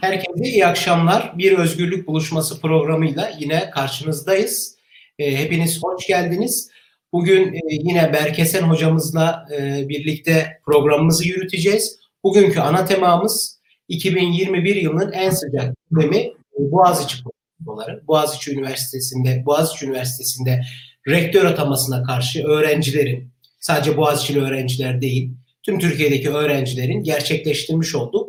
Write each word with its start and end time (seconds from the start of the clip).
Herkese 0.00 0.44
iyi 0.44 0.66
akşamlar. 0.66 1.38
Bir 1.38 1.58
özgürlük 1.58 2.06
buluşması 2.06 2.60
programıyla 2.60 3.32
yine 3.38 3.70
karşınızdayız. 3.70 4.76
E, 5.18 5.36
hepiniz 5.36 5.82
hoş 5.82 6.06
geldiniz. 6.06 6.70
Bugün 7.12 7.54
e, 7.54 7.60
yine 7.68 8.12
Berkesen 8.12 8.62
hocamızla 8.62 9.46
e, 9.56 9.88
birlikte 9.88 10.60
programımızı 10.64 11.28
yürüteceğiz. 11.28 11.98
Bugünkü 12.24 12.60
ana 12.60 12.84
temamız 12.84 13.60
2021 13.88 14.76
yılının 14.76 15.12
en 15.12 15.30
sıcak 15.30 15.74
gündemi 15.90 16.16
e, 16.16 16.32
Boğaziçi 16.58 17.16
politikaları. 17.22 18.06
Boğaziçi 18.06 18.52
Üniversitesi'nde 18.52 19.42
Boğaziçi 19.46 19.86
Üniversitesi'nde 19.86 20.60
rektör 21.08 21.44
atamasına 21.44 22.02
karşı 22.02 22.44
öğrencilerin 22.44 23.30
sadece 23.60 23.96
Boğaziçi'li 23.96 24.40
öğrenciler 24.40 25.00
değil 25.00 25.30
tüm 25.62 25.78
Türkiye'deki 25.78 26.30
öğrencilerin 26.30 27.02
gerçekleştirmiş 27.02 27.94
olduğu 27.94 28.19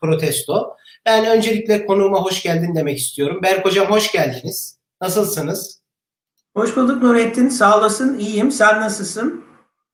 protesto. 0.00 0.76
Ben 1.06 1.26
öncelikle 1.26 1.86
konuğuma 1.86 2.22
hoş 2.22 2.42
geldin 2.42 2.74
demek 2.74 2.98
istiyorum. 2.98 3.40
Berk 3.42 3.64
Hocam 3.64 3.86
hoş 3.86 4.12
geldiniz. 4.12 4.78
Nasılsınız? 5.00 5.80
Hoş 6.56 6.76
bulduk 6.76 7.02
Nurettin. 7.02 7.48
Sağ 7.48 7.78
olasın. 7.78 8.18
İyiyim. 8.18 8.50
Sen 8.50 8.80
nasılsın? 8.80 9.44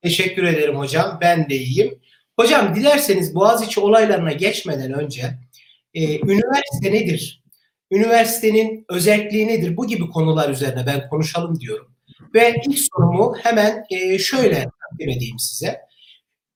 Teşekkür 0.03 0.45
ederim 0.45 0.77
hocam. 0.77 1.19
Ben 1.21 1.51
de 1.51 1.55
iyiyim. 1.55 1.99
Hocam 2.39 2.75
dilerseniz 2.75 3.35
Boğaziçi 3.35 3.81
olaylarına 3.81 4.33
geçmeden 4.33 4.93
önce 4.93 5.39
e, 5.95 6.19
üniversite 6.21 6.93
nedir? 6.93 7.43
Üniversitenin 7.91 8.85
özelliği 8.89 9.47
nedir? 9.47 9.77
Bu 9.77 9.87
gibi 9.87 10.11
konular 10.11 10.51
üzerine 10.51 10.87
ben 10.87 11.09
konuşalım 11.09 11.61
diyorum. 11.61 11.97
Ve 12.35 12.55
ilk 12.67 12.79
sorumu 12.79 13.37
hemen 13.43 13.85
e, 13.91 14.19
şöyle 14.19 14.55
takdim 14.55 15.09
edeyim 15.09 15.39
size 15.39 15.81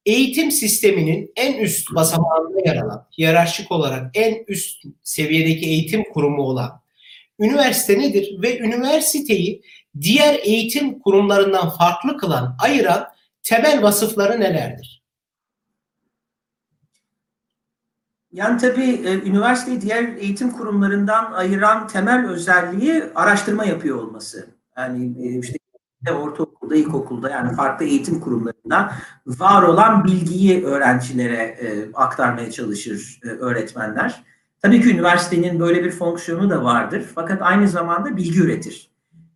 eğitim 0.07 0.51
sisteminin 0.51 1.33
en 1.37 1.59
üst 1.59 1.95
basamağında 1.95 2.59
yer 2.67 2.77
alan, 2.77 3.07
hiyerarşik 3.19 3.73
olarak 3.73 4.11
en 4.15 4.45
üst 4.49 4.85
seviyedeki 5.03 5.67
eğitim 5.67 6.05
kurumu 6.13 6.43
olan 6.43 6.81
üniversite 7.39 7.99
nedir 7.99 8.43
ve 8.43 8.59
üniversiteyi 8.59 9.63
diğer 10.01 10.35
eğitim 10.43 10.99
kurumlarından 10.99 11.71
farklı 11.71 12.19
kılan, 12.19 12.57
ayıran 12.63 13.07
temel 13.43 13.83
vasıfları 13.83 14.41
nelerdir? 14.41 15.01
Yani 18.33 18.61
tabii 18.61 18.91
e, 18.91 19.15
üniversiteyi 19.15 19.81
diğer 19.81 20.17
eğitim 20.17 20.53
kurumlarından 20.53 21.33
ayıran 21.33 21.89
temel 21.89 22.29
özelliği 22.29 23.05
araştırma 23.15 23.65
yapıyor 23.65 23.97
olması. 23.97 24.55
Yani 24.77 25.29
e, 25.29 25.60
işte 26.01 26.13
ortaokulda, 26.13 26.77
ilkokulda 26.77 27.31
yani 27.31 27.57
farklı 27.57 27.85
eğitim 27.85 28.21
kurumlarında 28.21 28.93
var 29.27 29.63
olan 29.63 30.05
bilgiyi 30.05 30.65
öğrencilere 30.65 31.43
e, 31.43 31.93
aktarmaya 31.95 32.51
çalışır 32.51 33.21
e, 33.25 33.29
öğretmenler. 33.29 34.25
Tabii 34.63 34.83
ki 34.83 34.91
üniversitenin 34.91 35.61
böyle 35.61 35.85
bir 35.85 35.91
fonksiyonu 35.91 36.51
da 36.51 36.65
vardır. 36.65 37.05
Fakat 37.15 37.43
aynı 37.43 37.69
zamanda 37.69 38.17
bilgi 38.17 38.41
üretir. 38.41 38.91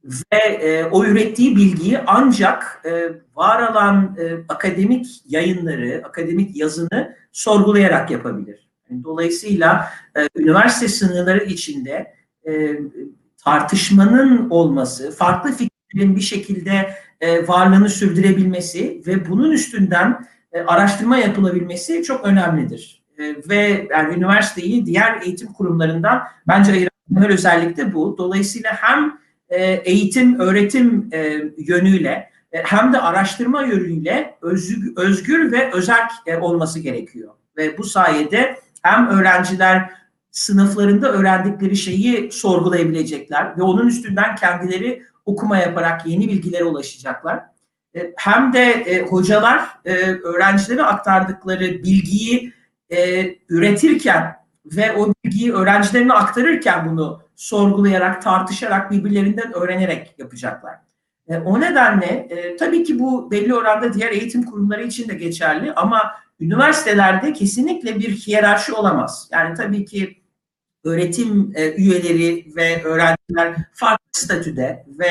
Ve 0.04 0.36
e, 0.36 0.84
o 0.84 1.04
ürettiği 1.04 1.56
bilgiyi 1.56 1.98
ancak 2.06 2.82
e, 2.84 3.12
var 3.36 3.70
olan 3.70 4.16
e, 4.18 4.34
akademik 4.48 5.06
yayınları, 5.26 6.02
akademik 6.06 6.56
yazını 6.56 7.16
sorgulayarak 7.32 8.10
yapabilir. 8.10 8.68
Dolayısıyla 9.04 9.88
e, 10.16 10.28
üniversite 10.36 10.88
sınırları 10.88 11.44
içinde 11.44 12.14
e, 12.48 12.78
tartışmanın 13.44 14.50
olması, 14.50 15.10
farklı 15.10 15.52
fikir 15.52 15.73
bir 15.95 16.20
şekilde 16.20 16.95
e, 17.20 17.48
varlığını 17.48 17.89
sürdürebilmesi 17.89 19.03
ve 19.06 19.28
bunun 19.28 19.50
üstünden 19.50 20.27
e, 20.53 20.61
araştırma 20.61 21.17
yapılabilmesi 21.17 22.03
çok 22.03 22.25
önemlidir. 22.25 23.03
E, 23.19 23.34
ve 23.48 23.89
yani 23.91 24.15
üniversiteyi 24.15 24.87
diğer 24.87 25.22
eğitim 25.22 25.53
kurumlarından 25.53 26.22
bence 26.48 26.72
ayıran 26.72 27.31
özellik 27.31 27.77
de 27.77 27.95
bu. 27.95 28.19
Dolayısıyla 28.19 28.70
hem 28.72 29.19
e, 29.48 29.65
eğitim, 29.65 30.41
öğretim 30.41 31.09
e, 31.12 31.43
yönüyle 31.59 32.31
e, 32.53 32.62
hem 32.62 32.93
de 32.93 33.00
araştırma 33.00 33.62
yönüyle 33.62 34.38
özgür, 34.43 34.93
özgür 34.97 35.53
ve 35.53 35.72
özel 35.72 36.09
e, 36.27 36.37
olması 36.37 36.81
gerekiyor. 36.81 37.33
Ve 37.56 37.78
bu 37.78 37.84
sayede 37.84 38.56
hem 38.83 39.09
öğrenciler 39.09 39.91
sınıflarında 40.31 41.12
öğrendikleri 41.12 41.77
şeyi 41.77 42.33
sorgulayabilecekler 42.33 43.59
ve 43.59 43.62
onun 43.62 43.87
üstünden 43.87 44.37
kendileri 44.37 45.03
okuma 45.24 45.56
yaparak 45.56 46.06
yeni 46.06 46.28
bilgilere 46.28 46.64
ulaşacaklar. 46.64 47.42
E, 47.94 48.12
hem 48.16 48.52
de 48.52 48.62
e, 48.62 49.02
hocalar 49.02 49.68
e, 49.84 49.92
öğrencilere 50.10 50.82
aktardıkları 50.82 51.64
bilgiyi 51.64 52.52
üretirken 53.48 54.36
ve 54.66 54.92
o 54.92 55.12
bilgiyi 55.24 55.52
öğrencilerine 55.52 56.12
aktarırken 56.12 56.90
bunu 56.90 57.22
sorgulayarak, 57.36 58.22
tartışarak, 58.22 58.90
birbirlerinden 58.90 59.52
öğrenerek 59.52 60.14
yapacaklar. 60.18 60.74
O 61.44 61.60
nedenle 61.60 62.28
tabii 62.58 62.84
ki 62.84 62.98
bu 62.98 63.30
belli 63.30 63.54
oranda 63.54 63.94
diğer 63.94 64.10
eğitim 64.10 64.42
kurumları 64.42 64.82
için 64.82 65.08
de 65.08 65.14
geçerli 65.14 65.72
ama 65.72 66.14
üniversitelerde 66.41 67.32
kesinlikle 67.32 67.98
bir 67.98 68.10
hiyerarşi 68.10 68.72
olamaz. 68.72 69.28
Yani 69.32 69.54
tabii 69.54 69.84
ki 69.84 70.22
öğretim 70.84 71.53
üyeleri 71.77 72.47
ve 72.56 72.83
öğrenciler 72.83 73.56
farklı 73.72 74.09
statüde 74.12 74.87
ve 74.99 75.06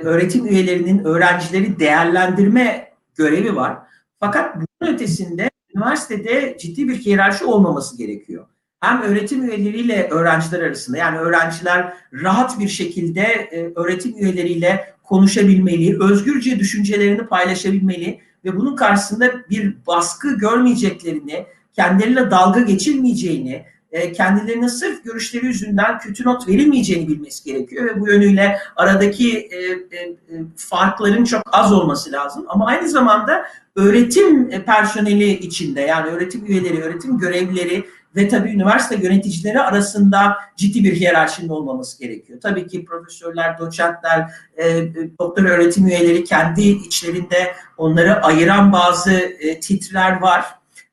e, 0.00 0.02
öğretim 0.02 0.46
üyelerinin 0.46 1.04
öğrencileri 1.04 1.78
değerlendirme 1.78 2.92
görevi 3.16 3.56
var. 3.56 3.78
Fakat 4.20 4.56
bunun 4.56 4.94
ötesinde 4.94 5.50
üniversitede 5.74 6.56
ciddi 6.60 6.88
bir 6.88 6.94
hiyerarşi 6.94 7.44
olmaması 7.44 7.98
gerekiyor. 7.98 8.46
Hem 8.80 9.02
öğretim 9.02 9.44
üyeleriyle 9.44 10.08
öğrenciler 10.10 10.60
arasında 10.60 10.96
yani 10.96 11.18
öğrenciler 11.18 11.94
rahat 12.12 12.60
bir 12.60 12.68
şekilde 12.68 13.22
e, 13.22 13.72
öğretim 13.76 14.18
üyeleriyle 14.18 14.94
konuşabilmeli, 15.02 16.02
özgürce 16.02 16.58
düşüncelerini 16.58 17.26
paylaşabilmeli 17.26 18.20
ve 18.44 18.56
bunun 18.56 18.76
karşısında 18.76 19.48
bir 19.50 19.76
baskı 19.86 20.38
görmeyeceklerini, 20.38 21.46
kendileriyle 21.72 22.30
dalga 22.30 22.60
geçilmeyeceğini, 22.60 23.64
e, 23.92 24.12
kendilerine 24.12 24.68
sırf 24.68 25.04
görüşleri 25.04 25.46
yüzünden 25.46 25.98
kötü 25.98 26.24
not 26.24 26.48
verilmeyeceğini 26.48 27.08
bilmesi 27.08 27.44
gerekiyor 27.44 27.84
ve 27.86 28.00
bu 28.00 28.08
yönüyle 28.08 28.58
aradaki 28.76 29.38
e, 29.38 29.58
e, 29.98 30.16
farkların 30.56 31.24
çok 31.24 31.42
az 31.52 31.72
olması 31.72 32.12
lazım. 32.12 32.44
Ama 32.48 32.66
aynı 32.66 32.88
zamanda 32.88 33.44
öğretim 33.76 34.50
personeli 34.64 35.30
içinde 35.30 35.80
yani 35.80 36.10
öğretim 36.10 36.46
üyeleri, 36.46 36.82
öğretim 36.82 37.18
görevlileri 37.18 37.84
ve 38.16 38.28
tabii 38.28 38.50
üniversite 38.50 38.96
yöneticileri 39.06 39.60
arasında 39.60 40.36
ciddi 40.56 40.84
bir 40.84 40.96
hiyerarşinin 40.96 41.48
olmaması 41.48 42.00
gerekiyor. 42.00 42.40
Tabii 42.42 42.66
ki 42.66 42.84
profesörler, 42.84 43.58
doçentler, 43.58 44.30
e, 44.56 44.88
doktor 45.20 45.44
öğretim 45.44 45.86
üyeleri 45.86 46.24
kendi 46.24 46.62
içlerinde 46.62 47.52
onları 47.76 48.22
ayıran 48.22 48.72
bazı 48.72 49.12
e, 49.12 49.60
titrer 49.60 50.20
var 50.20 50.44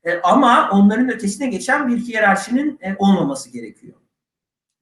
e, 0.06 0.22
ama 0.24 0.70
onların 0.72 1.10
ötesine 1.10 1.48
geçen 1.48 1.88
bir 1.88 1.98
hiyerarşinin 1.98 2.80
e, 2.82 2.96
olmaması 2.98 3.50
gerekiyor. 3.50 3.94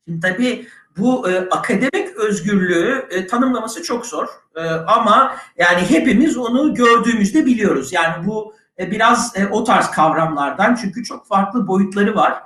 Şimdi 0.08 0.20
tabii 0.20 0.68
bu 0.98 1.30
e, 1.30 1.50
akademik 1.50 2.18
özgürlüğü 2.18 3.06
e, 3.10 3.28
tanımlaması 3.28 3.84
çok 3.84 4.06
zor. 4.06 4.28
E, 4.56 4.62
ama 4.70 5.36
yani 5.58 5.82
hepimiz 5.90 6.38
onu 6.38 6.74
gördüğümüzde 6.74 7.46
biliyoruz. 7.46 7.94
Yani 7.94 8.28
bu 8.28 8.54
e, 8.80 8.92
biraz 8.92 9.34
e, 9.36 9.48
o 9.48 9.64
tarz 9.64 9.92
kavramlardan 9.92 10.76
çünkü 10.76 11.04
çok 11.04 11.28
farklı 11.28 11.68
boyutları 11.68 12.16
var. 12.16 12.44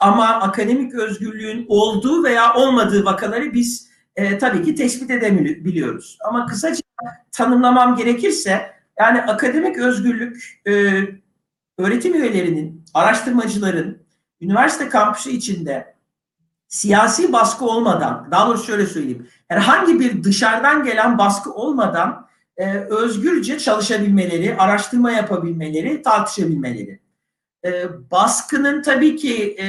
Ama 0.00 0.26
akademik 0.26 0.94
özgürlüğün 0.94 1.66
olduğu 1.68 2.24
veya 2.24 2.54
olmadığı 2.54 3.04
vakaları 3.04 3.52
biz 3.54 3.88
e, 4.16 4.38
tabii 4.38 4.62
ki 4.62 4.74
tespit 4.74 5.10
edebiliyoruz. 5.10 6.18
Ama 6.28 6.46
kısaca 6.46 6.80
tanımlamam 7.32 7.96
gerekirse 7.96 8.74
yani 8.98 9.22
akademik 9.22 9.78
özgürlük 9.78 10.60
e, 10.66 11.02
öğretim 11.78 12.14
üyelerinin, 12.14 12.84
araştırmacıların 12.94 13.98
üniversite 14.40 14.88
kampüsü 14.88 15.30
içinde 15.30 15.94
siyasi 16.68 17.32
baskı 17.32 17.64
olmadan, 17.64 18.28
daha 18.30 18.48
doğrusu 18.48 18.64
şöyle 18.64 18.86
söyleyeyim, 18.86 19.28
herhangi 19.48 20.00
bir 20.00 20.24
dışarıdan 20.24 20.84
gelen 20.84 21.18
baskı 21.18 21.52
olmadan 21.52 22.28
e, 22.56 22.74
özgürce 22.74 23.58
çalışabilmeleri, 23.58 24.56
araştırma 24.56 25.10
yapabilmeleri, 25.10 26.02
tartışabilmeleri. 26.02 27.00
E, 27.64 27.88
baskının 28.10 28.82
tabii 28.82 29.16
ki 29.16 29.56
e, 29.60 29.64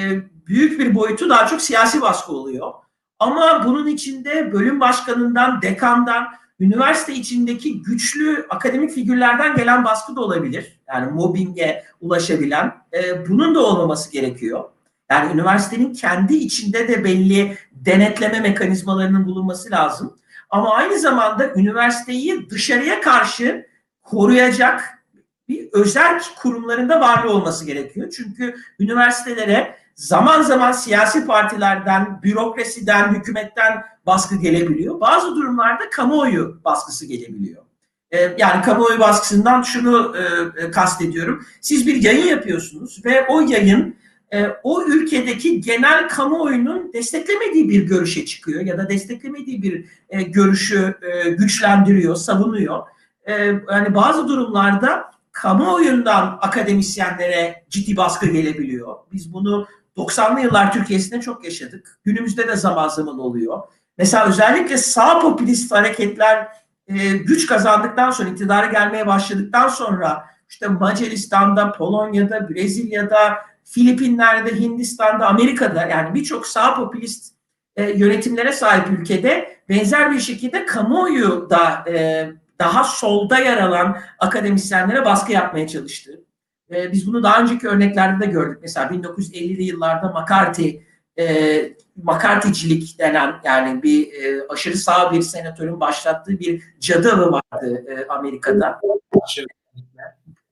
büyük 0.48 0.80
bir 0.80 0.96
boyutu 0.96 1.30
daha 1.30 1.48
çok 1.48 1.62
siyasi 1.62 2.02
baskı 2.02 2.32
oluyor. 2.32 2.74
Ama 3.20 3.66
bunun 3.66 3.88
içinde 3.88 4.54
bölüm 4.54 4.80
başkanından, 4.80 5.62
dekandan, 5.62 6.28
üniversite 6.60 7.14
içindeki 7.14 7.82
güçlü 7.82 8.46
akademik 8.50 8.92
figürlerden 8.92 9.56
gelen 9.56 9.86
baskı 9.86 10.16
da 10.16 10.22
olabilir. 10.22 10.80
Yani 10.94 11.12
mobbinge 11.12 11.84
ulaşabilen. 12.02 12.74
E, 12.94 13.28
bunun 13.30 13.56
da 13.56 13.60
olmaması 13.60 14.12
gerekiyor. 14.12 14.64
Yani 15.12 15.34
üniversitenin 15.34 15.94
kendi 15.94 16.36
içinde 16.36 16.88
de 16.88 17.04
belli 17.04 17.58
denetleme 17.72 18.40
mekanizmalarının 18.40 19.26
bulunması 19.26 19.72
lazım. 19.72 20.18
Ama 20.50 20.74
aynı 20.74 21.00
zamanda 21.00 21.54
üniversiteyi 21.56 22.50
dışarıya 22.50 23.02
karşı 23.02 23.68
koruyacak, 24.04 25.06
bir 25.50 25.70
özel 25.74 26.22
kurumlarında 26.38 27.02
varlığı 27.02 27.32
olması 27.32 27.66
gerekiyor. 27.66 28.14
Çünkü 28.18 28.56
üniversitelere 28.80 29.76
zaman 29.96 30.42
zaman 30.42 30.72
siyasi 30.72 31.26
partilerden, 31.26 32.20
bürokrasiden, 32.24 33.14
hükümetten 33.14 33.84
baskı 34.06 34.36
gelebiliyor. 34.36 35.00
Bazı 35.00 35.36
durumlarda 35.36 35.90
kamuoyu 35.90 36.62
baskısı 36.66 37.06
gelebiliyor. 37.06 37.64
Ee, 38.12 38.36
yani 38.38 38.62
kamuoyu 38.62 39.00
baskısından 39.00 39.62
şunu 39.62 40.16
e, 40.18 40.72
kastediyorum. 40.72 41.46
Siz 41.62 41.88
bir 41.88 42.04
yayın 42.04 42.28
yapıyorsunuz 42.28 43.06
ve 43.06 43.28
o 43.28 43.42
yayın 43.42 43.96
e, 44.34 44.48
o 44.64 44.84
ülkedeki 44.84 45.62
genel 45.62 46.10
kamuoyunun 46.10 46.94
desteklemediği 46.94 47.70
bir 47.70 47.84
görüşe 47.84 48.26
çıkıyor 48.26 48.62
ya 48.62 48.78
da 48.78 48.90
desteklemediği 48.90 49.62
bir 49.62 49.86
e, 50.10 50.22
görüşü 50.22 50.96
e, 51.02 51.30
güçlendiriyor, 51.30 52.16
savunuyor. 52.16 52.84
E, 53.24 53.34
yani 53.72 53.96
bazı 53.96 54.28
durumlarda 54.28 55.12
kamuoyundan 55.32 56.38
akademisyenlere 56.42 57.66
ciddi 57.70 57.98
baskı 57.98 58.26
gelebiliyor. 58.26 58.96
Biz 59.14 59.34
bunu 59.34 59.68
90'lı 59.98 60.42
yıllar 60.42 60.74
Türkiye'sinde 60.74 61.22
çok 61.22 61.44
yaşadık. 61.44 62.00
Günümüzde 62.04 62.48
de 62.48 62.56
zaman 62.56 62.88
zaman 62.88 63.20
oluyor. 63.20 63.64
Mesela 63.98 64.26
özellikle 64.26 64.78
sağ 64.78 65.20
popülist 65.20 65.72
hareketler 65.72 66.48
e, 66.88 67.18
güç 67.18 67.48
kazandıktan 67.48 68.12
sonra, 68.12 68.30
iktidara 68.30 68.66
gelmeye 68.66 69.08
başladıktan 69.08 69.68
sonra 69.68 70.26
işte 70.50 70.68
Macaristan'da, 70.68 71.72
Polonya'da, 71.72 72.50
Brezilya'da, 72.50 73.38
Filipinler'de, 73.64 74.60
Hindistan'da, 74.60 75.28
Amerika'da 75.28 75.86
yani 75.86 76.16
birçok 76.16 76.48
sağ 76.48 76.76
popülist 76.76 77.36
e, 77.76 77.90
yönetimlere 77.90 78.52
sahip 78.54 79.00
ülkede 79.00 79.60
benzer 79.70 80.12
bir 80.12 80.20
şekilde 80.20 80.66
kamuoyu 80.66 81.50
da 81.50 81.86
e, 81.90 82.28
daha 82.60 82.84
solda 82.84 83.40
yer 83.40 83.58
alan 83.58 83.98
akademisyenlere 84.20 85.06
baskı 85.06 85.32
yapmaya 85.32 85.68
çalıştı. 85.68 86.25
E, 86.72 86.92
biz 86.92 87.08
bunu 87.08 87.24
daha 87.24 87.42
önceki 87.42 87.68
örneklerde 87.68 88.26
de 88.26 88.32
gördük. 88.32 88.60
Mesela 88.62 88.88
1950'li 88.88 89.64
yıllarda 89.64 90.08
McCarthy 90.08 90.82
e, 91.20 91.76
McCarthy'cilik 91.96 93.00
denen 93.00 93.36
yani 93.44 93.84
bir 93.84 94.14
e, 94.14 94.48
aşırı 94.50 94.78
sağ 94.78 95.12
bir 95.12 95.22
senatörün 95.22 95.80
başlattığı 95.80 96.40
bir 96.40 96.64
cadı 96.80 97.12
avı 97.12 97.32
vardı 97.32 97.86
e, 97.90 98.08
Amerika'da. 98.08 98.80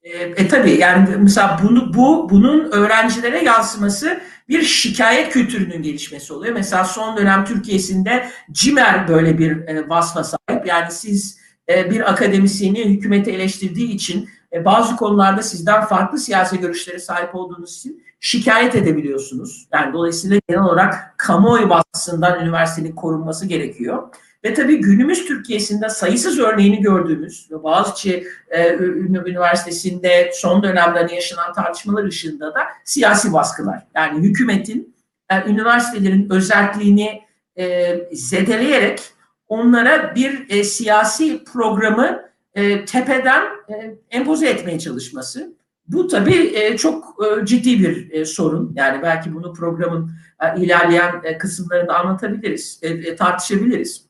E, 0.03 0.09
e 0.17 0.47
tabii 0.47 0.71
yani 0.71 1.09
mesela 1.17 1.59
bunu 1.63 1.93
bu 1.93 2.29
bunun 2.29 2.71
öğrencilere 2.71 3.43
yansıması 3.43 4.21
bir 4.49 4.61
şikayet 4.61 5.29
kültürünün 5.29 5.81
gelişmesi 5.81 6.33
oluyor. 6.33 6.53
Mesela 6.53 6.83
son 6.83 7.17
dönem 7.17 7.45
Türkiye'sinde 7.45 8.29
CİMER 8.51 9.07
böyle 9.07 9.37
bir 9.37 9.67
e, 9.67 9.89
vasfa 9.89 10.23
sahip. 10.23 10.65
Yani 10.65 10.91
siz 10.91 11.39
e, 11.69 11.91
bir 11.91 12.11
akademisyeni 12.11 12.85
hükümeti 12.85 13.31
eleştirdiği 13.31 13.91
için 13.91 14.29
e, 14.53 14.65
bazı 14.65 14.95
konularda 14.95 15.41
sizden 15.41 15.85
farklı 15.85 16.19
siyasi 16.19 16.59
görüşlere 16.59 16.99
sahip 16.99 17.35
olduğunuz 17.35 17.77
için 17.77 18.03
şikayet 18.19 18.75
edebiliyorsunuz. 18.75 19.67
Yani 19.73 19.93
dolayısıyla 19.93 20.39
genel 20.49 20.63
olarak 20.63 21.13
kamuoyu 21.17 21.69
baskısından 21.69 22.43
üniversitenin 22.43 22.95
korunması 22.95 23.45
gerekiyor. 23.45 24.03
Ve 24.43 24.53
tabii 24.53 24.77
günümüz 24.77 25.25
Türkiye'sinde 25.25 25.89
sayısız 25.89 26.39
örneğini 26.39 26.81
gördüğümüz 26.81 27.47
ve 27.51 27.63
Boğaziçi 27.63 28.27
e, 28.49 28.73
Üniversitesi'nde 28.77 30.31
son 30.33 30.63
dönemde 30.63 31.15
yaşanan 31.15 31.53
tartışmalar 31.53 32.03
ışığında 32.03 32.53
da 32.53 32.59
siyasi 32.83 33.33
baskılar. 33.33 33.87
Yani 33.95 34.19
hükümetin 34.19 34.95
e, 35.29 35.49
üniversitelerin 35.49 36.29
özelliğini 36.29 37.21
e, 37.57 37.95
zedeleyerek 38.11 39.01
onlara 39.47 40.15
bir 40.15 40.49
e, 40.49 40.63
siyasi 40.63 41.43
programı 41.43 42.22
e, 42.55 42.85
tepeden 42.85 43.43
e, 43.69 43.95
empoze 44.11 44.49
etmeye 44.49 44.79
çalışması. 44.79 45.53
Bu 45.87 46.07
tabii 46.07 46.51
e, 46.55 46.77
çok 46.77 47.15
e, 47.25 47.45
ciddi 47.45 47.79
bir 47.79 48.11
e, 48.11 48.25
sorun. 48.25 48.73
Yani 48.75 49.01
belki 49.03 49.33
bunu 49.33 49.53
programın 49.53 50.11
e, 50.41 50.61
ilerleyen 50.61 51.21
e, 51.23 51.37
kısımlarında 51.37 51.99
anlatabiliriz, 51.99 52.79
e, 52.81 52.87
e, 52.89 53.15
tartışabiliriz. 53.15 54.05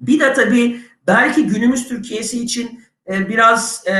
Bir 0.00 0.20
de 0.20 0.32
tabii 0.32 0.80
belki 1.06 1.46
günümüz 1.46 1.88
Türkiye'si 1.88 2.44
için 2.44 2.80
e, 3.08 3.28
biraz 3.28 3.86
e, 3.86 3.94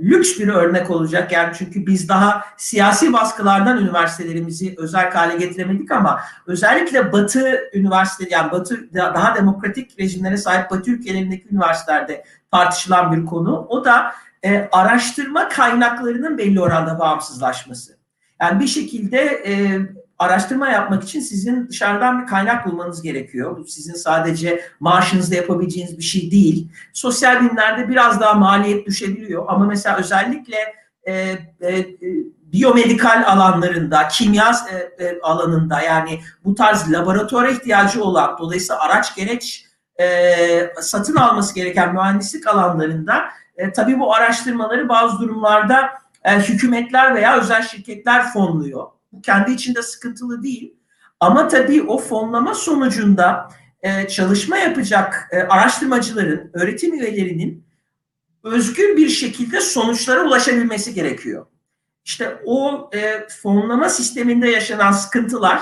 lüks 0.00 0.38
bir 0.38 0.48
örnek 0.48 0.90
olacak. 0.90 1.32
Yani 1.32 1.52
çünkü 1.58 1.86
biz 1.86 2.08
daha 2.08 2.44
siyasi 2.56 3.12
baskılardan 3.12 3.78
üniversitelerimizi 3.78 4.74
özel 4.78 5.10
hale 5.10 5.36
getiremedik 5.36 5.90
ama 5.90 6.20
özellikle 6.46 7.12
Batı 7.12 7.70
üniversiteleri 7.74 8.32
yani 8.32 8.52
Batı 8.52 8.94
daha 8.94 9.36
demokratik 9.36 10.00
rejimlere 10.00 10.36
sahip 10.36 10.70
Batı 10.70 10.90
ülkelerindeki 10.90 11.48
üniversitelerde 11.50 12.24
tartışılan 12.52 13.12
bir 13.12 13.26
konu. 13.26 13.66
O 13.68 13.84
da 13.84 14.12
e, 14.44 14.68
araştırma 14.72 15.48
kaynaklarının 15.48 16.38
belli 16.38 16.60
oranda 16.60 16.98
bağımsızlaşması. 16.98 17.98
Yani 18.40 18.60
bir 18.60 18.66
şekilde 18.66 19.18
e, 19.20 19.80
araştırma 20.18 20.68
yapmak 20.68 21.04
için 21.04 21.20
sizin 21.20 21.68
dışarıdan 21.68 22.22
bir 22.22 22.26
kaynak 22.26 22.66
bulmanız 22.66 23.02
gerekiyor. 23.02 23.56
Bu 23.58 23.64
sizin 23.64 23.94
sadece 23.94 24.64
maaşınızda 24.80 25.34
yapabileceğiniz 25.34 25.98
bir 25.98 26.02
şey 26.02 26.30
değil. 26.30 26.68
Sosyal 26.92 27.40
bilimlerde 27.40 27.88
biraz 27.88 28.20
daha 28.20 28.34
maliyet 28.34 28.86
düşebiliyor 28.86 29.44
ama 29.48 29.66
mesela 29.66 29.96
özellikle 29.96 30.56
e, 31.04 31.12
e, 31.62 31.86
biyomedikal 32.52 33.24
alanlarında, 33.26 34.08
kimya 34.08 34.52
e, 34.70 35.04
e, 35.04 35.20
alanında 35.20 35.80
yani 35.80 36.20
bu 36.44 36.54
tarz 36.54 36.92
laboratuvara 36.92 37.50
ihtiyacı 37.50 38.04
olan, 38.04 38.38
dolayısıyla 38.38 38.82
araç 38.82 39.14
gereç 39.16 39.71
e, 40.00 40.72
satın 40.80 41.16
alması 41.16 41.54
gereken 41.54 41.94
mühendislik 41.94 42.46
alanlarında 42.46 43.24
e, 43.56 43.72
tabii 43.72 43.98
bu 43.98 44.14
araştırmaları 44.14 44.88
bazı 44.88 45.18
durumlarda 45.18 45.90
e, 46.24 46.38
hükümetler 46.38 47.14
veya 47.14 47.40
özel 47.40 47.62
şirketler 47.62 48.32
fonluyor. 48.32 48.86
Bu 49.12 49.22
kendi 49.22 49.52
içinde 49.52 49.82
sıkıntılı 49.82 50.42
değil. 50.42 50.74
Ama 51.20 51.48
tabii 51.48 51.82
o 51.82 51.98
fonlama 51.98 52.54
sonucunda 52.54 53.48
e, 53.82 54.08
çalışma 54.08 54.56
yapacak 54.56 55.28
e, 55.30 55.42
araştırmacıların, 55.42 56.50
öğretim 56.52 56.94
üyelerinin 56.94 57.64
özgür 58.44 58.96
bir 58.96 59.08
şekilde 59.08 59.60
sonuçlara 59.60 60.24
ulaşabilmesi 60.24 60.94
gerekiyor. 60.94 61.46
İşte 62.04 62.42
o 62.44 62.90
e, 62.94 63.26
fonlama 63.42 63.88
sisteminde 63.88 64.48
yaşanan 64.50 64.92
sıkıntılar 64.92 65.60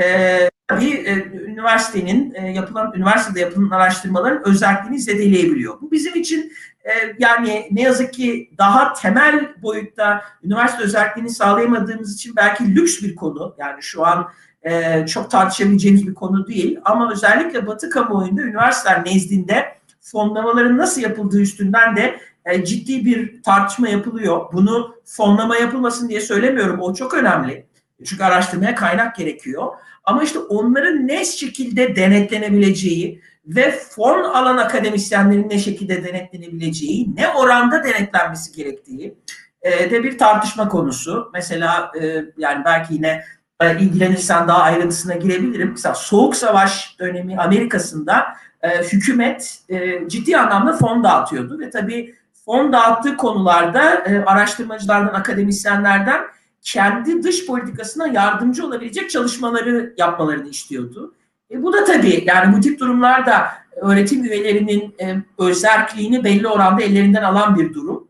e, 0.00 0.50
tabii 0.68 0.90
e, 0.90 1.14
üniversitenin 1.46 2.34
e, 2.34 2.52
yapılan 2.52 2.92
üniversitede 2.96 3.40
yapılan 3.40 3.70
araştırmaların 3.70 4.48
özelliğini 4.48 4.98
zedeleyebiliyor. 4.98 5.80
Bu 5.80 5.90
bizim 5.90 6.14
için 6.14 6.52
e, 6.84 6.90
yani 7.18 7.68
ne 7.70 7.82
yazık 7.82 8.12
ki 8.12 8.50
daha 8.58 8.92
temel 8.92 9.62
boyutta 9.62 10.22
üniversite 10.42 10.82
özelliğini 10.82 11.30
sağlayamadığımız 11.30 12.14
için 12.14 12.36
belki 12.36 12.74
lüks 12.74 13.02
bir 13.02 13.16
konu. 13.16 13.54
Yani 13.58 13.82
şu 13.82 14.06
an 14.06 14.28
e, 14.62 15.06
çok 15.06 15.30
tartışabileceğimiz 15.30 16.06
bir 16.06 16.14
konu 16.14 16.46
değil. 16.46 16.80
Ama 16.84 17.12
özellikle 17.12 17.66
Batı 17.66 17.90
kamuoyunda 17.90 18.42
üniversiteler 18.42 19.04
nezdinde 19.04 19.64
fonlamaların 20.00 20.78
nasıl 20.78 21.00
yapıldığı 21.00 21.40
üstünden 21.40 21.96
de 21.96 22.20
e, 22.44 22.64
ciddi 22.64 23.04
bir 23.04 23.42
tartışma 23.42 23.88
yapılıyor. 23.88 24.52
Bunu 24.52 24.94
fonlama 25.04 25.56
yapılmasın 25.56 26.08
diye 26.08 26.20
söylemiyorum. 26.20 26.80
O 26.80 26.94
çok 26.94 27.14
önemli. 27.14 27.67
Çünkü 28.04 28.24
araştırmaya 28.24 28.74
kaynak 28.74 29.16
gerekiyor. 29.16 29.72
Ama 30.04 30.22
işte 30.22 30.38
onların 30.38 31.08
ne 31.08 31.24
şekilde 31.24 31.96
denetlenebileceği 31.96 33.20
ve 33.46 33.70
fon 33.70 34.24
alan 34.24 34.56
akademisyenlerin 34.56 35.48
ne 35.48 35.58
şekilde 35.58 36.04
denetlenebileceği, 36.04 37.16
ne 37.16 37.28
oranda 37.28 37.84
denetlenmesi 37.84 38.52
gerektiği 38.52 39.14
e, 39.62 39.90
de 39.90 40.04
bir 40.04 40.18
tartışma 40.18 40.68
konusu. 40.68 41.30
Mesela 41.34 41.92
e, 42.02 42.24
yani 42.38 42.64
belki 42.64 42.94
yine 42.94 43.24
e, 43.60 43.78
ilgilenirsen 43.78 44.48
daha 44.48 44.62
ayrıntısına 44.62 45.14
girebilirim. 45.14 45.70
Mesela 45.70 45.94
Soğuk 45.94 46.36
Savaş 46.36 46.96
dönemi 47.00 47.36
Amerika'sında 47.36 48.26
e, 48.62 48.82
hükümet 48.82 49.62
ciddi 50.06 50.38
anlamda 50.38 50.76
fon 50.76 51.04
dağıtıyordu 51.04 51.58
ve 51.58 51.70
tabii 51.70 52.14
fon 52.44 52.72
dağıttığı 52.72 53.16
konularda 53.16 54.04
araştırmacılardan, 54.26 55.14
akademisyenlerden 55.14 56.20
kendi 56.62 57.22
dış 57.22 57.46
politikasına 57.46 58.06
yardımcı 58.06 58.66
olabilecek 58.66 59.10
çalışmaları 59.10 59.94
yapmalarını 59.98 60.48
istiyordu. 60.48 61.14
E, 61.50 61.62
bu 61.62 61.72
da 61.72 61.84
tabii 61.84 62.24
yani 62.26 62.56
bu 62.56 62.60
tip 62.60 62.80
durumlarda 62.80 63.48
öğretim 63.76 64.24
üyelerinin 64.24 64.94
e, 65.00 65.16
özerkliğini 65.38 66.24
belli 66.24 66.48
oranda 66.48 66.82
ellerinden 66.82 67.22
alan 67.22 67.56
bir 67.56 67.74
durum. 67.74 68.08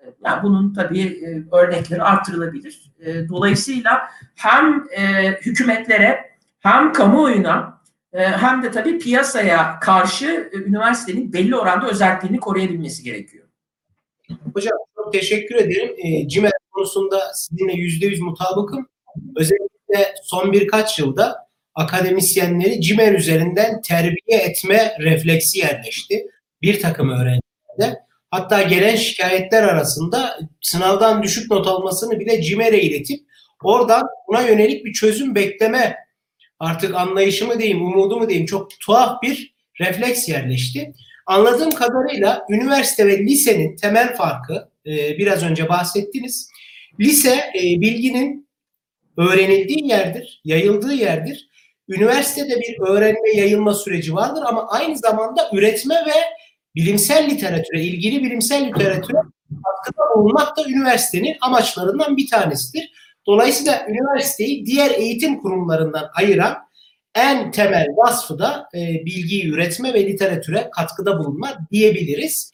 E, 0.00 0.06
yani 0.24 0.42
bunun 0.42 0.74
tabii 0.74 1.02
e, 1.02 1.56
örnekleri 1.56 2.02
artırılabilir. 2.02 2.92
E, 3.00 3.28
dolayısıyla 3.28 4.10
hem 4.34 4.84
e, 4.96 5.30
hükümetlere 5.32 6.32
hem 6.60 6.92
kamuoyuna 6.92 7.82
e, 8.12 8.28
hem 8.28 8.62
de 8.62 8.70
tabii 8.70 8.98
piyasaya 8.98 9.80
karşı 9.80 10.50
e, 10.52 10.56
üniversitenin 10.56 11.32
belli 11.32 11.56
oranda 11.56 11.88
özelliğini 11.88 12.40
koruyabilmesi 12.40 13.02
gerekiyor. 13.02 13.44
Hocam 14.54 14.78
çok 14.96 15.12
teşekkür 15.12 15.54
ederim. 15.54 15.94
E, 15.98 16.28
CİMER 16.28 16.52
konusunda 16.72 17.34
sizinle 17.34 17.72
yüzde 17.72 18.06
yüz 18.06 18.20
mutabıkım. 18.20 18.88
Özellikle 19.36 20.14
son 20.24 20.52
birkaç 20.52 20.98
yılda 20.98 21.36
akademisyenleri 21.74 22.80
CİMER 22.80 23.12
üzerinden 23.12 23.82
terbiye 23.82 24.38
etme 24.38 24.96
refleksi 25.00 25.58
yerleşti. 25.58 26.26
Bir 26.62 26.80
takım 26.80 27.10
öğrencilerde. 27.10 28.02
Hatta 28.30 28.62
gelen 28.62 28.96
şikayetler 28.96 29.62
arasında 29.62 30.38
sınavdan 30.60 31.22
düşük 31.22 31.50
not 31.50 31.66
almasını 31.66 32.20
bile 32.20 32.42
CİMER'e 32.42 32.82
iletip 32.82 33.20
oradan 33.62 34.06
buna 34.28 34.42
yönelik 34.42 34.84
bir 34.84 34.92
çözüm 34.92 35.34
bekleme 35.34 35.96
artık 36.58 36.94
anlayışı 36.94 37.46
mı 37.46 37.58
diyeyim, 37.58 37.82
umudu 37.82 38.16
mu 38.16 38.28
diyeyim 38.28 38.46
çok 38.46 38.80
tuhaf 38.80 39.22
bir 39.22 39.54
refleks 39.80 40.28
yerleşti. 40.28 40.92
Anladığım 41.26 41.70
kadarıyla 41.70 42.46
üniversite 42.50 43.06
ve 43.06 43.18
lisenin 43.18 43.76
temel 43.76 44.16
farkı 44.16 44.68
e, 44.86 45.18
biraz 45.18 45.42
önce 45.42 45.68
bahsettiniz. 45.68 46.48
Lise 47.00 47.34
e, 47.54 47.62
bilginin 47.62 48.48
öğrenildiği 49.16 49.88
yerdir, 49.88 50.40
yayıldığı 50.44 50.94
yerdir. 50.94 51.48
Üniversitede 51.88 52.60
bir 52.60 52.80
öğrenme 52.88 53.30
yayılma 53.34 53.74
süreci 53.74 54.14
vardır 54.14 54.42
ama 54.46 54.68
aynı 54.68 54.98
zamanda 54.98 55.50
üretme 55.52 55.94
ve 55.94 56.14
bilimsel 56.74 57.30
literatüre, 57.30 57.82
ilgili 57.82 58.22
bilimsel 58.22 58.66
literatüre 58.66 59.18
katkıda 59.64 60.16
bulunmak 60.16 60.56
da 60.56 60.68
üniversitenin 60.68 61.36
amaçlarından 61.40 62.16
bir 62.16 62.30
tanesidir. 62.30 62.92
Dolayısıyla 63.26 63.86
üniversiteyi 63.88 64.66
diğer 64.66 64.90
eğitim 64.90 65.42
kurumlarından 65.42 66.10
ayıran 66.14 66.56
en 67.14 67.50
temel 67.50 67.86
vasfı 67.96 68.38
da 68.38 68.68
e, 68.74 68.78
bilgiyi 68.78 69.48
üretme 69.48 69.94
ve 69.94 70.06
literatüre 70.06 70.70
katkıda 70.76 71.18
bulunma 71.18 71.58
diyebiliriz. 71.72 72.52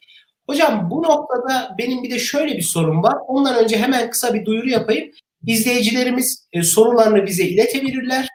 Hocam 0.49 0.89
bu 0.91 1.03
noktada 1.03 1.75
benim 1.77 2.03
bir 2.03 2.11
de 2.11 2.19
şöyle 2.19 2.57
bir 2.57 2.61
sorum 2.61 3.03
var. 3.03 3.15
Ondan 3.27 3.63
önce 3.63 3.77
hemen 3.77 4.09
kısa 4.09 4.33
bir 4.33 4.45
duyuru 4.45 4.69
yapayım. 4.69 5.11
İzleyicilerimiz 5.45 6.47
e, 6.53 6.63
sorularını 6.63 7.25
bize 7.25 7.43
iletebilirler. 7.43 8.27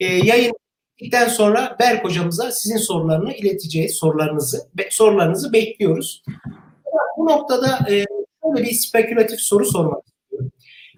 E, 0.00 0.06
yayın 0.06 0.52
bittikten 0.98 1.28
sonra 1.28 1.76
Berk 1.80 2.04
hocamıza 2.04 2.50
sizin 2.50 2.76
sorularını 2.76 3.32
ileteceğiz. 3.32 3.94
Sorularınızı 3.94 4.58
be, 4.74 4.88
sorularınızı 4.90 5.52
bekliyoruz. 5.52 6.22
Bu 7.16 7.26
noktada 7.26 7.78
e, 7.90 8.04
şöyle 8.42 8.68
bir 8.68 8.72
spekülatif 8.72 9.40
soru 9.40 9.64
sormak 9.64 10.02
istiyorum. 10.06 10.52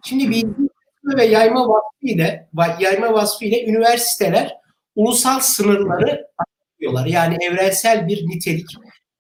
Şimdi 0.05 0.31
bilgi 0.31 0.69
ve 1.17 1.25
yayma 1.25 1.69
vasfı 1.69 2.07
ile 2.07 2.49
yayma 2.81 3.13
vasfı 3.13 3.45
ile 3.45 3.67
üniversiteler 3.67 4.57
ulusal 4.97 5.41
sınırları 5.41 6.27
açıyorlar. 6.79 7.07
Yani 7.07 7.37
evrensel 7.41 8.09
bir 8.09 8.29
nitelik, 8.29 8.67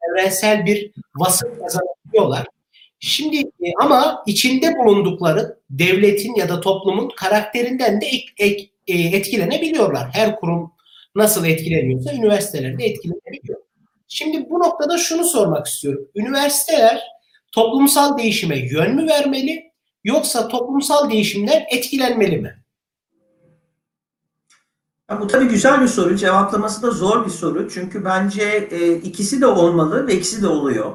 evrensel 0.08 0.66
bir 0.66 0.90
vasıf 1.16 1.58
kazanabiliyorlar. 1.58 2.46
Şimdi 3.00 3.38
e, 3.38 3.72
ama 3.80 4.22
içinde 4.26 4.74
bulundukları 4.78 5.58
devletin 5.70 6.34
ya 6.34 6.48
da 6.48 6.60
toplumun 6.60 7.10
karakterinden 7.16 8.00
de 8.00 8.06
e, 8.38 8.46
etkilenebiliyorlar. 8.86 10.08
Her 10.12 10.36
kurum 10.36 10.72
nasıl 11.14 11.46
etkileniyorsa 11.46 12.12
üniversiteler 12.12 12.78
de 12.78 12.84
etkilenebiliyor. 12.84 13.58
Şimdi 14.08 14.50
bu 14.50 14.58
noktada 14.58 14.98
şunu 14.98 15.24
sormak 15.24 15.66
istiyorum. 15.66 16.08
Üniversiteler 16.14 17.02
toplumsal 17.52 18.18
değişime 18.18 18.58
yön 18.58 18.94
mü 18.94 19.08
vermeli 19.08 19.72
yoksa 20.04 20.48
toplumsal 20.48 21.10
değişimler 21.10 21.66
etkilenmeli 21.70 22.36
mi? 22.36 22.57
Ya 25.10 25.20
bu 25.20 25.26
tabii 25.26 25.48
güzel 25.48 25.80
bir 25.80 25.88
soru. 25.88 26.16
Cevaplaması 26.16 26.82
da 26.82 26.90
zor 26.90 27.24
bir 27.24 27.30
soru. 27.30 27.70
Çünkü 27.70 28.04
bence 28.04 28.68
e, 28.70 28.92
ikisi 28.92 29.40
de 29.40 29.46
olmalı 29.46 30.06
ve 30.06 30.14
ikisi 30.14 30.42
de 30.42 30.46
oluyor. 30.46 30.92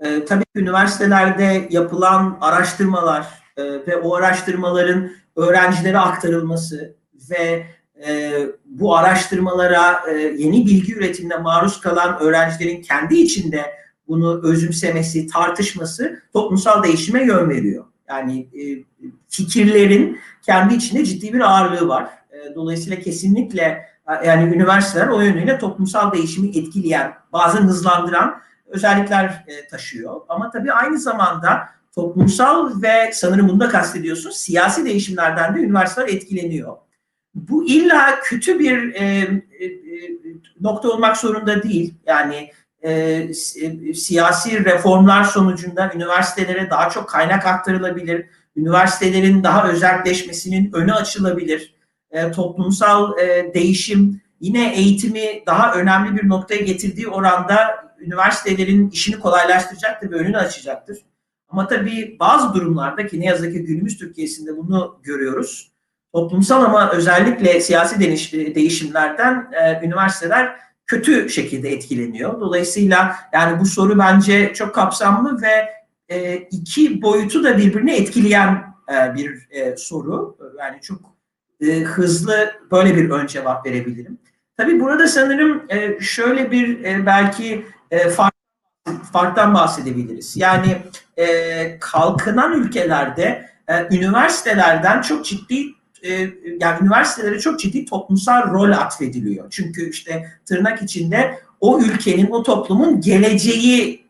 E, 0.00 0.24
tabii 0.24 0.44
üniversitelerde 0.54 1.68
yapılan 1.70 2.38
araştırmalar 2.40 3.26
e, 3.56 3.64
ve 3.64 3.96
o 3.96 4.14
araştırmaların 4.14 5.10
öğrencilere 5.36 5.98
aktarılması 5.98 6.96
ve 7.30 7.66
e, 8.06 8.32
bu 8.64 8.96
araştırmalara 8.96 10.00
e, 10.10 10.12
yeni 10.16 10.66
bilgi 10.66 10.94
üretimine 10.94 11.36
maruz 11.36 11.80
kalan 11.80 12.18
öğrencilerin 12.20 12.82
kendi 12.82 13.14
içinde 13.16 13.62
bunu 14.08 14.40
özümsemesi, 14.44 15.26
tartışması 15.26 16.22
toplumsal 16.32 16.82
değişime 16.82 17.24
yön 17.24 17.50
veriyor. 17.50 17.84
Yani 18.08 18.40
e, 18.40 18.62
fikirlerin 19.28 20.18
kendi 20.42 20.74
içinde 20.74 21.04
ciddi 21.04 21.32
bir 21.32 21.40
ağırlığı 21.40 21.88
var. 21.88 22.17
E, 22.38 22.54
dolayısıyla 22.54 23.00
kesinlikle 23.00 23.62
e, 24.08 24.26
yani 24.26 24.54
üniversiteler 24.54 25.08
o 25.08 25.20
yönüyle 25.20 25.58
toplumsal 25.58 26.12
değişimi 26.12 26.58
etkileyen, 26.58 27.14
bazen 27.32 27.62
hızlandıran 27.62 28.40
özellikler 28.66 29.44
e, 29.46 29.68
taşıyor. 29.68 30.20
Ama 30.28 30.50
tabii 30.50 30.72
aynı 30.72 30.98
zamanda 30.98 31.68
toplumsal 31.94 32.82
ve 32.82 33.10
sanırım 33.12 33.48
bunu 33.48 33.60
da 33.60 33.68
kastediyorsun 33.68 34.30
siyasi 34.30 34.84
değişimlerden 34.84 35.54
de 35.54 35.60
üniversiteler 35.60 36.08
etkileniyor. 36.08 36.76
Bu 37.34 37.64
illa 37.68 38.20
kötü 38.20 38.58
bir 38.58 38.94
e, 38.94 39.04
e, 39.04 39.70
nokta 40.60 40.88
olmak 40.88 41.16
zorunda 41.16 41.62
değil. 41.62 41.94
Yani 42.06 42.50
e, 42.82 43.34
siyasi 43.94 44.64
reformlar 44.64 45.24
sonucunda 45.24 45.92
üniversitelere 45.94 46.70
daha 46.70 46.90
çok 46.90 47.08
kaynak 47.08 47.46
aktarılabilir. 47.46 48.26
Üniversitelerin 48.56 49.44
daha 49.44 49.68
özelleşmesinin 49.68 50.72
önü 50.72 50.92
açılabilir. 50.92 51.77
E, 52.10 52.30
toplumsal 52.30 53.18
e, 53.18 53.54
değişim 53.54 54.20
yine 54.40 54.74
eğitimi 54.74 55.42
daha 55.46 55.74
önemli 55.74 56.16
bir 56.16 56.28
noktaya 56.28 56.60
getirdiği 56.60 57.08
oranda 57.08 57.88
üniversitelerin 58.00 58.90
işini 58.90 59.18
kolaylaştıracaktır 59.18 60.10
ve 60.10 60.16
önünü 60.16 60.36
açacaktır. 60.36 60.98
Ama 61.48 61.66
tabii 61.66 62.16
bazı 62.20 62.54
durumlarda 62.54 63.06
ki 63.06 63.20
ne 63.20 63.24
yazık 63.24 63.52
ki 63.52 63.64
günümüz 63.64 63.98
Türkiye'sinde 63.98 64.56
bunu 64.56 65.00
görüyoruz. 65.02 65.72
Toplumsal 66.12 66.64
ama 66.64 66.92
özellikle 66.92 67.60
siyasi 67.60 68.00
değişimlerden 68.54 69.50
e, 69.52 69.86
üniversiteler 69.86 70.56
kötü 70.86 71.30
şekilde 71.30 71.72
etkileniyor. 71.72 72.40
Dolayısıyla 72.40 73.16
yani 73.32 73.60
bu 73.60 73.66
soru 73.66 73.98
bence 73.98 74.52
çok 74.54 74.74
kapsamlı 74.74 75.42
ve 75.42 75.68
e, 76.08 76.36
iki 76.36 77.02
boyutu 77.02 77.44
da 77.44 77.58
birbirini 77.58 77.92
etkileyen 77.92 78.74
e, 78.92 79.14
bir 79.14 79.48
e, 79.50 79.76
soru. 79.76 80.38
Yani 80.58 80.80
çok 80.80 81.17
e, 81.60 81.80
hızlı 81.80 82.52
böyle 82.70 82.96
bir 82.96 83.10
ön 83.10 83.26
cevap 83.26 83.66
verebilirim. 83.66 84.18
Tabii 84.56 84.80
burada 84.80 85.08
sanırım 85.08 85.62
e, 85.68 86.00
şöyle 86.00 86.50
bir 86.50 86.84
e, 86.84 87.06
belki 87.06 87.66
e, 87.90 88.08
fark, 88.08 88.34
farktan 89.12 89.54
bahsedebiliriz. 89.54 90.36
Yani 90.36 90.76
e, 91.16 91.78
kalkınan 91.78 92.62
ülkelerde 92.62 93.50
e, 93.68 93.96
üniversitelerden 93.96 95.00
çok 95.00 95.24
ciddi 95.24 95.66
e, 96.02 96.12
yani 96.60 96.78
üniversitelere 96.82 97.38
çok 97.38 97.60
ciddi 97.60 97.84
toplumsal 97.84 98.52
rol 98.52 98.70
atfediliyor. 98.70 99.46
Çünkü 99.50 99.90
işte 99.90 100.32
tırnak 100.46 100.82
içinde 100.82 101.40
o 101.60 101.80
ülkenin, 101.80 102.30
o 102.30 102.42
toplumun 102.42 103.00
geleceği 103.00 104.08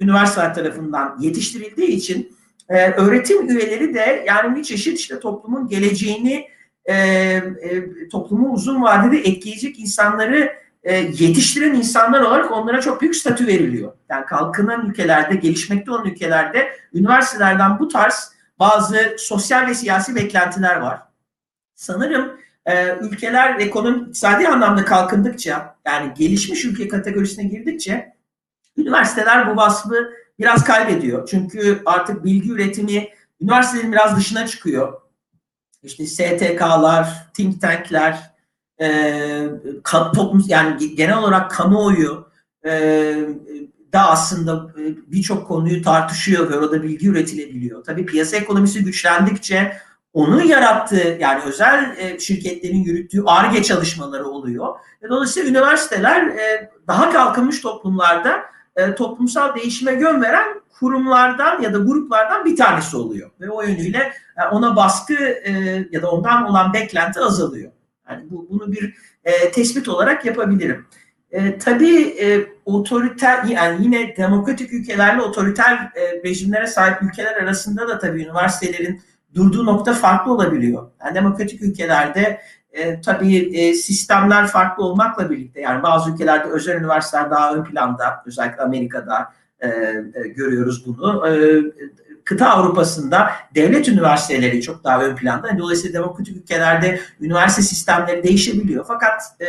üniversiteler 0.00 0.54
tarafından 0.54 1.16
yetiştirildiği 1.20 1.88
için 1.88 2.36
e, 2.68 2.90
öğretim 2.90 3.48
üyeleri 3.48 3.94
de 3.94 4.24
yani 4.28 4.56
bir 4.56 4.62
çeşit 4.62 4.98
işte 4.98 5.20
toplumun 5.20 5.68
geleceğini 5.68 6.48
e, 6.88 6.94
e, 6.94 8.08
toplumu 8.08 8.52
uzun 8.52 8.82
vadede 8.82 9.18
etkileyecek 9.18 9.78
insanları 9.78 10.52
e, 10.82 10.94
yetiştiren 10.94 11.74
insanlar 11.74 12.20
olarak 12.20 12.52
onlara 12.52 12.80
çok 12.80 13.00
büyük 13.00 13.16
statü 13.16 13.46
veriliyor. 13.46 13.92
Yani 14.08 14.26
kalkınan 14.26 14.86
ülkelerde, 14.86 15.34
gelişmekte 15.36 15.90
olan 15.90 16.06
ülkelerde 16.06 16.72
üniversitelerden 16.94 17.78
bu 17.78 17.88
tarz 17.88 18.32
bazı 18.58 19.16
sosyal 19.18 19.66
ve 19.66 19.74
siyasi 19.74 20.14
beklentiler 20.14 20.76
var. 20.76 21.00
Sanırım 21.74 22.38
e, 22.66 22.96
ülkeler 23.00 23.58
ekonomi, 23.58 24.00
iktisadi 24.02 24.48
anlamda 24.48 24.84
kalkındıkça, 24.84 25.76
yani 25.86 26.14
gelişmiş 26.14 26.64
ülke 26.64 26.88
kategorisine 26.88 27.44
girdikçe 27.44 28.12
üniversiteler 28.76 29.50
bu 29.50 29.56
vasfı 29.56 30.10
biraz 30.38 30.64
kaybediyor. 30.64 31.28
Çünkü 31.28 31.82
artık 31.86 32.24
bilgi 32.24 32.52
üretimi 32.52 33.08
üniversitenin 33.40 33.92
biraz 33.92 34.16
dışına 34.16 34.46
çıkıyor. 34.46 35.07
İşte 35.88 36.06
STK'lar, 36.06 37.26
think 37.34 37.60
tank'ler, 37.60 38.30
e, 38.80 39.48
toplum 40.14 40.44
yani 40.48 40.96
genel 40.96 41.18
olarak 41.18 41.50
kamuoyu 41.50 42.28
e, 42.64 42.70
da 43.92 44.10
aslında 44.10 44.72
e, 44.80 44.82
birçok 45.12 45.48
konuyu 45.48 45.82
tartışıyor 45.82 46.50
ve 46.50 46.56
orada 46.56 46.82
bilgi 46.82 47.08
üretilebiliyor. 47.08 47.84
Tabii 47.84 48.06
piyasa 48.06 48.36
ekonomisi 48.36 48.84
güçlendikçe 48.84 49.72
onun 50.12 50.42
yarattığı 50.42 51.16
yani 51.20 51.42
özel 51.44 51.96
e, 51.98 52.18
şirketlerin 52.18 52.84
yürüttüğü 52.84 53.22
ARGE 53.26 53.62
çalışmaları 53.62 54.26
oluyor. 54.26 54.74
Dolayısıyla 55.08 55.50
üniversiteler 55.50 56.26
e, 56.26 56.70
daha 56.86 57.12
kalkınmış 57.12 57.60
toplumlarda 57.60 58.40
e, 58.78 58.94
toplumsal 58.94 59.54
değişime 59.54 59.92
yön 59.92 60.22
veren 60.22 60.60
kurumlardan 60.78 61.62
ya 61.62 61.74
da 61.74 61.78
gruplardan 61.78 62.44
bir 62.44 62.56
tanesi 62.56 62.96
oluyor. 62.96 63.30
Ve 63.40 63.50
o 63.50 63.62
yönüyle 63.62 64.12
e, 64.36 64.44
ona 64.52 64.76
baskı 64.76 65.14
e, 65.44 65.52
ya 65.90 66.02
da 66.02 66.10
ondan 66.10 66.44
olan 66.44 66.72
beklenti 66.72 67.20
azalıyor. 67.20 67.72
Yani 68.10 68.24
bu, 68.30 68.46
bunu 68.50 68.72
bir 68.72 68.94
tespit 69.52 69.88
olarak 69.88 70.24
yapabilirim. 70.24 70.86
E, 71.30 71.58
tabii 71.58 72.02
e, 72.02 72.46
otoriter 72.64 73.44
yani 73.44 73.84
yine 73.84 74.16
demokratik 74.16 74.72
ülkelerle 74.72 75.22
otoriter 75.22 75.92
e, 75.94 76.22
rejimlere 76.24 76.66
sahip 76.66 77.02
ülkeler 77.02 77.36
arasında 77.36 77.88
da 77.88 77.98
tabii 77.98 78.22
üniversitelerin 78.22 79.00
durduğu 79.34 79.66
nokta 79.66 79.92
farklı 79.92 80.32
olabiliyor. 80.32 80.90
Yani 81.04 81.14
demokratik 81.14 81.62
ülkelerde 81.62 82.40
e, 82.72 83.00
tabii 83.00 83.36
e, 83.36 83.74
sistemler 83.74 84.46
farklı 84.46 84.84
olmakla 84.84 85.30
birlikte 85.30 85.60
yani 85.60 85.82
bazı 85.82 86.10
ülkelerde 86.10 86.48
özel 86.48 86.76
üniversiteler 86.76 87.30
daha 87.30 87.54
ön 87.54 87.64
planda 87.64 88.22
özellikle 88.26 88.62
Amerika'da 88.62 89.32
e, 89.60 89.68
e, 89.68 90.28
görüyoruz 90.36 90.86
bunu. 90.86 91.28
E, 91.28 91.32
kıta 92.24 92.48
Avrupa'sında 92.48 93.30
devlet 93.54 93.88
üniversiteleri 93.88 94.62
çok 94.62 94.84
daha 94.84 95.04
ön 95.04 95.16
planda. 95.16 95.58
Dolayısıyla 95.58 96.00
demokratik 96.00 96.36
ülkelerde 96.36 97.00
üniversite 97.20 97.62
sistemleri 97.62 98.22
değişebiliyor. 98.22 98.84
Fakat 98.88 99.22
e, 99.40 99.46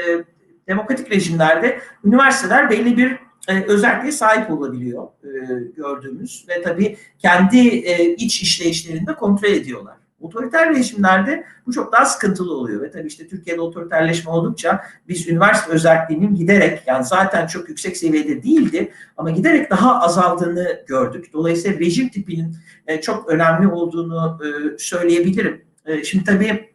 demokratik 0.68 1.12
rejimlerde 1.12 1.80
üniversiteler 2.04 2.70
belli 2.70 2.98
bir 2.98 3.20
e, 3.48 3.64
özelliğe 3.64 4.12
sahip 4.12 4.52
olabiliyor 4.52 5.08
e, 5.24 5.30
gördüğümüz 5.76 6.46
ve 6.50 6.62
tabii 6.62 6.98
kendi 7.20 7.68
e, 7.68 8.16
iç 8.16 8.42
işleyişlerinde 8.42 9.16
kontrol 9.16 9.50
ediyorlar. 9.50 9.99
Otoriter 10.20 10.76
rejimlerde 10.76 11.46
bu 11.68 11.72
çok 11.72 11.94
daha 11.94 12.06
sıkıntılı 12.06 12.54
oluyor 12.54 12.82
ve 12.82 12.92
tabii 12.92 13.08
işte 13.08 13.28
Türkiye'de 13.28 13.62
otoriterleşme 13.62 14.32
oldukça 14.32 14.82
biz 15.08 15.28
üniversite 15.28 15.72
özelliğinin 15.72 16.36
giderek 16.36 16.84
yani 16.88 17.06
zaten 17.06 17.48
çok 17.48 17.70
yüksek 17.70 17.98
seviyede 17.98 18.44
değildi 18.44 18.92
ama 19.18 19.30
giderek 19.30 19.72
daha 19.72 20.02
azaldığını 20.02 20.84
gördük. 20.88 21.34
Dolayısıyla 21.34 21.80
rejim 21.80 22.10
tipinin 22.10 22.56
e, 22.88 23.02
çok 23.02 23.30
önemli 23.30 23.68
olduğunu 23.68 24.40
e, 24.44 24.78
söyleyebilirim. 24.78 25.62
E, 25.86 26.04
şimdi 26.04 26.24
tabii 26.24 26.70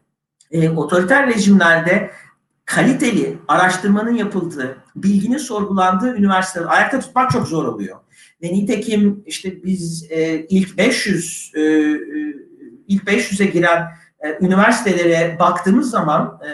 otoriter 0.77 1.35
rejimlerde 1.35 2.11
kaliteli 2.65 3.39
araştırmanın 3.49 4.15
yapıldığı, 4.15 4.77
bilginin 4.97 5.39
sorgulandığı 5.39 6.17
üniversiteleri 6.17 6.69
ayakta 6.69 7.01
tutmak 7.01 7.31
çok 7.31 7.49
zor 7.49 7.65
oluyor. 7.65 7.97
Ve 8.43 8.47
nitekim 8.49 9.23
işte 9.27 9.65
biz 9.65 10.09
ilk 10.49 10.79
500 10.79 11.53
e, 11.55 11.61
e, 11.61 11.95
ilk 12.89 13.03
500'e 13.03 13.47
giren 13.47 13.89
e, 14.21 14.39
üniversitelere 14.41 15.37
baktığımız 15.39 15.91
zaman 15.91 16.41
e, 16.45 16.51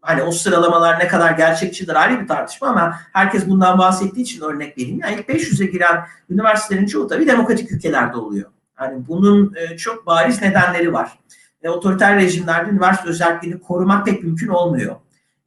hani 0.00 0.22
o 0.22 0.32
sıralamalar 0.32 0.98
ne 0.98 1.08
kadar 1.08 1.32
gerçekçidir 1.32 1.94
ayrı 1.94 2.20
bir 2.20 2.28
tartışma 2.28 2.68
ama 2.68 3.00
herkes 3.12 3.48
bundan 3.48 3.78
bahsettiği 3.78 4.22
için 4.24 4.42
örnek 4.42 4.78
vereyim. 4.78 5.00
Yani 5.02 5.14
ilk 5.14 5.28
500'e 5.28 5.66
giren 5.66 6.06
üniversitelerin 6.30 6.86
çoğu 6.86 7.08
tabii 7.08 7.26
demokratik 7.26 7.72
ülkelerde 7.72 8.16
oluyor. 8.16 8.50
Yani 8.80 9.06
bunun 9.08 9.54
e, 9.54 9.76
çok 9.76 10.06
bariz 10.06 10.42
nedenleri 10.42 10.92
var. 10.92 11.18
E, 11.62 11.68
otoriter 11.68 12.16
rejimlerde 12.16 12.70
üniversite 12.70 13.08
özelliğini 13.08 13.60
korumak 13.60 14.06
pek 14.06 14.22
mümkün 14.22 14.48
olmuyor. 14.48 14.96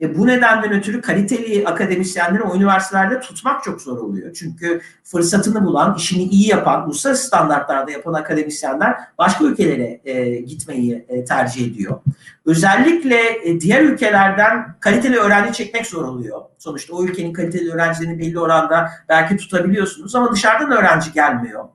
E, 0.01 0.18
bu 0.18 0.27
nedenden 0.27 0.74
ötürü 0.74 1.01
kaliteli 1.01 1.68
akademisyenleri 1.68 2.44
o 2.44 2.56
üniversitelerde 2.56 3.20
tutmak 3.20 3.63
çok 3.63 3.82
zor 3.82 3.98
oluyor. 3.98 4.34
Çünkü 4.34 4.82
fırsatını 5.04 5.66
bulan, 5.66 5.96
işini 5.98 6.24
iyi 6.24 6.50
yapan, 6.50 6.86
uluslararası 6.86 7.27
standartlarda 7.27 7.92
yapan 7.92 8.13
akademisyenler 8.13 8.96
başka 9.18 9.46
ülkelere 9.46 10.01
e, 10.06 10.36
gitmeyi 10.36 11.06
e, 11.10 11.25
tercih 11.25 11.68
ediyor. 11.68 12.00
Özellikle 12.46 13.50
e, 13.50 13.62
diğer 13.62 13.82
ülkelerden 13.84 14.75
kaliteli 14.80 15.18
öğrenci 15.18 15.54
çekmek 15.54 15.86
zor 15.86 16.04
oluyor. 16.04 16.42
Sonuçta 16.58 16.96
o 16.96 17.04
ülkenin 17.04 17.34
kaliteli 17.34 17.72
öğrencilerini 17.72 18.20
belli 18.20 18.39
oranda 18.39 18.89
belki 19.10 19.38
tutabiliyorsunuz 19.38 20.16
ama 20.16 20.32
dışarıdan 20.32 20.72
öğrenci 20.72 21.13
gelmiyor. 21.13 21.66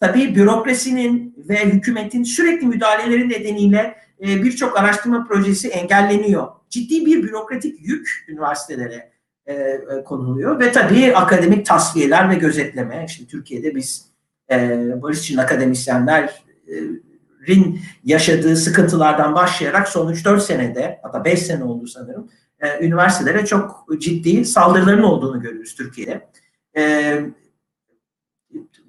Tabii 0.00 0.34
bürokrasinin 0.34 1.34
ve 1.48 1.64
hükümetin 1.64 2.22
sürekli 2.22 2.66
müdahaleleri 2.66 3.28
nedeniyle 3.28 3.96
e, 4.22 4.42
birçok 4.42 4.78
araştırma 4.78 5.26
projesi 5.28 5.68
engelleniyor. 5.68 6.48
Ciddi 6.70 7.06
bir 7.06 7.22
bürokratik 7.22 7.88
yük 7.88 8.24
üniversitelere 8.28 9.10
e, 9.46 9.54
e, 9.54 10.04
konuluyor 10.04 10.60
ve 10.60 10.72
tabii 10.72 11.16
akademik 11.16 11.66
tasfiyeler 11.66 12.30
ve 12.30 12.34
gözetleme. 12.34 13.04
İşte 13.08 13.26
Türkiye'de 13.26 13.74
biz 13.74 14.06
e, 14.50 15.02
barış 15.02 15.20
için 15.20 15.38
akademisyenlerin 15.38 17.80
yaşadığı 18.04 18.56
sıkıntılardan 18.56 19.34
başlayarak 19.34 19.88
son 19.88 20.12
3-4 20.12 20.40
senede 20.40 21.00
hatta 21.02 21.24
5 21.24 21.42
sene 21.42 21.64
oldu 21.64 21.86
sanırım 21.86 22.30
e, 22.60 22.86
üniversitelere 22.86 23.46
çok 23.46 23.86
ciddi 23.98 24.44
saldırıların 24.44 25.02
olduğunu 25.02 25.40
görüyoruz 25.40 25.74
Türkiye'de. 25.74 26.30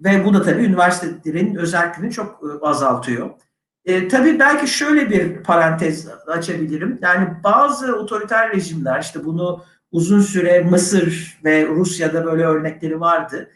Ve 0.04 0.26
bu 0.26 0.34
da 0.34 0.44
tabii 0.44 0.64
üniversitelerin 0.64 1.56
özelliğini 1.56 2.12
çok 2.12 2.44
azaltıyor. 2.62 3.30
E, 3.86 4.08
tabii 4.08 4.40
belki 4.40 4.68
şöyle 4.68 5.10
bir 5.10 5.44
parantez 5.44 6.08
açabilirim. 6.28 7.00
Yani 7.02 7.28
bazı 7.44 7.96
otoriter 7.96 8.54
rejimler 8.54 9.02
işte 9.02 9.26
bunu 9.26 9.64
uzun 9.92 10.22
süre 10.22 10.60
Mısır 10.62 11.40
ve 11.44 11.68
Rusya'da 11.68 12.26
böyle 12.26 12.46
örnekleri 12.46 13.00
vardı. 13.00 13.50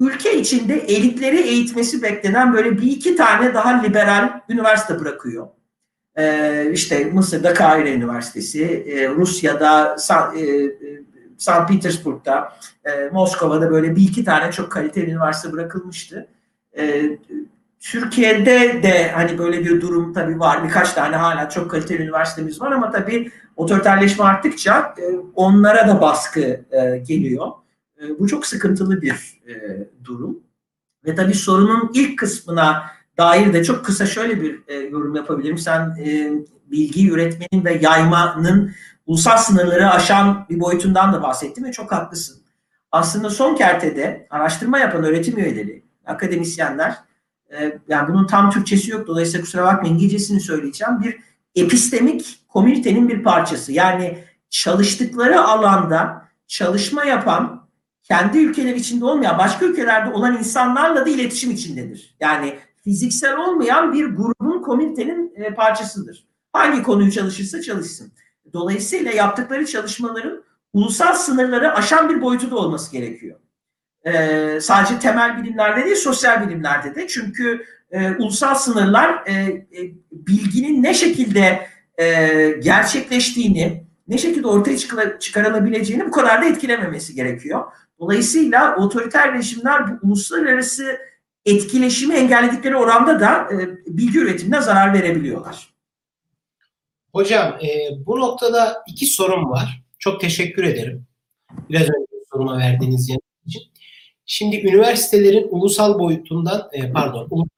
Ülke 0.00 0.38
içinde 0.38 0.74
elitleri 0.74 1.40
eğitmesi 1.40 2.02
beklenen 2.02 2.54
böyle 2.54 2.78
bir 2.78 2.82
iki 2.82 3.16
tane 3.16 3.54
daha 3.54 3.82
liberal 3.82 4.40
üniversite 4.48 5.00
bırakıyor. 5.00 5.46
Ee, 6.18 6.70
işte 6.72 7.04
Mısır'da 7.04 7.54
Kahire 7.54 7.94
Üniversitesi, 7.94 8.64
e, 8.64 9.08
Rusya'da 9.08 9.98
San, 9.98 10.36
e, 10.36 10.40
e 10.40 10.72
St. 11.38 11.68
Petersburg'da, 11.68 12.52
e, 12.84 13.08
Moskova'da 13.12 13.70
böyle 13.70 13.96
bir 13.96 14.02
iki 14.02 14.24
tane 14.24 14.52
çok 14.52 14.72
kaliteli 14.72 15.10
üniversite 15.10 15.52
bırakılmıştı. 15.52 16.28
E, 16.78 17.02
Türkiye'de 17.80 18.82
de 18.82 19.10
hani 19.10 19.38
böyle 19.38 19.64
bir 19.64 19.80
durum 19.80 20.12
tabii 20.12 20.40
var. 20.40 20.64
Birkaç 20.64 20.92
tane 20.92 21.16
hala 21.16 21.48
çok 21.48 21.70
kaliteli 21.70 22.02
üniversitemiz 22.02 22.60
var 22.60 22.72
ama 22.72 22.90
tabii 22.90 23.30
otoriterleşme 23.56 24.24
arttıkça 24.24 24.94
e, 24.98 25.04
onlara 25.34 25.88
da 25.88 26.00
baskı 26.00 26.40
e, 26.70 26.98
geliyor. 27.08 27.48
E, 28.02 28.18
bu 28.18 28.28
çok 28.28 28.46
sıkıntılı 28.46 29.02
bir 29.02 29.40
durum. 30.04 30.40
Ve 31.06 31.14
tabii 31.14 31.34
sorunun 31.34 31.90
ilk 31.94 32.18
kısmına 32.18 32.82
dair 33.18 33.52
de 33.52 33.64
çok 33.64 33.84
kısa 33.84 34.06
şöyle 34.06 34.40
bir 34.40 34.60
yorum 34.90 35.14
yapabilirim. 35.14 35.58
Sen 35.58 35.96
bilgi 36.70 37.10
üretmenin 37.10 37.64
ve 37.64 37.78
yaymanın 37.82 38.72
ulusal 39.06 39.36
sınırları 39.36 39.90
aşan 39.90 40.46
bir 40.50 40.60
boyutundan 40.60 41.12
da 41.12 41.22
bahsettin 41.22 41.64
ve 41.64 41.72
çok 41.72 41.92
haklısın. 41.92 42.42
Aslında 42.92 43.30
son 43.30 43.54
kertede 43.54 44.26
araştırma 44.30 44.78
yapan 44.78 45.04
öğretim 45.04 45.38
üyeleri, 45.38 45.84
akademisyenler, 46.06 46.96
e, 47.58 47.78
yani 47.88 48.08
bunun 48.08 48.26
tam 48.26 48.50
Türkçesi 48.50 48.90
yok 48.90 49.06
dolayısıyla 49.06 49.44
kusura 49.44 49.64
bakmayın 49.64 49.94
İngilizcesini 49.94 50.40
söyleyeceğim. 50.40 51.00
Bir 51.00 51.18
epistemik 51.54 52.40
komünitenin 52.48 53.08
bir 53.08 53.22
parçası. 53.22 53.72
Yani 53.72 54.18
çalıştıkları 54.50 55.40
alanda 55.40 56.28
çalışma 56.46 57.04
yapan, 57.04 57.68
kendi 58.02 58.38
ülkeler 58.38 58.74
içinde 58.74 59.04
olmayan, 59.04 59.38
başka 59.38 59.66
ülkelerde 59.66 60.14
olan 60.14 60.38
insanlarla 60.38 61.06
da 61.06 61.10
iletişim 61.10 61.50
içindedir. 61.50 62.16
Yani 62.20 62.58
fiziksel 62.84 63.36
olmayan 63.36 63.92
bir 63.92 64.06
grubun 64.06 64.62
komünitenin 64.62 65.32
e, 65.34 65.54
parçasıdır. 65.54 66.26
Hangi 66.52 66.82
konuyu 66.82 67.12
çalışırsa 67.12 67.62
çalışsın. 67.62 68.12
Dolayısıyla 68.52 69.12
yaptıkları 69.12 69.66
çalışmaların 69.66 70.42
ulusal 70.72 71.14
sınırları 71.14 71.74
aşan 71.74 72.08
bir 72.08 72.22
boyutu 72.22 72.50
da 72.50 72.56
olması 72.56 72.92
gerekiyor. 72.92 73.40
Ee, 74.06 74.58
sadece 74.60 74.98
temel 74.98 75.42
bilimlerde 75.42 75.84
değil, 75.84 75.96
sosyal 75.96 76.48
bilimlerde 76.48 76.94
de. 76.94 77.08
Çünkü 77.08 77.64
e, 77.90 78.10
ulusal 78.10 78.54
sınırlar 78.54 79.22
e, 79.26 79.32
e, 79.32 79.92
bilginin 80.12 80.82
ne 80.82 80.94
şekilde 80.94 81.66
e, 82.00 82.06
gerçekleştiğini, 82.62 83.84
ne 84.08 84.18
şekilde 84.18 84.46
ortaya 84.46 84.78
çıkarılabileceğini 85.18 86.06
bu 86.06 86.10
kadar 86.10 86.42
da 86.42 86.46
etkilememesi 86.46 87.14
gerekiyor. 87.14 87.64
Dolayısıyla 88.00 88.76
otoriter 88.76 89.34
rejimler 89.34 89.88
bu 89.88 90.06
uluslararası 90.06 90.98
etkileşimi 91.46 92.14
engelledikleri 92.14 92.76
oranda 92.76 93.20
da 93.20 93.48
e, 93.52 93.68
bilgi 93.86 94.18
üretimine 94.18 94.60
zarar 94.60 94.94
verebiliyorlar. 94.94 95.70
Hocam 97.12 97.58
e, 97.62 97.68
bu 98.06 98.20
noktada 98.20 98.84
iki 98.88 99.06
sorum 99.06 99.50
var. 99.50 99.82
Çok 99.98 100.20
teşekkür 100.20 100.64
ederim. 100.64 101.06
Biraz 101.70 101.82
önce 101.82 102.24
soruma 102.32 102.58
verdiğiniz 102.58 103.08
yanıt 103.08 103.22
için. 103.46 103.62
Şimdi 104.32 104.56
üniversitelerin 104.56 105.48
ulusal 105.50 105.98
boyutundan 105.98 106.68
e, 106.72 106.92
pardon 106.92 107.26
ulusal 107.30 107.48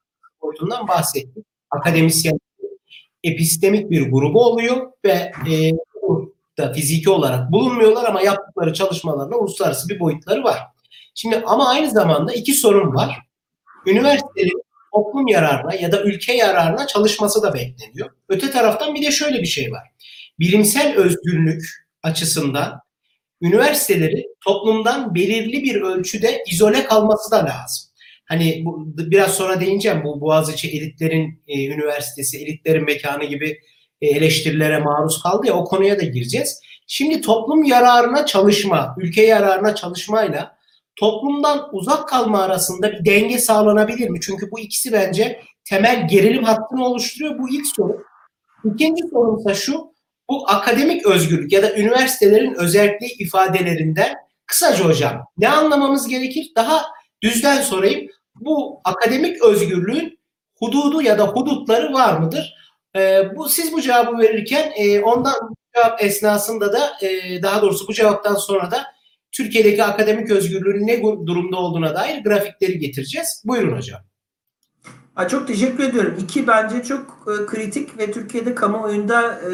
boyutundan 0.41 0.87
bahsettik. 0.87 1.45
Akademisyen 1.71 2.39
epistemik 3.23 3.91
bir 3.91 4.11
grubu 4.11 4.45
oluyor 4.45 4.91
ve 5.05 5.31
e, 5.51 5.71
da 6.57 6.73
fiziki 6.73 7.09
olarak 7.09 7.51
bulunmuyorlar 7.51 8.05
ama 8.05 8.21
yaptıkları 8.21 8.73
çalışmalarla 8.73 9.37
uluslararası 9.37 9.89
bir 9.89 9.99
boyutları 9.99 10.43
var. 10.43 10.59
Şimdi 11.15 11.43
ama 11.45 11.69
aynı 11.69 11.91
zamanda 11.91 12.33
iki 12.33 12.53
sorun 12.53 12.95
var. 12.95 13.17
Üniversitelerin 13.85 14.63
toplum 14.93 15.27
yararına 15.27 15.75
ya 15.75 15.91
da 15.91 16.03
ülke 16.03 16.33
yararına 16.33 16.87
çalışması 16.87 17.41
da 17.41 17.53
bekleniyor. 17.53 18.09
Öte 18.29 18.51
taraftan 18.51 18.95
bir 18.95 19.01
de 19.05 19.11
şöyle 19.11 19.39
bir 19.41 19.47
şey 19.47 19.71
var. 19.71 19.83
Bilimsel 20.39 20.95
özgürlük 20.95 21.63
açısından 22.03 22.82
üniversiteleri 23.43 24.27
toplumdan 24.45 25.15
belirli 25.15 25.63
bir 25.63 25.81
ölçüde 25.81 26.43
izole 26.51 26.83
kalması 26.83 27.31
da 27.31 27.37
lazım. 27.37 27.89
Hani 28.25 28.61
bu, 28.65 28.93
biraz 28.97 29.35
sonra 29.35 29.61
değineceğim 29.61 30.03
bu 30.03 30.21
Boğaziçi 30.21 30.69
elitlerin 30.69 31.43
e, 31.47 31.65
üniversitesi, 31.65 32.37
elitlerin 32.37 32.85
mekanı 32.85 33.23
gibi 33.23 33.59
e, 34.01 34.07
eleştirilere 34.07 34.79
maruz 34.79 35.23
kaldı 35.23 35.47
ya 35.47 35.53
o 35.53 35.63
konuya 35.63 35.99
da 35.99 36.03
gireceğiz. 36.03 36.59
Şimdi 36.87 37.21
toplum 37.21 37.63
yararına 37.63 38.25
çalışma, 38.25 38.95
ülke 38.97 39.21
yararına 39.21 39.75
çalışmayla 39.75 40.57
toplumdan 40.95 41.69
uzak 41.71 42.09
kalma 42.09 42.41
arasında 42.41 42.91
bir 42.91 43.05
denge 43.05 43.37
sağlanabilir 43.37 44.09
mi? 44.09 44.19
Çünkü 44.21 44.51
bu 44.51 44.59
ikisi 44.59 44.91
bence 44.91 45.41
temel 45.65 46.07
gerilim 46.07 46.43
hattını 46.43 46.85
oluşturuyor. 46.85 47.39
Bu 47.39 47.49
ilk 47.49 47.67
soru. 47.67 48.03
İkinci 48.73 49.03
sorum 49.11 49.39
ise 49.39 49.55
şu. 49.55 49.92
Bu 50.29 50.49
akademik 50.49 51.05
özgürlük 51.05 51.51
ya 51.51 51.63
da 51.63 51.75
üniversitelerin 51.75 52.53
özelliği 52.53 53.11
ifadelerinden 53.19 54.15
kısaca 54.45 54.85
hocam 54.85 55.25
ne 55.37 55.49
anlamamız 55.49 56.07
gerekir? 56.07 56.51
Daha 56.55 56.85
düzden 57.21 57.61
sorayım. 57.61 58.09
Bu 58.35 58.81
akademik 58.83 59.43
özgürlüğün 59.43 60.19
hududu 60.55 61.01
ya 61.01 61.17
da 61.19 61.27
hudutları 61.27 61.93
var 61.93 62.17
mıdır? 62.17 62.55
E, 62.95 63.23
bu 63.35 63.49
siz 63.49 63.73
bu 63.73 63.81
cevabı 63.81 64.17
verirken 64.17 64.71
e, 64.75 65.01
ondan 65.01 65.49
bu 65.49 65.55
cevap 65.75 66.03
esnasında 66.03 66.73
da 66.73 66.91
e, 67.01 67.41
daha 67.43 67.61
doğrusu 67.61 67.87
bu 67.87 67.93
cevaptan 67.93 68.35
sonra 68.35 68.71
da 68.71 68.85
Türkiye'deki 69.31 69.83
akademik 69.83 70.31
özgürlüğün 70.31 70.87
ne 70.87 71.01
durumda 71.01 71.57
olduğuna 71.57 71.95
dair 71.95 72.23
grafikleri 72.23 72.79
getireceğiz. 72.79 73.43
Buyurun 73.45 73.77
hocam. 73.77 74.01
Çok 75.29 75.47
teşekkür 75.47 75.83
ediyorum. 75.83 76.15
İki 76.19 76.47
bence 76.47 76.83
çok 76.83 77.27
e, 77.27 77.45
kritik 77.45 77.97
ve 77.97 78.11
Türkiye'de 78.11 78.55
kamuoyunda 78.55 79.31
e, 79.33 79.49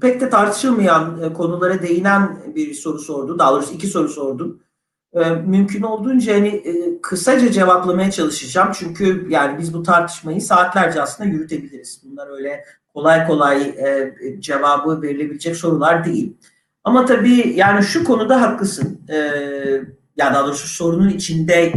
pek 0.00 0.20
de 0.20 0.30
tartışılmayan 0.30 1.22
e, 1.22 1.32
konulara 1.32 1.82
değinen 1.82 2.38
bir 2.54 2.74
soru 2.74 2.98
sordu. 2.98 3.38
Daha 3.38 3.52
doğrusu 3.52 3.74
iki 3.74 3.86
soru 3.86 4.08
sordum. 4.08 4.60
Mümkün 5.46 5.82
olduğunca 5.82 6.34
hani 6.34 6.62
kısaca 7.02 7.52
cevaplamaya 7.52 8.10
çalışacağım. 8.10 8.72
Çünkü 8.74 9.26
yani 9.30 9.58
biz 9.58 9.74
bu 9.74 9.82
tartışmayı 9.82 10.40
saatlerce 10.40 11.02
aslında 11.02 11.30
yürütebiliriz. 11.30 12.02
Bunlar 12.04 12.28
öyle 12.36 12.64
kolay 12.94 13.26
kolay 13.26 13.74
cevabı 14.38 15.02
verilebilecek 15.02 15.56
sorular 15.56 16.04
değil. 16.04 16.36
Ama 16.84 17.04
tabii 17.04 17.52
yani 17.56 17.82
şu 17.82 18.04
konuda 18.04 18.42
haklısın. 18.42 19.00
Ya 20.16 20.34
daha 20.34 20.46
doğrusu 20.46 20.68
sorunun 20.68 21.08
içinde 21.08 21.72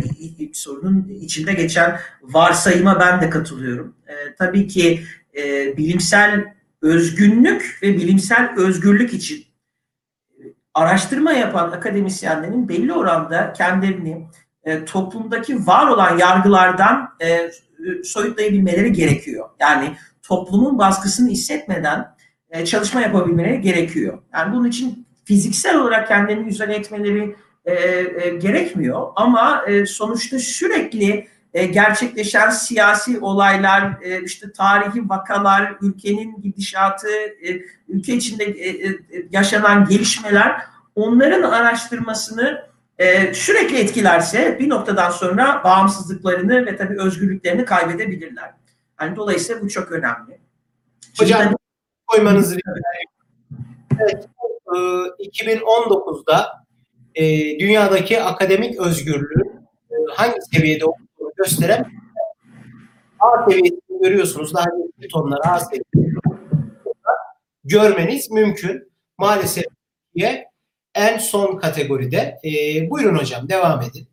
sorunun 0.54 1.10
içinde 1.22 1.54
geçen 1.54 2.00
varsayıma 2.22 3.00
ben 3.00 3.22
de 3.22 3.30
katılıyorum. 3.30 3.96
E, 4.08 4.36
tabii 4.36 4.68
ki 4.68 5.04
e, 5.38 5.78
bilimsel 5.78 6.46
özgünlük 6.82 7.80
ve 7.82 7.98
bilimsel 7.98 8.50
özgürlük 8.58 9.14
için 9.14 9.46
e, 10.40 10.44
araştırma 10.74 11.32
yapan 11.34 11.72
akademisyenlerin 11.72 12.70
belli 12.70 12.94
oranda 12.94 13.54
kendilerini 13.54 14.28
e, 14.64 14.86
toplumdaki 14.86 15.68
var 15.68 15.88
olan 15.88 16.18
yargılardan 16.18 17.10
e, 17.22 17.52
soyutlayabilmeleri 18.04 18.92
gerekiyor. 18.92 19.50
Yani 19.60 19.96
toplumun 20.22 20.78
baskısını 20.78 21.30
hissetmeden 21.30 22.16
e, 22.50 22.66
çalışma 22.66 23.02
yapabilmeleri 23.02 23.62
gerekiyor. 23.62 24.18
Yani 24.34 24.54
bunun 24.54 24.68
için 24.68 25.08
fiziksel 25.26 25.78
olarak 25.78 26.08
kendilerini 26.08 26.50
izole 26.50 26.76
etmeleri 26.76 27.36
e, 27.68 27.74
e, 27.74 28.30
gerekmiyor 28.30 29.08
ama 29.16 29.66
e, 29.68 29.86
sonuçta 29.86 30.40
sürekli 30.40 31.28
e, 31.54 31.66
gerçekleşen 31.66 32.50
siyasi 32.50 33.20
olaylar, 33.20 34.02
e, 34.02 34.24
işte 34.24 34.52
tarihi 34.52 35.10
vakalar, 35.10 35.76
ülkenin 35.82 36.42
gidişatı, 36.42 37.08
e, 37.48 37.62
ülke 37.88 38.14
içinde 38.14 38.44
e, 38.44 38.88
e, 38.88 39.00
yaşanan 39.32 39.86
gelişmeler 39.86 40.62
onların 40.96 41.42
araştırmasını 41.42 42.68
e, 42.98 43.34
sürekli 43.34 43.78
etkilerse 43.78 44.60
bir 44.60 44.70
noktadan 44.70 45.10
sonra 45.10 45.62
bağımsızlıklarını 45.64 46.66
ve 46.66 46.76
tabii 46.76 47.02
özgürlüklerini 47.02 47.66
kaybedebilirler. 47.66 48.52
Yani 49.02 49.16
dolayısıyla 49.16 49.62
bu 49.62 49.70
çok 49.70 49.92
önemli. 49.92 50.40
Hocam 51.20 51.54
koymanızı 52.08 52.58
evet, 54.00 54.28
2019'da 55.20 56.67
e, 57.18 57.60
dünyadaki 57.60 58.22
akademik 58.22 58.80
özgürlüğün 58.80 59.52
e, 59.92 59.96
hangi 60.16 60.38
seviyede 60.54 60.86
olduğunu 60.86 61.32
gösteren 61.38 61.86
A 63.20 63.50
seviyesini 63.50 64.02
görüyorsunuz. 64.04 64.54
Daha 64.54 64.66
yüksek 64.86 65.12
tonlar 65.12 65.40
A 65.44 65.60
seviyesini 65.60 66.22
görmeniz 67.64 68.32
mümkün. 68.32 68.92
Maalesef 69.18 69.66
diye 70.16 70.48
en 70.96 71.18
son 71.18 71.58
kategoride. 71.58 72.40
E, 72.44 72.50
buyurun 72.90 73.18
hocam 73.18 73.50
devam 73.50 73.82
edin. 73.82 74.08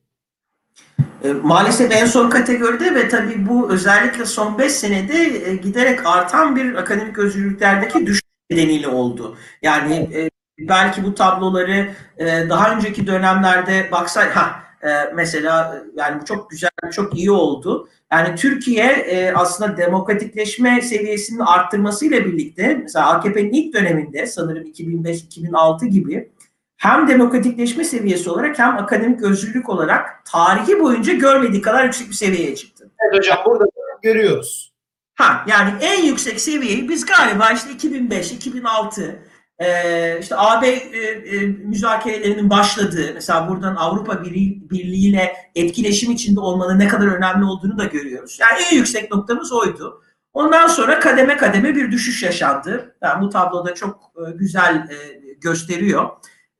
E, 1.25 1.33
maalesef 1.33 1.93
en 1.93 2.07
son 2.07 2.31
kategoride 2.31 2.95
ve 2.95 3.09
tabii 3.09 3.49
bu 3.49 3.73
özellikle 3.73 4.27
son 4.27 4.59
5 4.59 4.73
senede 4.73 5.49
e, 5.51 5.57
giderek 5.57 6.07
artan 6.07 6.57
bir 6.57 6.75
akademik 6.75 7.19
özgürlüklerdeki 7.19 8.07
düşüş 8.07 8.23
nedeniyle 8.51 8.89
oldu. 8.89 9.37
Yani 9.63 9.95
e, 9.95 10.31
belki 10.59 11.05
bu 11.05 11.15
tabloları 11.15 11.89
e, 12.19 12.49
daha 12.49 12.75
önceki 12.75 13.07
dönemlerde 13.07 13.89
baksay 13.93 14.31
ha 14.31 14.65
e, 14.83 15.13
mesela 15.15 15.83
yani 15.97 16.21
bu 16.21 16.25
çok 16.25 16.51
güzel 16.51 16.71
çok 16.93 17.19
iyi 17.19 17.31
oldu. 17.31 17.89
Yani 18.13 18.37
Türkiye 18.37 18.85
e, 18.85 19.33
aslında 19.33 19.77
demokratikleşme 19.77 20.81
seviyesinin 20.81 21.41
arttırmasıyla 21.41 22.25
birlikte 22.25 22.75
mesela 22.83 23.07
AKP'nin 23.07 23.53
ilk 23.53 23.75
döneminde 23.75 24.27
sanırım 24.27 24.63
2005-2006 24.65 25.87
gibi 25.87 26.31
hem 26.77 27.09
demokratikleşme 27.09 27.85
seviyesi 27.85 28.31
olarak 28.31 28.59
hem 28.59 28.77
akademik 28.77 29.23
özgürlük 29.23 29.69
olarak 29.69 30.25
tarihi 30.25 30.81
boyunca 30.81 31.13
görmediği 31.13 31.63
kadar 31.63 31.85
yüksek 31.85 32.09
bir 32.09 32.15
seviyeye 32.15 32.57
çıktı. 32.57 32.91
Evet 33.01 33.19
hocam 33.19 33.39
burada 33.47 33.65
görüyoruz. 34.03 34.75
Ha 35.15 35.45
yani 35.49 35.71
en 35.81 36.03
yüksek 36.03 36.41
seviyeyi 36.41 36.89
biz 36.89 37.07
galiba 37.07 37.51
işte 37.51 37.71
2005, 37.71 38.33
2006 38.33 39.23
ee, 39.59 40.19
işte 40.21 40.37
AB 40.37 40.69
e, 40.69 40.99
e, 40.99 41.47
müzakerelerinin 41.47 42.51
başladığı, 42.51 43.11
mesela 43.15 43.49
buradan 43.49 43.77
Avrupa 43.77 44.25
Birliği 44.25 45.09
ile 45.09 45.37
etkileşim 45.55 46.11
içinde 46.11 46.41
olmanın 46.41 46.79
ne 46.79 46.89
kadar 46.89 47.07
önemli 47.07 47.45
olduğunu 47.45 47.79
da 47.79 47.85
görüyoruz. 47.85 48.39
Yani 48.41 48.63
en 48.63 48.77
yüksek 48.77 49.11
noktamız 49.11 49.53
oydu. 49.53 50.03
Ondan 50.33 50.67
sonra 50.67 51.01
kademe 51.01 51.37
kademe 51.37 51.75
bir 51.75 51.93
düşüş 51.93 52.23
yaşandı. 52.23 52.97
Yani 53.03 53.23
bu 53.23 53.29
tabloda 53.29 53.75
çok 53.75 54.13
e, 54.17 54.31
güzel 54.31 54.75
e, 54.75 54.97
gösteriyor. 55.41 56.11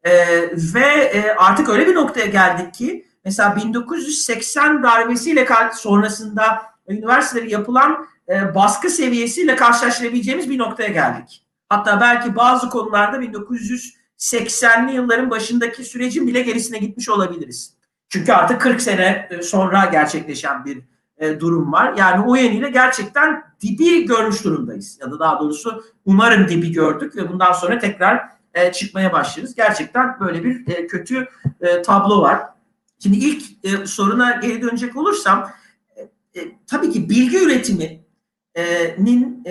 E, 0.03 0.13
ve 0.75 0.87
e, 1.15 1.31
artık 1.39 1.69
öyle 1.69 1.87
bir 1.87 1.95
noktaya 1.95 2.27
geldik 2.27 2.75
ki 2.75 3.07
mesela 3.25 3.57
1980 3.57 4.83
darbesiyle 4.83 5.49
sonrasında 5.75 6.63
üniversiteleri 6.89 7.53
yapılan 7.53 8.07
e, 8.29 8.55
baskı 8.55 8.91
seviyesiyle 8.91 9.57
karşılaştırabileceğimiz 9.57 10.51
bir 10.51 10.59
noktaya 10.59 10.89
geldik. 10.89 11.44
Hatta 11.75 12.01
belki 12.01 12.37
bazı 12.37 12.71
konularda 12.71 13.17
1980'li 13.17 14.95
yılların 14.95 15.31
başındaki 15.31 15.85
sürecin 15.85 16.27
bile 16.27 16.43
gerisine 16.43 16.79
gitmiş 16.79 17.09
olabiliriz. 17.09 17.75
Çünkü 18.09 18.33
artık 18.33 18.61
40 18.61 18.81
sene 18.81 19.29
e, 19.31 19.43
sonra 19.43 19.89
gerçekleşen 19.93 20.65
bir 20.65 20.83
e, 21.19 21.41
durum 21.41 21.73
var. 21.73 21.95
Yani 21.99 22.27
o 22.27 22.35
yönüyle 22.35 22.71
gerçekten 22.71 23.43
dibi 23.63 24.07
görmüş 24.07 24.45
durumdayız. 24.45 24.99
Ya 25.01 25.11
da 25.11 25.19
daha 25.19 25.41
doğrusu 25.41 25.85
umarım 26.05 26.49
dibi 26.49 26.73
gördük 26.73 27.17
ve 27.17 27.33
bundan 27.33 27.53
sonra 27.53 27.79
tekrar 27.79 28.29
e, 28.55 28.73
çıkmaya 28.73 29.13
başlarız. 29.13 29.55
Gerçekten 29.55 30.21
böyle 30.21 30.45
bir 30.45 30.89
kötü 30.89 31.29
tablo 31.87 32.23
var. 32.23 32.43
Şimdi 33.03 33.17
ilk 33.17 33.43
soruna 33.89 34.31
geri 34.31 34.63
dönecek 34.63 34.97
olursam 34.97 35.51
tabii 36.67 36.91
ki 36.91 37.11
bilgi 37.11 37.45
üretiminin 37.45 39.45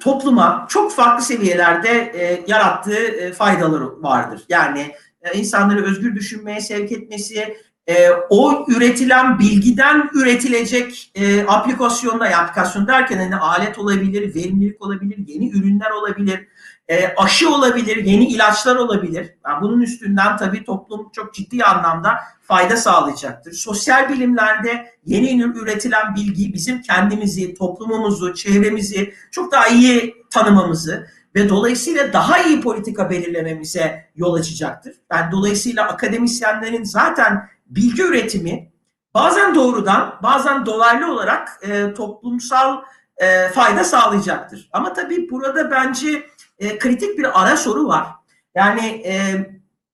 topluma 0.00 0.66
çok 0.68 0.92
farklı 0.92 1.24
seviyelerde 1.24 1.90
e, 1.90 2.44
yarattığı 2.46 3.06
e, 3.06 3.32
faydaları 3.32 4.02
vardır. 4.02 4.42
Yani 4.48 4.92
e, 5.22 5.38
insanları 5.38 5.84
özgür 5.84 6.14
düşünmeye 6.14 6.60
sevk 6.60 6.92
etmesi, 6.92 7.56
e, 7.86 8.10
o 8.30 8.66
üretilen 8.68 9.38
bilgiden 9.38 10.10
üretilecek 10.14 11.12
e, 11.14 11.42
aplikasyonda, 11.46 12.24
aplikasyon 12.24 12.86
derken 12.86 13.18
hani 13.18 13.36
alet 13.36 13.78
olabilir, 13.78 14.34
verimlilik 14.34 14.82
olabilir, 14.82 15.18
yeni 15.26 15.50
ürünler 15.50 15.90
olabilir, 15.90 16.48
e, 16.88 17.14
aşı 17.16 17.54
olabilir, 17.54 17.96
yeni 17.96 18.26
ilaçlar 18.26 18.76
olabilir. 18.76 19.34
Yani 19.46 19.62
bunun 19.62 19.80
üstünden 19.80 20.36
tabii 20.36 20.64
toplum 20.64 21.10
çok 21.12 21.34
ciddi 21.34 21.64
anlamda 21.64 22.18
fayda 22.42 22.76
sağlayacaktır. 22.76 23.52
Sosyal 23.52 24.08
bilimlerde 24.08 24.92
yeni 25.06 25.42
üretilen 25.42 26.14
bilgi 26.14 26.54
bizim 26.54 26.82
kendimizi, 26.82 27.54
toplumumuzu, 27.54 28.34
çevremizi 28.34 29.14
çok 29.30 29.52
daha 29.52 29.66
iyi 29.66 30.14
tanımamızı 30.30 31.06
ve 31.34 31.48
dolayısıyla 31.48 32.12
daha 32.12 32.38
iyi 32.42 32.60
politika 32.60 33.10
belirlememize 33.10 34.10
yol 34.16 34.34
açacaktır. 34.34 34.94
Yani 35.12 35.32
dolayısıyla 35.32 35.88
akademisyenlerin 35.88 36.84
zaten 36.84 37.48
bilgi 37.66 38.02
üretimi 38.02 38.72
bazen 39.14 39.54
doğrudan, 39.54 40.14
bazen 40.22 40.66
dolaylı 40.66 41.12
olarak 41.12 41.60
e, 41.62 41.94
toplumsal 41.94 42.82
e, 43.16 43.48
fayda 43.48 43.84
sağlayacaktır. 43.84 44.68
Ama 44.72 44.92
tabii 44.92 45.30
burada 45.30 45.70
bence 45.70 46.26
e, 46.58 46.78
kritik 46.78 47.18
bir 47.18 47.42
ara 47.42 47.56
soru 47.56 47.88
var. 47.88 48.06
Yani 48.54 48.86
e, 48.86 49.46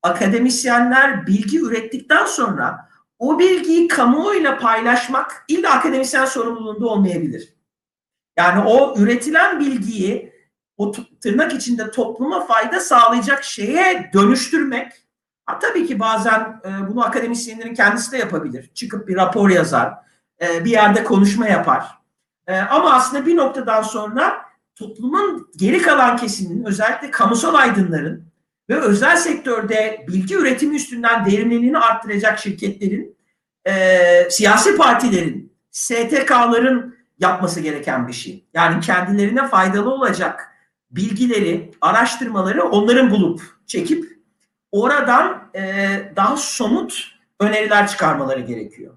akademisyenler 0.03 1.27
bilgi 1.27 1.61
ürettikten 1.61 2.27
sonra 2.27 2.88
o 3.18 3.38
bilgiyi 3.38 3.88
kamuoyuyla 3.88 4.59
paylaşmak 4.59 5.44
illa 5.48 5.72
akademisyen 5.72 6.25
sorumluluğunda 6.25 6.87
olmayabilir. 6.87 7.55
Yani 8.37 8.64
o 8.68 8.94
üretilen 8.98 9.61
bilgiyi 9.61 10.33
o 10.77 10.92
tırnak 11.20 11.55
içinde 11.55 11.90
topluma 11.90 12.46
fayda 12.46 12.81
sağlayacak 12.81 13.44
şeye 13.44 14.11
dönüştürmek 14.14 14.92
ha, 15.46 15.59
tabii 15.59 15.87
ki 15.87 16.01
bazen 16.01 16.61
e, 16.64 16.88
bunu 16.88 17.05
akademisyenlerin 17.05 17.75
kendisi 17.75 18.12
de 18.12 18.16
yapabilir. 18.16 18.70
Çıkıp 18.75 19.09
bir 19.09 19.16
rapor 19.16 19.51
yazar, 19.51 19.94
e, 20.42 20.64
bir 20.64 20.70
yerde 20.70 21.05
konuşma 21.05 21.46
yapar. 21.46 21.98
E, 22.46 22.59
ama 22.59 22.94
aslında 22.94 23.27
bir 23.27 23.37
noktadan 23.37 23.83
sonra 23.83 24.52
toplumun 24.74 25.50
geri 25.56 25.82
kalan 25.82 26.16
kesiminin 26.16 26.64
özellikle 26.64 27.11
kamusal 27.11 27.54
aydınların 27.54 28.32
ve 28.70 28.80
özel 28.80 29.16
sektörde 29.16 30.04
bilgi 30.08 30.35
üretimi 30.35 30.76
üstünden 30.76 31.26
verimliliğini 31.26 31.78
arttıracak 31.78 32.38
şirketlerin 32.38 33.16
e, 33.66 34.30
siyasi 34.30 34.76
partilerin, 34.76 35.52
STK'ların 35.70 36.96
yapması 37.18 37.61
gereken 37.61 38.08
bir 38.08 38.12
şey. 38.12 38.44
Yani 38.54 38.80
kendilerine 38.80 39.48
faydalı 39.48 39.90
olacak 39.90 40.48
bilgileri, 40.90 41.70
araştırmaları 41.80 42.64
onların 42.64 43.11
bulup 43.11 43.42
çekip 43.66 44.18
oradan 44.72 45.50
e, 45.54 45.62
daha 46.16 46.37
somut 46.37 47.12
öneriler 47.40 47.88
çıkarmaları 47.88 48.40
gerekiyor. 48.40 48.94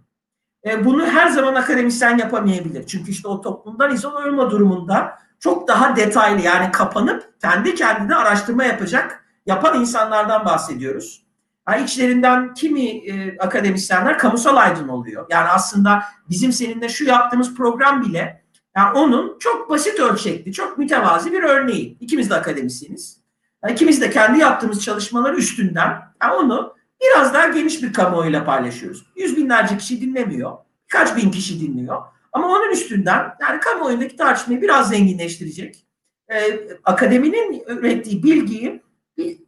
E, 0.65 0.85
bunu 0.85 1.05
her 1.05 1.27
zaman 1.27 1.55
akademisyen 1.55 2.17
yapamayabilir. 2.17 2.87
Çünkü 2.87 3.11
işte 3.11 3.27
o 3.27 3.41
toplumdan 3.41 3.93
izole 3.93 4.29
olma 4.29 4.51
durumunda 4.51 5.19
çok 5.39 5.67
daha 5.67 5.95
detaylı 5.95 6.41
yani 6.41 6.71
kapanıp 6.71 7.41
kendi 7.41 7.75
kendine 7.75 8.15
araştırma 8.15 8.63
yapacak 8.63 9.25
yapan 9.45 9.81
insanlardan 9.81 10.45
bahsediyoruz. 10.45 11.25
Yani 11.69 11.83
içlerinden 11.83 12.53
kimi 12.53 12.85
e, 12.85 13.37
akademisyenler 13.37 14.17
kamusal 14.17 14.55
aydın 14.55 14.87
oluyor. 14.87 15.25
Yani 15.29 15.47
aslında 15.47 16.03
bizim 16.29 16.51
seninle 16.51 16.89
şu 16.89 17.05
yaptığımız 17.05 17.55
program 17.55 18.01
bile 18.01 18.45
yani 18.77 18.97
onun 18.97 19.39
çok 19.39 19.69
basit 19.69 19.99
ölçekli, 19.99 20.53
çok 20.53 20.77
mütevazi 20.77 21.31
bir 21.31 21.43
örneği. 21.43 21.97
İkimiz 21.99 22.29
de 22.29 22.35
akademisyeniz. 22.35 23.21
Yani 23.63 23.73
ikimiz 23.73 24.01
de 24.01 24.09
kendi 24.09 24.39
yaptığımız 24.39 24.83
çalışmalar 24.83 25.33
üstünden 25.33 26.01
yani 26.21 26.33
onu 26.33 26.75
biraz 27.01 27.33
daha 27.33 27.47
geniş 27.47 27.83
bir 27.83 27.93
kamuoyuyla 27.93 28.45
paylaşıyoruz. 28.45 29.05
Yüz 29.15 29.37
binlerce 29.37 29.77
kişi 29.77 30.01
dinlemiyor. 30.01 30.57
Birkaç 30.83 31.17
bin 31.17 31.31
kişi 31.31 31.61
dinliyor. 31.61 32.01
Ama 32.35 32.47
onun 32.47 32.71
üstünden 32.71 33.33
yani 33.41 33.59
kamuoyundaki 33.59 34.15
tartışmayı 34.15 34.61
biraz 34.61 34.89
zenginleştirecek. 34.89 35.85
Ee, 36.29 36.59
akademinin 36.83 37.63
ürettiği 37.67 38.23
bilgiyi 38.23 38.83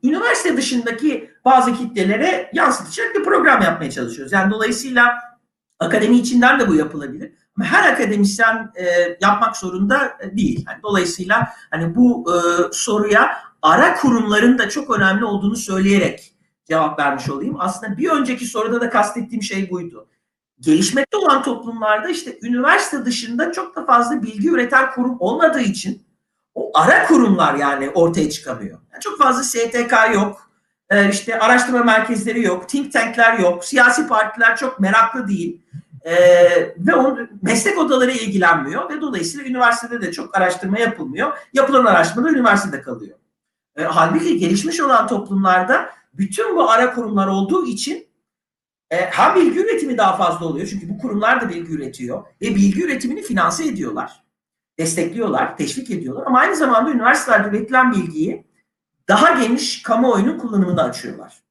üniversite 0.04 0.58
dışındaki 0.58 1.32
bazı 1.46 1.76
kitlelere 1.76 2.52
yansıtacak 2.54 3.16
bir 3.16 3.24
program 3.24 3.62
yapmaya 3.62 3.92
çalışıyoruz. 3.92 4.34
Yani 4.34 4.52
dolayısıyla 4.52 5.14
akademi 5.80 6.18
içinden 6.18 6.60
de 6.60 6.68
bu 6.68 6.76
yapılabilir. 6.76 7.32
Ama 7.58 7.66
her 7.66 7.94
akademisyen 7.94 8.72
e, 8.76 8.86
yapmak 9.22 9.58
zorunda 9.58 10.18
değil. 10.32 10.66
Yani 10.70 10.84
dolayısıyla 10.84 11.50
hani 11.72 11.96
bu 11.96 12.26
e, 12.34 12.38
soruya 12.72 13.38
ara 13.62 13.96
kurumların 13.96 14.58
da 14.58 14.70
çok 14.70 14.98
önemli 14.98 15.26
olduğunu 15.26 15.56
söyleyerek 15.56 16.34
cevap 16.66 17.00
vermiş 17.00 17.30
olayım. 17.30 17.56
Aslında 17.60 17.98
bir 17.98 18.10
önceki 18.10 18.46
soruda 18.46 18.82
da 18.82 18.90
kastettiğim 18.90 19.44
şey 19.44 19.70
buydu. 19.70 20.08
Gelişmekte 20.60 21.18
olan 21.18 21.44
toplumlarda 21.44 22.10
işte 22.10 22.38
üniversite 22.42 23.06
dışında 23.06 23.52
çok 23.52 23.76
da 23.76 23.86
fazla 23.86 24.24
bilgi 24.24 24.50
üreten 24.50 24.92
kurum 24.92 25.18
olmadığı 25.20 25.62
için 25.62 26.08
o 26.56 26.72
ara 26.74 27.08
kurumlar 27.08 27.56
yani 27.56 27.90
ortaya 27.90 28.30
çıkamıyor. 28.30 28.80
Yani 28.94 29.02
çok 29.02 29.18
fazla 29.18 29.44
STK 29.44 29.94
yok, 30.14 30.52
e, 30.90 31.10
işte 31.10 31.40
araştırma 31.40 31.84
merkezleri 31.84 32.44
yok, 32.44 32.70
think 32.70 32.94
tankler 32.94 33.40
yok, 33.40 33.66
siyasi 33.66 34.08
partiler 34.08 34.58
çok 34.58 34.80
meraklı 34.80 35.28
değil 35.28 35.62
e, 36.02 36.16
ve 36.78 36.96
on, 36.96 37.30
meslek 37.42 37.78
odaları 37.78 38.12
ilgilenmiyor 38.12 38.90
ve 38.90 39.02
dolayısıyla 39.02 39.50
üniversitede 39.50 40.02
de 40.02 40.12
çok 40.12 40.38
araştırma 40.38 40.80
yapılmıyor. 40.80 41.38
Yapılan 41.54 41.86
araştırma 41.86 42.28
da 42.28 42.32
üniversitede 42.32 42.82
kalıyor. 42.82 43.18
E, 43.76 43.84
halbuki 43.84 44.38
gelişmiş 44.38 44.80
olan 44.80 45.08
toplumlarda 45.08 45.90
bütün 46.14 46.56
bu 46.56 46.70
ara 46.70 46.94
kurumlar 46.94 47.28
olduğu 47.28 47.66
için 47.66 48.07
e, 48.92 48.96
hem 48.96 49.36
bilgi 49.36 49.60
üretimi 49.60 49.98
daha 49.98 50.18
fazla 50.18 50.46
oluyor 50.46 50.68
çünkü 50.68 50.90
bu 50.90 50.98
kurumlar 50.98 51.42
da 51.42 51.50
bilgi 51.50 51.74
üretiyor 51.74 52.24
ve 52.42 52.56
bilgi 52.56 52.84
üretimini 52.84 53.22
finanse 53.22 53.68
ediyorlar 53.68 54.28
destekliyorlar, 54.80 55.58
teşvik 55.58 55.92
ediyorlar 55.92 56.26
ama 56.26 56.40
aynı 56.40 56.56
zamanda 56.56 56.92
üniversitelerde 56.92 57.58
üretilen 57.58 57.92
bilgiyi 57.92 58.48
daha 59.08 59.42
geniş 59.42 59.84
kamuoyunun 59.84 60.38
kullanımını 60.38 60.84
açıyorlar. 60.84 61.44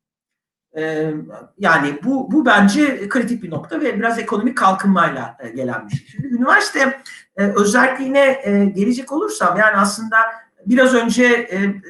Ee, 0.77 1.12
yani 1.59 1.99
bu, 2.05 2.33
bu 2.33 2.46
bence 2.46 3.09
kritik 3.09 3.42
bir 3.42 3.51
nokta 3.51 3.81
ve 3.81 3.99
biraz 3.99 4.18
ekonomik 4.18 4.59
kalkınmayla 4.59 5.37
e, 5.40 5.49
gelen 5.49 5.88
bir 5.88 5.96
şey. 5.96 6.07
Şimdi 6.07 6.27
üniversite 6.27 7.03
e, 7.37 7.42
özelliğine 7.42 8.40
e, 8.44 8.64
gelecek 8.64 9.12
olursam 9.12 9.59
yani 9.59 9.77
aslında 9.77 10.16
biraz 10.66 10.94
önce 10.94 11.25
e, 11.25 11.57
e, 11.64 11.83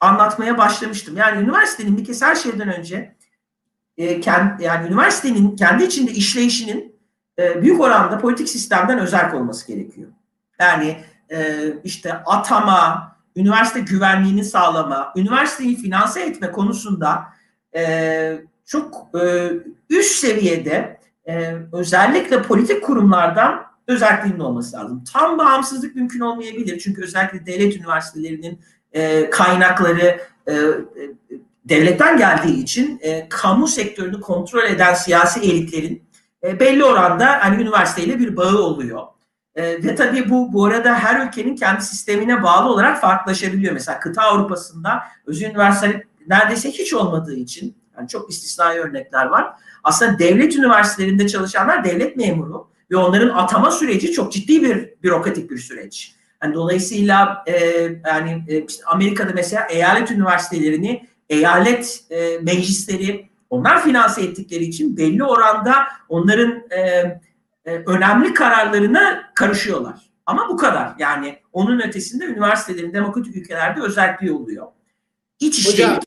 anlatmaya 0.00 0.58
başlamıştım. 0.58 1.16
Yani 1.16 1.42
üniversitenin 1.42 1.96
bir 1.96 2.04
kez 2.04 2.22
her 2.22 2.34
şeyden 2.34 2.78
önce 2.78 3.15
e, 3.98 4.20
kend, 4.20 4.60
yani 4.60 4.88
üniversitenin 4.88 5.56
kendi 5.56 5.84
içinde 5.84 6.10
işleyişinin 6.10 6.96
e, 7.38 7.62
büyük 7.62 7.80
oranda 7.80 8.18
politik 8.18 8.48
sistemden 8.48 8.98
özel 8.98 9.32
olması 9.32 9.66
gerekiyor. 9.66 10.08
Yani 10.60 10.96
e, 11.30 11.68
işte 11.84 12.12
atama, 12.12 13.16
üniversite 13.36 13.80
güvenliğini 13.80 14.44
sağlama, 14.44 15.12
üniversiteyi 15.16 15.76
finanse 15.76 16.20
etme 16.20 16.52
konusunda 16.52 17.24
e, 17.76 18.38
çok 18.66 19.08
e, 19.22 19.50
üst 19.90 20.14
seviyede 20.14 21.00
e, 21.28 21.56
özellikle 21.72 22.42
politik 22.42 22.84
kurumlardan 22.84 23.66
özelliğinin 23.86 24.40
olması 24.40 24.76
lazım. 24.76 25.04
Tam 25.12 25.38
bağımsızlık 25.38 25.96
mümkün 25.96 26.20
olmayabilir. 26.20 26.78
Çünkü 26.78 27.02
özellikle 27.02 27.46
devlet 27.46 27.76
üniversitelerinin 27.76 28.60
e, 28.92 29.30
kaynakları 29.30 30.20
e, 30.46 30.52
e, 30.52 30.76
devletten 31.68 32.16
geldiği 32.16 32.62
için 32.62 32.98
e, 33.02 33.28
kamu 33.28 33.68
sektörünü 33.68 34.20
kontrol 34.20 34.62
eden 34.62 34.94
siyasi 34.94 35.40
elitlerin 35.40 36.08
e, 36.44 36.60
belli 36.60 36.84
oranda 36.84 37.38
hani 37.40 37.62
üniversiteyle 37.62 38.18
bir 38.18 38.36
bağı 38.36 38.58
oluyor. 38.58 39.02
E, 39.54 39.62
ve 39.64 39.94
tabii 39.94 40.30
bu 40.30 40.52
bu 40.52 40.64
arada 40.64 40.94
her 40.94 41.26
ülkenin 41.26 41.56
kendi 41.56 41.84
sistemine 41.84 42.42
bağlı 42.42 42.68
olarak 42.68 43.00
farklılaşabiliyor. 43.00 43.72
Mesela 43.72 44.00
kıta 44.00 44.22
Avrupa'sında 44.22 45.02
özel 45.26 45.50
üniversiteler 45.50 46.02
neredeyse 46.28 46.70
hiç 46.70 46.94
olmadığı 46.94 47.34
için 47.34 47.76
yani 47.96 48.08
çok 48.08 48.30
istisnai 48.30 48.78
örnekler 48.78 49.26
var. 49.26 49.52
Aslında 49.84 50.18
devlet 50.18 50.56
üniversitelerinde 50.56 51.28
çalışanlar 51.28 51.84
devlet 51.84 52.16
memuru 52.16 52.68
ve 52.90 52.96
onların 52.96 53.28
atama 53.28 53.70
süreci 53.70 54.12
çok 54.12 54.32
ciddi 54.32 54.62
bir 54.62 54.90
bürokratik 55.02 55.50
bir 55.50 55.58
süreç. 55.58 56.12
Yani 56.42 56.54
dolayısıyla 56.54 57.44
e, 57.46 57.54
yani 58.06 58.44
e, 58.48 58.66
Amerika'da 58.86 59.32
mesela 59.34 59.66
eyalet 59.66 60.10
üniversitelerini 60.10 61.06
eyalet 61.30 62.04
e, 62.10 62.38
meclisleri 62.38 63.28
onlar 63.50 63.82
finanse 63.82 64.22
ettikleri 64.22 64.64
için 64.64 64.96
belli 64.96 65.24
oranda 65.24 65.74
onların 66.08 66.62
e, 66.70 66.80
e, 67.64 67.74
önemli 67.86 68.34
kararlarına 68.34 69.32
karışıyorlar. 69.34 70.10
Ama 70.26 70.48
bu 70.48 70.56
kadar. 70.56 70.94
Yani 70.98 71.38
onun 71.52 71.80
ötesinde 71.80 72.24
üniversitelerin 72.24 72.94
demokratik 72.94 73.36
ülkelerde 73.36 73.80
özelliği 73.80 74.32
oluyor. 74.32 74.66
İç 75.40 75.68
Hocam 75.68 76.00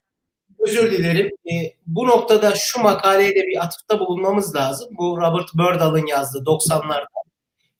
özür 0.60 0.92
dilerim. 0.92 1.32
E, 1.52 1.54
bu 1.88 2.08
noktada 2.08 2.54
şu 2.56 2.82
makaleye 2.82 3.36
de 3.36 3.48
bir 3.48 3.64
atıfta 3.64 4.00
bulunmamız 4.00 4.56
lazım. 4.56 4.90
Bu 4.92 5.18
Robert 5.18 5.54
Birdall'ın 5.54 6.06
yazdığı 6.06 6.44
90'larda 6.44 7.06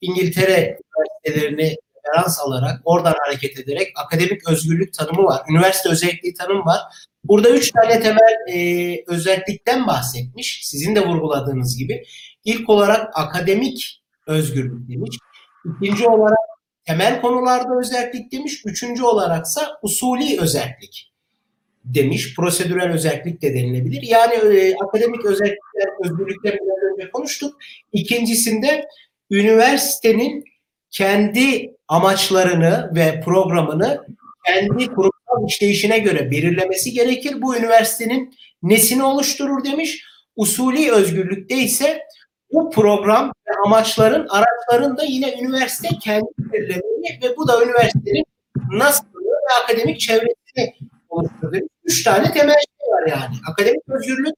İngiltere 0.00 0.78
üniversitelerini 1.26 1.76
referans 2.06 2.40
alarak 2.40 2.80
oradan 2.84 3.14
hareket 3.26 3.58
ederek 3.58 3.92
akademik 4.04 4.48
özgürlük 4.48 4.94
tanımı 4.94 5.24
var. 5.24 5.40
Üniversite 5.50 5.88
özelliği 5.88 6.34
tanımı 6.34 6.64
var. 6.64 6.80
Burada 7.24 7.50
üç 7.50 7.70
tane 7.70 8.00
temel 8.00 8.48
e, 8.48 9.04
özellikten 9.06 9.86
bahsetmiş. 9.86 10.60
Sizin 10.64 10.96
de 10.96 11.06
vurguladığınız 11.06 11.78
gibi. 11.78 12.04
İlk 12.44 12.70
olarak 12.70 13.10
akademik 13.14 14.02
özgürlük 14.26 14.88
demiş. 14.88 15.16
İkinci 15.64 16.06
olarak 16.06 16.38
temel 16.84 17.20
konularda 17.20 17.78
özellik 17.80 18.32
demiş. 18.32 18.62
Üçüncü 18.64 19.02
olaraksa 19.02 19.78
usulü 19.82 20.40
özellik 20.40 21.12
demiş. 21.84 22.36
Prosedürel 22.36 22.92
özellik 22.92 23.42
de 23.42 23.54
denilebilir. 23.54 24.02
Yani 24.02 24.34
e, 24.34 24.74
akademik 24.76 25.24
özellikler, 25.24 25.88
özgürlükler 26.04 26.52
biraz 26.52 26.92
önce 26.92 27.10
konuştuk. 27.10 27.58
İkincisinde 27.92 28.86
üniversitenin 29.30 30.44
kendi 30.90 31.74
amaçlarını 31.88 32.90
ve 32.94 33.20
programını 33.24 34.06
kendi 34.46 34.86
kurumsal 34.86 35.48
işleyişine 35.48 35.98
göre 35.98 36.30
belirlemesi 36.30 36.92
gerekir. 36.92 37.42
Bu 37.42 37.56
üniversitenin 37.56 38.34
nesini 38.62 39.02
oluşturur 39.02 39.64
demiş. 39.64 40.04
Usulü 40.36 40.90
özgürlükte 40.90 41.54
ise 41.56 42.02
bu 42.52 42.70
program 42.70 43.32
ve 43.48 43.52
amaçların, 43.66 44.28
araçların 44.28 44.96
da 44.96 45.02
yine 45.04 45.40
üniversite 45.40 45.88
kendi 46.02 46.26
belirlemeli 46.38 47.20
ve 47.22 47.36
bu 47.36 47.48
da 47.48 47.64
üniversitenin 47.64 48.24
nasıl 48.72 49.04
ve 49.04 49.54
akademik 49.64 50.00
çevresini 50.00 50.74
oluşturur. 51.08 51.60
Üç 51.84 52.02
tane 52.02 52.32
temel 52.32 52.54
şey 52.54 52.88
var 52.88 53.06
yani. 53.06 53.36
Akademik 53.50 53.88
özgürlük, 53.88 54.34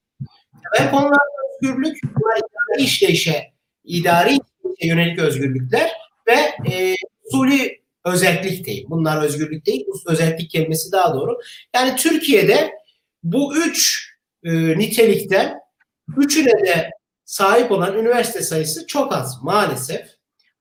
temel 0.77 0.91
konularda 0.91 1.19
özgürlük, 1.53 1.97
idari 2.03 2.83
işleyişe, 2.83 3.51
idari 3.83 4.29
işleyişe 4.29 4.87
yönelik 4.87 5.19
özgürlükler 5.19 5.91
ve 6.27 6.71
e, 6.73 6.95
usulü 7.23 7.83
özellik 8.05 8.65
değil. 8.65 8.85
Bunlar 8.89 9.23
özgürlük 9.23 9.65
değil. 9.65 9.85
Özellik 10.07 10.49
kelimesi 10.49 10.91
daha 10.91 11.13
doğru. 11.13 11.39
Yani 11.75 11.95
Türkiye'de 11.95 12.71
bu 13.23 13.55
üç 13.55 14.09
e, 14.43 14.51
nitelikten 14.77 15.59
üçüne 16.17 16.65
de 16.65 16.89
sahip 17.25 17.71
olan 17.71 17.97
üniversite 17.97 18.41
sayısı 18.41 18.87
çok 18.87 19.13
az 19.13 19.43
maalesef. 19.43 20.07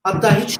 Hatta 0.02 0.40
hiç 0.40 0.58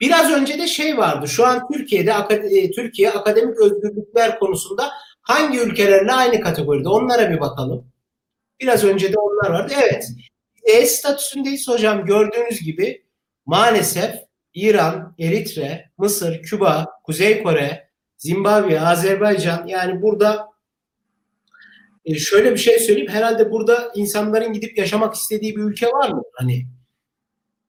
Biraz 0.00 0.32
önce 0.32 0.58
de 0.58 0.66
şey 0.66 0.98
vardı. 0.98 1.28
Şu 1.28 1.46
an 1.46 1.68
Türkiye'de 1.72 2.12
e, 2.30 2.70
Türkiye 2.70 3.10
akademik 3.10 3.58
özgürlükler 3.58 4.38
konusunda 4.38 4.90
hangi 5.20 5.60
ülkelerle 5.60 6.12
aynı 6.12 6.40
kategoride? 6.40 6.88
Onlara 6.88 7.30
bir 7.30 7.40
bakalım. 7.40 7.92
Biraz 8.60 8.84
önce 8.84 9.12
de 9.12 9.18
onlar 9.18 9.50
vardı. 9.50 9.72
Evet. 9.76 10.08
E 10.64 10.86
statüsündeyiz 10.86 11.68
hocam. 11.68 12.04
Gördüğünüz 12.04 12.60
gibi 12.60 13.05
maalesef 13.46 14.14
İran, 14.54 15.14
Eritre, 15.18 15.90
Mısır, 15.98 16.42
Küba, 16.42 16.86
Kuzey 17.04 17.42
Kore, 17.42 17.88
Zimbabwe, 18.18 18.80
Azerbaycan 18.80 19.66
yani 19.66 20.02
burada 20.02 20.48
e, 22.04 22.14
şöyle 22.14 22.52
bir 22.52 22.58
şey 22.58 22.78
söyleyeyim. 22.78 23.10
Herhalde 23.10 23.50
burada 23.50 23.92
insanların 23.94 24.52
gidip 24.52 24.78
yaşamak 24.78 25.14
istediği 25.14 25.56
bir 25.56 25.62
ülke 25.62 25.86
var 25.86 26.08
mı? 26.08 26.22
Hani 26.32 26.66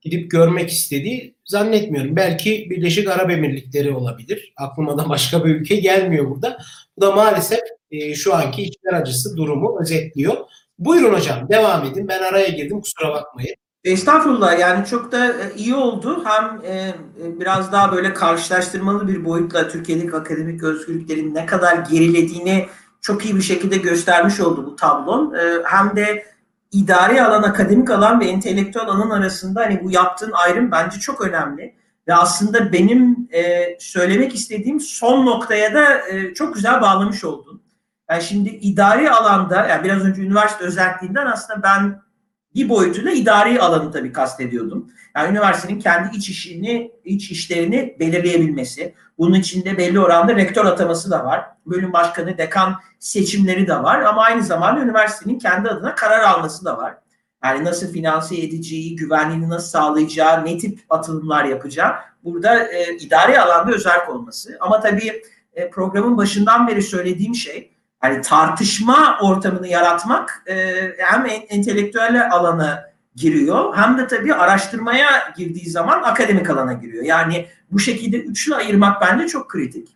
gidip 0.00 0.30
görmek 0.30 0.70
istediği 0.70 1.34
zannetmiyorum. 1.44 2.16
Belki 2.16 2.70
Birleşik 2.70 3.08
Arap 3.08 3.30
Emirlikleri 3.30 3.92
olabilir. 3.94 4.52
Aklıma 4.56 4.98
da 4.98 5.08
başka 5.08 5.44
bir 5.44 5.54
ülke 5.54 5.76
gelmiyor 5.76 6.30
burada. 6.30 6.58
Bu 6.96 7.00
da 7.00 7.12
maalesef 7.12 7.60
e, 7.90 8.14
şu 8.14 8.34
anki 8.34 8.62
içler 8.62 8.92
acısı 8.92 9.36
durumu 9.36 9.80
özetliyor. 9.80 10.36
Buyurun 10.78 11.14
hocam 11.14 11.48
devam 11.48 11.86
edin. 11.86 12.08
Ben 12.08 12.22
araya 12.22 12.48
girdim 12.48 12.80
kusura 12.80 13.12
bakmayın. 13.12 13.56
Estağfurullah 13.88 14.58
yani 14.58 14.86
çok 14.86 15.12
da 15.12 15.26
e, 15.26 15.54
iyi 15.56 15.74
oldu. 15.74 16.24
Hem 16.24 16.60
e, 16.64 16.76
e, 16.76 16.94
biraz 17.40 17.72
daha 17.72 17.92
böyle 17.92 18.14
karşılaştırmalı 18.14 19.08
bir 19.08 19.24
boyutla 19.24 19.68
Türkiye'deki 19.68 20.16
akademik 20.16 20.62
özgürlüklerin 20.62 21.34
ne 21.34 21.46
kadar 21.46 21.76
gerilediğini 21.76 22.66
çok 23.00 23.24
iyi 23.24 23.36
bir 23.36 23.42
şekilde 23.42 23.76
göstermiş 23.76 24.40
oldu 24.40 24.66
bu 24.66 24.76
tablon. 24.76 25.34
Hem 25.64 25.96
de 25.96 26.24
idari 26.72 27.22
alan, 27.22 27.42
akademik 27.42 27.90
alan 27.90 28.20
ve 28.20 28.24
entelektüel 28.24 28.84
alanın 28.84 29.10
arasında 29.10 29.60
hani 29.60 29.84
bu 29.84 29.90
yaptığın 29.90 30.32
ayrım 30.32 30.70
bence 30.70 30.98
çok 30.98 31.20
önemli. 31.20 31.74
Ve 32.08 32.14
aslında 32.14 32.72
benim 32.72 33.28
söylemek 33.78 34.34
istediğim 34.34 34.80
son 34.80 35.26
noktaya 35.26 35.74
da 35.74 36.00
çok 36.34 36.54
güzel 36.54 36.80
bağlamış 36.80 37.24
oldun. 37.24 37.62
Yani 38.10 38.22
şimdi 38.22 38.48
idari 38.48 39.10
alanda, 39.10 39.66
yani 39.66 39.84
biraz 39.84 40.04
önce 40.04 40.22
üniversite 40.22 40.64
özelliğinden 40.64 41.26
aslında 41.26 41.62
ben 41.62 42.00
bir 42.58 42.68
boyutuyla 42.68 43.12
idari 43.12 43.60
alanı 43.60 43.92
tabii 43.92 44.12
kastediyordum. 44.12 44.90
Yani 45.16 45.30
üniversitenin 45.30 45.80
kendi 45.80 46.16
iç 46.16 46.28
işini, 46.28 46.92
iç 47.04 47.30
işlerini 47.30 47.96
belirleyebilmesi. 48.00 48.94
Bunun 49.18 49.34
içinde 49.34 49.78
belli 49.78 50.00
oranda 50.00 50.36
rektör 50.36 50.64
ataması 50.64 51.10
da 51.10 51.24
var. 51.24 51.44
Bölüm 51.66 51.92
başkanı, 51.92 52.38
dekan 52.38 52.74
seçimleri 52.98 53.66
de 53.66 53.82
var. 53.82 54.00
Ama 54.00 54.22
aynı 54.22 54.42
zamanda 54.42 54.80
üniversitenin 54.80 55.38
kendi 55.38 55.68
adına 55.68 55.94
karar 55.94 56.20
alması 56.20 56.64
da 56.64 56.76
var. 56.76 56.94
Yani 57.44 57.64
nasıl 57.64 57.92
finanse 57.92 58.36
edeceği, 58.36 58.96
güvenliğini 58.96 59.48
nasıl 59.48 59.68
sağlayacağı, 59.68 60.44
ne 60.44 60.58
tip 60.58 60.80
atılımlar 60.90 61.44
yapacağı. 61.44 61.94
Burada 62.24 62.72
e, 62.72 62.96
idari 62.96 63.40
alanda 63.40 63.72
özel 63.72 64.08
olması. 64.08 64.56
Ama 64.60 64.80
tabii 64.80 65.22
e, 65.52 65.70
programın 65.70 66.16
başından 66.16 66.68
beri 66.68 66.82
söylediğim 66.82 67.34
şey 67.34 67.77
yani 68.04 68.22
tartışma 68.22 69.18
ortamını 69.22 69.68
yaratmak 69.68 70.44
e, 70.48 70.82
hem 70.98 71.26
entelektüel 71.48 72.30
alana 72.32 72.88
giriyor 73.16 73.76
hem 73.76 73.98
de 73.98 74.06
tabii 74.06 74.34
araştırmaya 74.34 75.32
girdiği 75.36 75.70
zaman 75.70 76.02
akademik 76.02 76.50
alana 76.50 76.72
giriyor. 76.72 77.04
Yani 77.04 77.46
bu 77.72 77.78
şekilde 77.78 78.16
üçlü 78.16 78.54
ayırmak 78.54 79.00
bence 79.00 79.28
çok 79.28 79.50
kritik. 79.50 79.88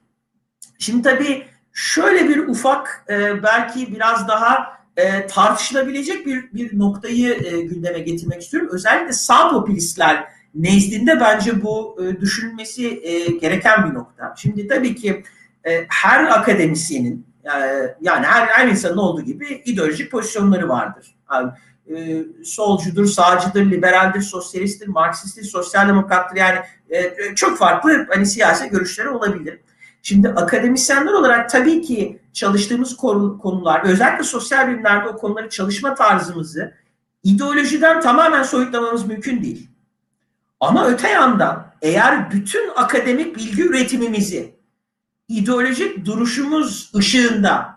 Şimdi 0.79 1.03
tabii 1.03 1.47
şöyle 1.73 2.29
bir 2.29 2.49
ufak 2.49 3.05
e, 3.11 3.43
belki 3.43 3.95
biraz 3.95 4.29
daha 4.29 4.79
e, 4.97 5.27
tartışılabilecek 5.27 6.27
bir, 6.27 6.53
bir 6.53 6.79
noktayı 6.79 7.35
e, 7.45 7.61
gündeme 7.61 7.99
getirmek 7.99 8.43
istiyorum. 8.43 8.69
Özellikle 8.73 9.13
sağ 9.13 9.51
popülistler 9.51 10.25
nezdinde 10.55 11.21
bence 11.21 11.63
bu 11.63 11.99
e, 12.03 12.21
düşünülmesi 12.21 13.01
e, 13.03 13.31
gereken 13.33 13.91
bir 13.91 13.95
nokta. 13.95 14.35
Şimdi 14.37 14.69
tabii 14.69 14.95
ki 14.95 15.23
e, 15.67 15.87
her 15.89 16.25
akademisyenin 16.25 17.27
yani 18.01 18.27
her, 18.27 18.47
her 18.47 18.69
insanın 18.69 18.97
olduğu 18.97 19.23
gibi 19.23 19.63
ideolojik 19.65 20.11
pozisyonları 20.11 20.69
vardır. 20.69 21.15
Yani, 21.33 21.53
e, 21.97 22.25
solcudur, 22.45 23.07
sağcıdır, 23.07 23.71
liberaldir, 23.71 24.21
sosyalisttir, 24.21 24.89
marksisttir, 24.89 25.45
sosyal 25.45 25.89
demokrattır 25.89 26.37
yani 26.37 26.59
e, 26.91 27.35
çok 27.35 27.59
farklı 27.59 28.07
hani 28.15 28.27
siyasi 28.27 28.69
görüşleri 28.69 29.09
olabilir. 29.09 29.61
Şimdi 30.03 30.29
akademisyenler 30.29 31.13
olarak 31.13 31.51
tabii 31.51 31.83
ki 31.83 32.21
çalıştığımız 32.33 32.97
konular 32.97 33.83
özellikle 33.85 34.25
sosyal 34.25 34.69
bilimlerde 34.69 35.09
o 35.09 35.17
konuları 35.17 35.49
çalışma 35.49 35.95
tarzımızı 35.95 36.75
ideolojiden 37.25 38.01
tamamen 38.01 38.43
soyutlamamız 38.43 39.07
mümkün 39.07 39.43
değil. 39.43 39.69
Ama 40.61 40.87
öte 40.87 41.09
yandan 41.09 41.73
eğer 41.83 42.31
bütün 42.31 42.71
akademik 42.77 43.37
bilgi 43.37 43.63
üretimimizi 43.63 44.55
ideolojik 45.29 46.07
duruşumuz 46.07 46.93
ışığında 46.95 47.77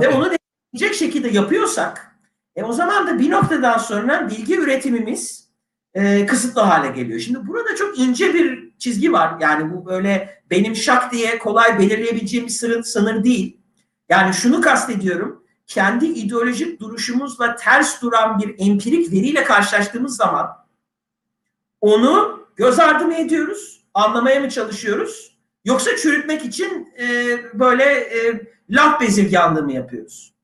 ve 0.00 0.08
onu 0.08 0.30
destekleyecek 0.30 0.94
şekilde 0.94 1.28
yapıyorsak 1.28 2.16
e 2.56 2.62
o 2.62 2.72
zaman 2.72 3.06
da 3.06 3.18
bir 3.18 3.30
noktadan 3.30 3.78
sonra 3.78 4.30
bilgi 4.30 4.56
üretimimiz 4.56 5.48
e, 5.94 6.26
kısıtlı 6.26 6.60
hale 6.60 6.88
geliyor. 6.88 7.20
Şimdi 7.20 7.46
burada 7.46 7.76
çok 7.76 7.98
ince 7.98 8.34
bir 8.34 8.72
çizgi 8.78 9.12
var. 9.12 9.34
Yani 9.40 9.72
bu 9.72 9.86
böyle 9.86 10.42
benim 10.50 10.76
şak 10.76 11.12
diye 11.12 11.38
kolay 11.38 11.78
belirleyebileceğim 11.78 12.46
bir 12.46 12.52
sınır, 12.52 12.82
sınır 12.82 13.24
değil. 13.24 13.60
Yani 14.08 14.34
şunu 14.34 14.60
kastediyorum. 14.60 15.44
Kendi 15.66 16.06
ideolojik 16.06 16.80
duruşumuzla 16.80 17.56
ters 17.56 18.02
duran 18.02 18.38
bir 18.38 18.54
empirik 18.58 19.12
veriyle 19.12 19.44
karşılaştığımız 19.44 20.16
zaman 20.16 20.50
onu 21.80 22.40
göz 22.56 22.78
ardı 22.78 23.04
mı 23.04 23.14
ediyoruz? 23.14 23.84
Anlamaya 23.94 24.40
mı 24.40 24.50
çalışıyoruz? 24.50 25.33
Yoksa 25.64 25.96
çürütmek 25.96 26.44
için 26.44 26.88
e, 26.98 27.06
böyle 27.54 27.84
e, 27.84 28.40
laf 28.70 29.00
bezirganlığı 29.00 29.62
mı 29.62 29.72
yapıyoruz? 29.72 30.34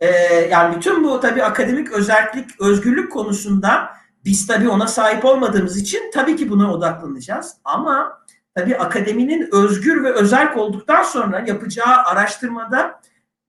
E, 0.00 0.08
yani 0.50 0.76
bütün 0.76 1.04
bu 1.04 1.20
tabii 1.20 1.44
akademik 1.44 1.92
özellik, 1.92 2.60
özgürlük 2.60 3.12
konusunda 3.12 3.90
biz 4.24 4.46
tabii 4.46 4.68
ona 4.68 4.86
sahip 4.86 5.24
olmadığımız 5.24 5.76
için 5.76 6.10
tabii 6.14 6.36
ki 6.36 6.50
buna 6.50 6.74
odaklanacağız. 6.74 7.56
Ama 7.64 8.22
tabii 8.54 8.76
akademinin 8.76 9.48
özgür 9.52 10.04
ve 10.04 10.12
özel 10.12 10.54
olduktan 10.54 11.02
sonra 11.02 11.44
yapacağı 11.46 11.96
araştırmada 12.04 13.00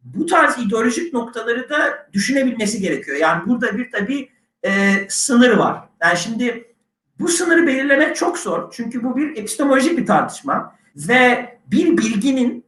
bu 0.04 0.26
tarz 0.26 0.58
ideolojik 0.58 1.14
noktaları 1.14 1.70
da 1.70 2.08
düşünebilmesi 2.14 2.82
gerekiyor. 2.82 3.18
Yani 3.18 3.48
burada 3.48 3.78
bir 3.78 3.92
tabii 3.92 4.30
e, 4.64 4.94
sınır 5.10 5.58
var. 5.58 5.90
Yani 6.02 6.18
şimdi 6.18 6.76
bu 7.20 7.28
sınırı 7.28 7.68
belirlemek 7.68 8.16
çok 8.16 8.38
zor. 8.38 8.72
Çünkü 8.72 9.04
bu 9.04 9.18
bir 9.18 9.38
epistemolojik 9.38 9.98
bir 9.98 10.06
tartışma 10.06 10.77
ve 10.98 11.58
bir 11.68 11.98
bilginin 11.98 12.66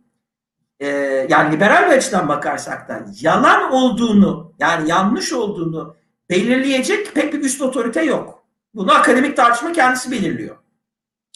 e, 0.80 0.88
yani 1.30 1.56
liberal 1.56 1.90
bir 1.90 1.98
açıdan 1.98 2.28
bakarsak 2.28 2.90
da 2.90 3.06
yalan 3.22 3.72
olduğunu 3.72 4.54
yani 4.60 4.90
yanlış 4.90 5.34
olduğunu 5.34 5.96
belirleyecek 6.30 7.16
pek 7.16 7.34
bir 7.34 7.40
üst 7.40 7.62
otorite 7.62 8.04
yok. 8.04 8.44
Bunu 8.74 8.94
akademik 8.94 9.38
tartışma 9.38 9.72
kendisi 9.72 10.12
belirliyor. 10.12 10.58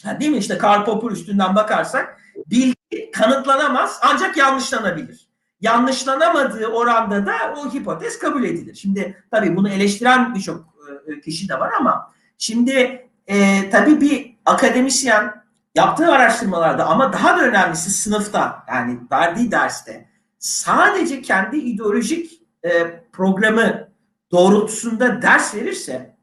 Yani 0.06 0.20
değil 0.20 0.32
mi 0.32 0.38
işte 0.38 0.58
Karl 0.58 0.86
Popper 0.86 1.12
üstünden 1.12 1.56
bakarsak 1.56 2.22
bilgi 2.48 3.12
kanıtlanamaz 3.14 4.00
ancak 4.02 4.38
yanlışlanabilir. 4.38 5.28
Yanlışlanamadığı 5.62 6.68
oranda 6.68 7.26
da 7.26 7.34
o 7.58 7.74
hipotez 7.74 8.20
kabul 8.20 8.44
edilir. 8.44 8.76
Şimdi 8.76 9.24
tabii 9.32 9.56
bunu 9.56 9.70
eleştiren 9.70 10.36
birçok 10.36 10.66
e, 11.08 11.22
kişi 11.22 11.50
de 11.50 11.60
var 11.60 11.72
ama 11.80 12.14
şimdi 12.38 13.08
e, 13.28 13.70
tabii 13.70 14.02
bir 14.02 14.36
akademisyen 14.46 15.43
yaptığı 15.76 16.12
araştırmalarda 16.12 16.86
ama 16.86 17.14
daha 17.14 17.38
da 17.38 17.42
önemlisi 17.42 17.92
sınıfta 17.92 18.64
yani 18.68 19.00
verdiği 19.12 19.52
derste 19.52 20.10
sadece 20.40 21.22
kendi 21.22 21.58
ideolojik 21.58 22.42
e, 22.66 22.70
programı 23.12 23.90
doğrultusunda 24.32 25.22
ders 25.22 25.56
verirse 25.56 26.18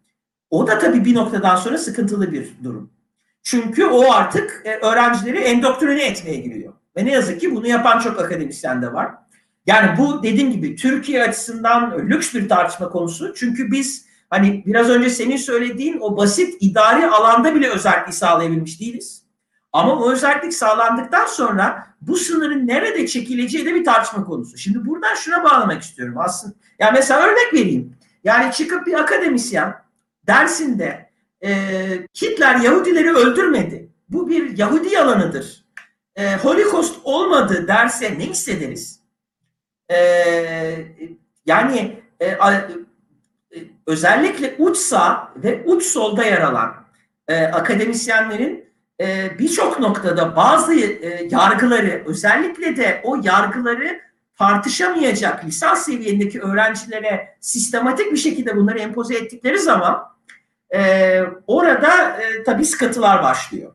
o 0.51 0.67
da 0.67 0.79
tabii 0.79 1.05
bir 1.05 1.15
noktadan 1.15 1.57
sonra 1.57 1.79
sıkıntılı 1.79 2.33
bir 2.33 2.51
durum. 2.65 2.93
Çünkü 3.43 3.85
o 3.85 4.13
artık 4.13 4.63
e, 4.65 4.77
öğrencileri 4.77 5.39
endoktrine 5.39 6.07
etmeye 6.07 6.37
giriyor. 6.37 6.73
Ve 6.97 7.05
ne 7.05 7.13
yazık 7.13 7.41
ki 7.41 7.55
bunu 7.57 7.67
yapan 7.67 7.99
çok 7.99 8.21
akademisyen 8.21 8.83
de 8.83 8.93
var. 8.93 9.11
Yani 9.67 9.99
bu 9.99 10.23
dediğim 10.23 10.53
gibi 10.53 10.77
Türkiye 10.77 11.23
açısından 11.23 12.09
lüks 12.09 12.35
bir 12.35 12.49
tartışma 12.49 12.89
konusu. 12.89 13.35
Çünkü 13.35 13.73
biz 13.73 14.07
hani 14.31 14.63
biraz 14.67 14.89
önce 14.89 15.11
senin 15.11 15.37
söylediğin 15.37 15.99
o 16.01 16.17
basit 16.17 16.57
idari 16.61 17.07
alanda 17.07 17.55
bile 17.55 17.69
özelliği 17.69 18.13
sağlayabilmiş 18.13 18.81
değiliz. 18.81 19.20
Ama 19.73 19.97
o 19.97 20.13
özellik 20.13 20.55
sağlandıktan 20.55 21.27
sonra 21.27 21.87
bu 22.01 22.17
sınırın 22.17 22.67
nerede 22.67 23.07
çekileceği 23.07 23.67
de 23.67 23.75
bir 23.75 23.85
tartışma 23.85 24.25
konusu. 24.25 24.59
Şimdi 24.59 24.87
buradan 24.87 25.15
şuna 25.15 25.45
bağlamak 25.45 25.83
istiyorum 25.83 26.15
aslında. 26.19 26.55
Ya 26.79 26.91
mesela 26.91 27.27
örnek 27.27 27.55
vereyim. 27.55 27.97
Yani 28.25 28.53
çıkıp 28.53 28.87
bir 28.87 28.95
akademisyen 28.95 29.75
dersinde 30.27 31.11
e, 31.45 31.51
Hitler 32.23 32.57
Yahudileri 32.57 33.11
öldürmedi. 33.11 33.91
Bu 34.09 34.29
bir 34.29 34.59
Yahudi 34.59 34.95
yalanıdır. 34.95 35.65
E, 36.17 36.37
Holocaust 36.37 37.01
olmadı 37.05 37.69
derse 37.69 38.19
ne 38.19 38.25
hissederiz? 38.25 39.01
E, 39.93 39.97
yani 41.47 42.03
e, 42.21 42.27
e, 42.27 42.39
özellikle 43.87 44.55
uç 44.59 44.77
sağ 44.77 45.33
ve 45.37 45.63
uç 45.67 45.83
solda 45.83 46.25
yer 46.25 46.41
alan 46.41 46.75
e, 47.29 47.45
akademisyenlerin 47.45 48.70
e, 49.01 49.39
birçok 49.39 49.81
noktada 49.81 50.37
bazı 50.37 50.75
e, 50.75 51.29
yargıları 51.31 52.03
özellikle 52.07 52.77
de 52.77 53.01
o 53.05 53.17
yargıları 53.23 54.01
tartışamayacak 54.39 55.45
lisans 55.45 55.85
seviyendeki 55.85 56.41
öğrencilere 56.41 57.37
sistematik 57.41 58.13
bir 58.13 58.17
şekilde 58.17 58.57
bunları 58.57 58.79
empoze 58.79 59.15
ettikleri 59.15 59.59
zaman 59.59 60.03
e, 60.75 61.21
orada 61.47 62.21
e, 62.21 62.43
tabii 62.45 62.65
sıkıntılar 62.65 63.23
başlıyor. 63.23 63.73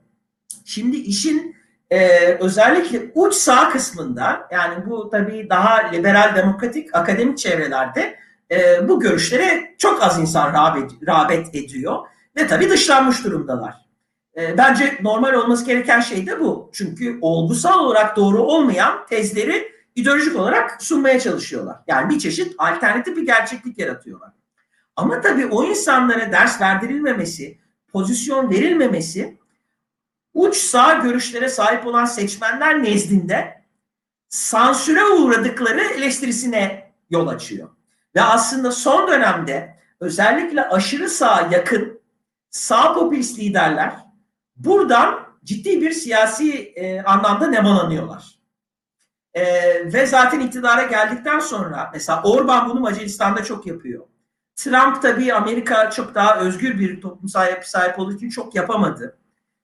Şimdi 0.66 0.98
işin 0.98 1.56
e, 1.92 2.28
özellikle 2.28 3.12
uç 3.16 3.34
sağ 3.34 3.70
kısmında 3.70 4.48
yani 4.52 4.86
bu 4.86 5.10
tabii 5.10 5.50
daha 5.50 5.88
liberal 5.88 6.36
demokratik 6.36 6.96
akademik 6.96 7.38
çevrelerde 7.38 8.20
bu 8.88 9.00
görüşlere 9.00 9.76
çok 9.78 10.04
az 10.04 10.20
insan 10.20 10.54
rağbet, 10.54 10.92
rağbet 11.08 11.56
ediyor 11.56 11.98
ve 12.38 12.48
tabii 12.48 12.70
dışlanmış 12.70 13.24
durumdalar. 13.24 13.85
E, 14.38 14.58
bence 14.58 14.98
normal 15.02 15.34
olması 15.34 15.66
gereken 15.66 16.02
şey 16.02 16.28
de 16.28 16.40
bu. 16.40 16.70
Çünkü 16.74 17.18
olgusal 17.22 17.80
olarak 17.80 18.18
doğru 18.18 18.42
olmayan 18.42 19.06
tezleri 19.06 19.72
ideolojik 19.96 20.36
olarak 20.36 20.84
sunmaya 20.84 21.20
çalışıyorlar. 21.20 21.78
Yani 21.88 22.10
bir 22.10 22.20
çeşit 22.20 22.56
alternatif 22.58 23.18
bir 23.18 23.26
gerçeklik 23.26 23.78
yaratıyorlar. 23.78 24.32
Ama 24.96 25.22
tabii 25.22 25.46
o 25.46 25.64
insanlara 25.64 26.32
ders 26.32 26.62
verdirilmemesi, 26.62 27.58
pozisyon 27.92 28.50
verilmemesi 28.50 29.38
uç 30.34 30.56
sağ 30.56 30.94
görüşlere 30.94 31.50
sahip 31.50 31.88
olan 31.88 32.06
seçmenler 32.06 32.84
nezdinde 32.84 33.66
sansüre 34.30 35.04
uğradıkları 35.06 35.82
eleştirisine 35.82 36.92
yol 37.10 37.28
açıyor. 37.28 37.70
Ve 38.16 38.22
aslında 38.22 38.72
son 38.72 39.08
dönemde 39.08 39.76
özellikle 40.00 40.70
aşırı 40.70 41.10
sağa 41.10 41.50
yakın 41.52 42.02
sağ 42.50 42.94
popülist 42.94 43.40
liderler 43.40 44.05
buradan 44.56 45.20
ciddi 45.44 45.82
bir 45.82 45.92
siyasi 45.92 46.54
e, 46.54 47.02
anlamda 47.02 47.48
nemalanıyorlar. 47.48 48.36
E, 49.34 49.44
ve 49.94 50.06
zaten 50.06 50.40
iktidara 50.40 50.84
geldikten 50.84 51.40
sonra 51.40 51.90
mesela 51.94 52.22
Orban 52.24 52.70
bunu 52.70 52.80
Macaristan'da 52.80 53.44
çok 53.44 53.66
yapıyor. 53.66 54.06
Trump 54.56 55.02
tabii 55.02 55.34
Amerika 55.34 55.90
çok 55.90 56.16
daha 56.16 56.40
özgür 56.40 56.80
bir 56.80 57.02
toplumsal 57.02 57.50
yapı 57.50 57.70
sahip 57.70 58.00
olduğu 58.00 58.14
için 58.14 58.30
çok 58.30 58.56
yapamadı. 58.56 59.18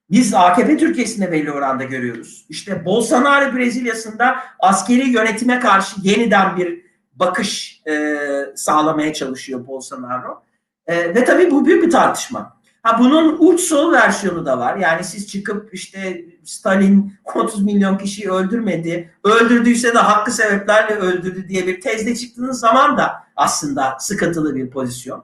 Biz 0.10 0.34
AKP 0.34 0.78
Türkiye'sinde 0.78 1.32
belli 1.32 1.52
oranda 1.52 1.84
görüyoruz. 1.84 2.46
İşte 2.50 2.86
Bolsonaro 2.86 3.56
Brezilya'sında 3.56 4.36
askeri 4.60 5.10
yönetime 5.10 5.60
karşı 5.60 5.96
yeniden 6.04 6.58
bir 6.58 6.82
bakış 7.14 7.82
e, 7.88 8.16
sağlamaya 8.56 9.14
çalışıyor 9.14 9.68
Bolsonaro. 9.68 10.44
E, 10.88 11.16
ve 11.16 11.26
tabii 11.26 11.52
bu 11.52 11.66
büyük 11.66 11.84
bir 11.84 11.92
tartışma. 11.92 12.61
Ha 12.84 13.00
bunun 13.00 13.38
uç 13.40 13.60
sol 13.60 13.92
versiyonu 13.92 14.46
da 14.46 14.60
var. 14.60 14.78
Yani 14.78 15.04
siz 15.04 15.28
çıkıp 15.28 15.74
işte 15.74 16.26
Stalin 16.44 17.14
30 17.36 17.64
milyon 17.64 17.98
kişiyi 17.98 18.32
öldürmedi. 18.32 19.14
Öldürdüyse 19.24 19.94
de 19.94 19.98
hakkı 19.98 20.32
sebeplerle 20.32 20.96
öldürdü 20.96 21.50
diye 21.50 21.68
bir 21.68 21.82
tezde 21.82 22.16
çıktığınız 22.16 22.60
zaman 22.60 22.98
da 22.98 23.24
aslında 23.36 23.98
sıkıntılı 24.00 24.56
bir 24.56 24.70
pozisyon. 24.70 25.24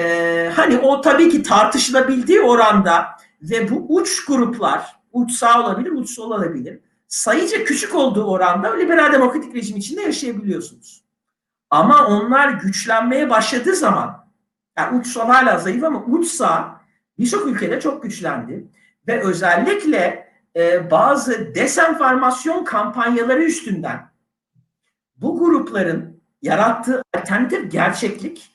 Ee, 0.00 0.52
hani 0.56 0.78
o 0.78 1.00
tabii 1.00 1.28
ki 1.28 1.42
tartışılabildiği 1.42 2.40
oranda 2.40 3.06
ve 3.42 3.70
bu 3.70 3.86
uç 3.88 4.24
gruplar, 4.24 4.96
uç 5.12 5.32
sağ 5.32 5.60
olabilir, 5.60 5.90
uç 5.90 6.10
sol 6.10 6.30
olabilir. 6.30 6.80
Sayıca 7.08 7.64
küçük 7.64 7.94
olduğu 7.94 8.24
oranda 8.24 8.74
liberal 8.74 9.12
demokratik 9.12 9.54
rejim 9.54 9.76
içinde 9.76 10.02
yaşayabiliyorsunuz. 10.02 11.02
Ama 11.70 12.06
onlar 12.06 12.48
güçlenmeye 12.48 13.30
başladığı 13.30 13.76
zaman, 13.76 14.26
yani 14.78 14.98
uç 14.98 15.06
sol 15.06 15.26
hala 15.26 15.58
zayıf 15.58 15.84
ama 15.84 16.04
uç 16.04 16.26
sağ 16.26 16.81
birçok 17.18 17.46
ülkede 17.46 17.80
çok 17.80 18.02
güçlendi. 18.02 18.68
Ve 19.08 19.20
özellikle 19.20 20.32
e, 20.56 20.90
bazı 20.90 21.54
desenformasyon 21.54 22.64
kampanyaları 22.64 23.44
üstünden 23.44 24.12
bu 25.16 25.38
grupların 25.38 26.22
yarattığı 26.42 27.02
alternatif 27.16 27.72
gerçeklik 27.72 28.52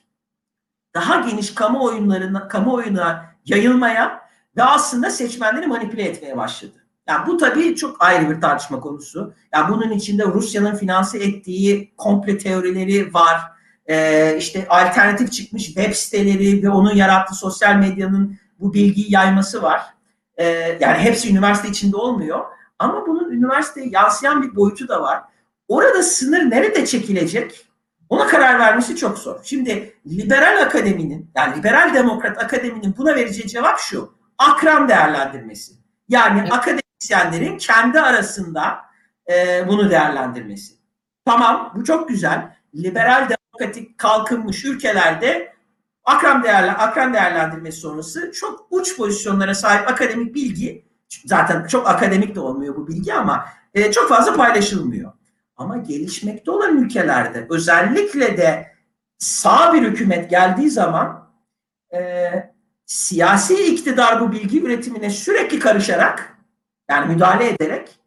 daha 0.94 1.20
geniş 1.20 1.54
kamuoyunlarına, 1.54 2.48
kamuoyuna 2.48 3.24
yayılmaya 3.44 4.28
ve 4.56 4.62
aslında 4.62 5.10
seçmenleri 5.10 5.66
manipüle 5.66 6.02
etmeye 6.02 6.36
başladı. 6.36 6.72
Yani 7.08 7.26
bu 7.26 7.36
tabii 7.36 7.76
çok 7.76 8.02
ayrı 8.02 8.30
bir 8.30 8.40
tartışma 8.40 8.80
konusu. 8.80 9.34
Yani 9.54 9.74
bunun 9.74 9.90
içinde 9.90 10.24
Rusya'nın 10.24 10.74
finanse 10.74 11.18
ettiği 11.18 11.94
komple 11.96 12.38
teorileri 12.38 13.14
var. 13.14 13.40
Ee, 13.86 14.36
işte 14.38 14.66
alternatif 14.68 15.32
çıkmış 15.32 15.64
web 15.64 15.92
siteleri 15.92 16.62
ve 16.62 16.70
onun 16.70 16.94
yarattığı 16.94 17.34
sosyal 17.34 17.74
medyanın 17.76 18.38
bu 18.60 18.74
bilgiyi 18.74 19.12
yayması 19.12 19.62
var. 19.62 19.82
Ee, 20.36 20.78
yani 20.80 20.98
hepsi 20.98 21.30
üniversite 21.30 21.68
içinde 21.68 21.96
olmuyor. 21.96 22.44
Ama 22.78 23.06
bunun 23.06 23.32
üniversiteye 23.32 23.88
yansıyan 23.90 24.42
bir 24.42 24.56
boyutu 24.56 24.88
da 24.88 25.02
var. 25.02 25.22
Orada 25.68 26.02
sınır 26.02 26.50
nerede 26.50 26.86
çekilecek? 26.86 27.68
Ona 28.08 28.26
karar 28.26 28.58
vermesi 28.58 28.96
çok 28.96 29.18
zor. 29.18 29.40
Şimdi 29.42 29.96
liberal 30.06 30.62
akademinin, 30.62 31.30
yani 31.36 31.58
liberal 31.58 31.94
demokrat 31.94 32.38
akademinin 32.38 32.94
buna 32.98 33.14
vereceği 33.14 33.48
cevap 33.48 33.78
şu. 33.78 34.14
Akran 34.38 34.88
değerlendirmesi. 34.88 35.72
Yani 36.08 36.40
evet. 36.40 36.52
akademisyenlerin 36.52 37.58
kendi 37.58 38.00
arasında 38.00 38.78
e, 39.32 39.64
bunu 39.68 39.90
değerlendirmesi. 39.90 40.74
Tamam 41.24 41.72
bu 41.76 41.84
çok 41.84 42.08
güzel. 42.08 42.56
Liberal 42.74 43.28
demokratik 43.28 43.98
kalkınmış 43.98 44.64
ülkelerde 44.64 45.52
akran 46.08 46.42
değerler, 46.42 46.74
akran 46.78 47.14
değerlendirmesi 47.14 47.80
sonrası 47.80 48.32
çok 48.32 48.66
uç 48.70 48.96
pozisyonlara 48.96 49.54
sahip 49.54 49.88
akademik 49.88 50.34
bilgi 50.34 50.84
zaten 51.24 51.66
çok 51.66 51.88
akademik 51.88 52.34
de 52.34 52.40
olmuyor 52.40 52.76
bu 52.76 52.88
bilgi 52.88 53.14
ama 53.14 53.46
e, 53.74 53.92
çok 53.92 54.08
fazla 54.08 54.34
paylaşılmıyor. 54.36 55.12
Ama 55.56 55.76
gelişmekte 55.76 56.50
olan 56.50 56.76
ülkelerde 56.76 57.46
özellikle 57.50 58.36
de 58.36 58.72
sağ 59.18 59.74
bir 59.74 59.82
hükümet 59.82 60.30
geldiği 60.30 60.70
zaman 60.70 61.30
e, 61.94 62.30
siyasi 62.86 63.66
iktidar 63.66 64.20
bu 64.20 64.32
bilgi 64.32 64.62
üretimine 64.62 65.10
sürekli 65.10 65.58
karışarak 65.58 66.38
yani 66.90 67.14
müdahale 67.14 67.48
ederek 67.48 67.98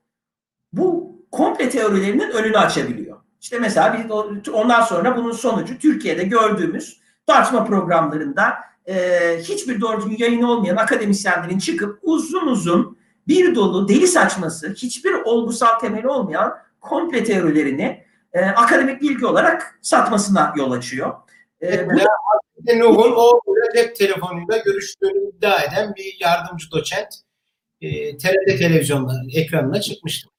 bu 0.74 1.16
komple 1.32 1.70
teorilerinin 1.70 2.32
önünü 2.32 2.58
açabiliyor. 2.58 3.18
İşte 3.42 3.60
mesela 3.60 3.98
biz 3.98 4.50
ondan 4.50 4.82
sonra 4.82 5.18
bunun 5.18 5.32
sonucu 5.32 5.80
Türkiye'de 5.80 6.24
gördüğümüz 6.24 7.01
tartışma 7.32 7.66
programlarında 7.66 8.54
e, 8.88 8.96
hiçbir 9.44 9.82
doğru 9.82 9.98
düzgün 9.98 10.18
yayın 10.18 10.42
olmayan 10.42 10.76
akademisyenlerin 10.76 11.60
çıkıp 11.60 12.00
uzun 12.02 12.48
uzun 12.48 12.98
bir 13.28 13.56
dolu 13.56 13.88
deli 13.88 14.08
saçması, 14.08 14.74
hiçbir 14.74 15.14
olgusal 15.14 15.80
temeli 15.80 16.08
olmayan 16.08 16.54
komple 16.82 17.24
teorilerini 17.24 18.06
e, 18.34 18.46
akademik 18.46 19.02
bilgi 19.02 19.26
olarak 19.26 19.80
satmasına 19.82 20.54
yol 20.58 20.72
açıyor. 20.72 21.14
E, 21.64 21.90
bu 21.90 22.00
da 22.00 22.76
Nuh'un 22.76 23.14
o 23.16 23.42
cep 23.76 23.96
telefonuyla 23.96 24.58
görüştüğünü 24.58 25.30
iddia 25.30 25.64
eden 25.64 25.96
bir 25.96 26.18
yardımcı 26.20 26.72
doçent 26.72 27.16
e, 27.82 28.18
TRT 28.18 28.58
televizyonda 28.60 29.14
ekranına 29.34 29.82
çıkmıştı. 29.82 30.30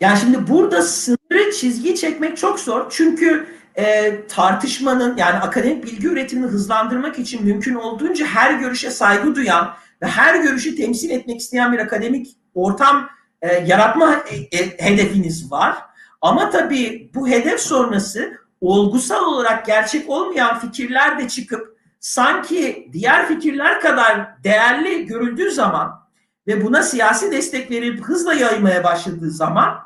Yani 0.00 0.18
şimdi 0.18 0.48
burada 0.48 0.82
sınırı 0.82 1.52
çizgi 1.52 1.94
çekmek 1.94 2.36
çok 2.36 2.60
zor. 2.60 2.86
Çünkü 2.90 3.46
e, 3.78 4.14
tartışmanın 4.26 5.16
yani 5.16 5.38
akademik 5.38 5.84
bilgi 5.84 6.08
üretimini 6.08 6.46
hızlandırmak 6.46 7.18
için 7.18 7.44
mümkün 7.44 7.74
olduğunca 7.74 8.26
her 8.26 8.54
görüşe 8.54 8.90
saygı 8.90 9.34
duyan 9.34 9.74
ve 10.02 10.06
her 10.06 10.42
görüşü 10.42 10.76
temsil 10.76 11.10
etmek 11.10 11.40
isteyen 11.40 11.72
bir 11.72 11.78
akademik 11.78 12.36
ortam 12.54 13.08
e, 13.42 13.54
yaratma 13.54 14.14
e, 14.30 14.58
e, 14.58 14.78
hedefiniz 14.78 15.52
var. 15.52 15.76
Ama 16.20 16.50
tabii 16.50 17.10
bu 17.14 17.28
hedef 17.28 17.60
sonrası 17.60 18.32
olgusal 18.60 19.24
olarak 19.24 19.66
gerçek 19.66 20.10
olmayan 20.10 20.58
fikirler 20.58 21.18
de 21.18 21.28
çıkıp 21.28 21.76
sanki 22.00 22.88
diğer 22.92 23.28
fikirler 23.28 23.80
kadar 23.80 24.42
değerli 24.44 25.06
görüldüğü 25.06 25.50
zaman 25.50 26.02
ve 26.46 26.64
buna 26.64 26.82
siyasi 26.82 27.32
destek 27.32 27.70
verip 27.70 28.04
hızla 28.04 28.34
yaymaya 28.34 28.84
başladığı 28.84 29.30
zaman 29.30 29.78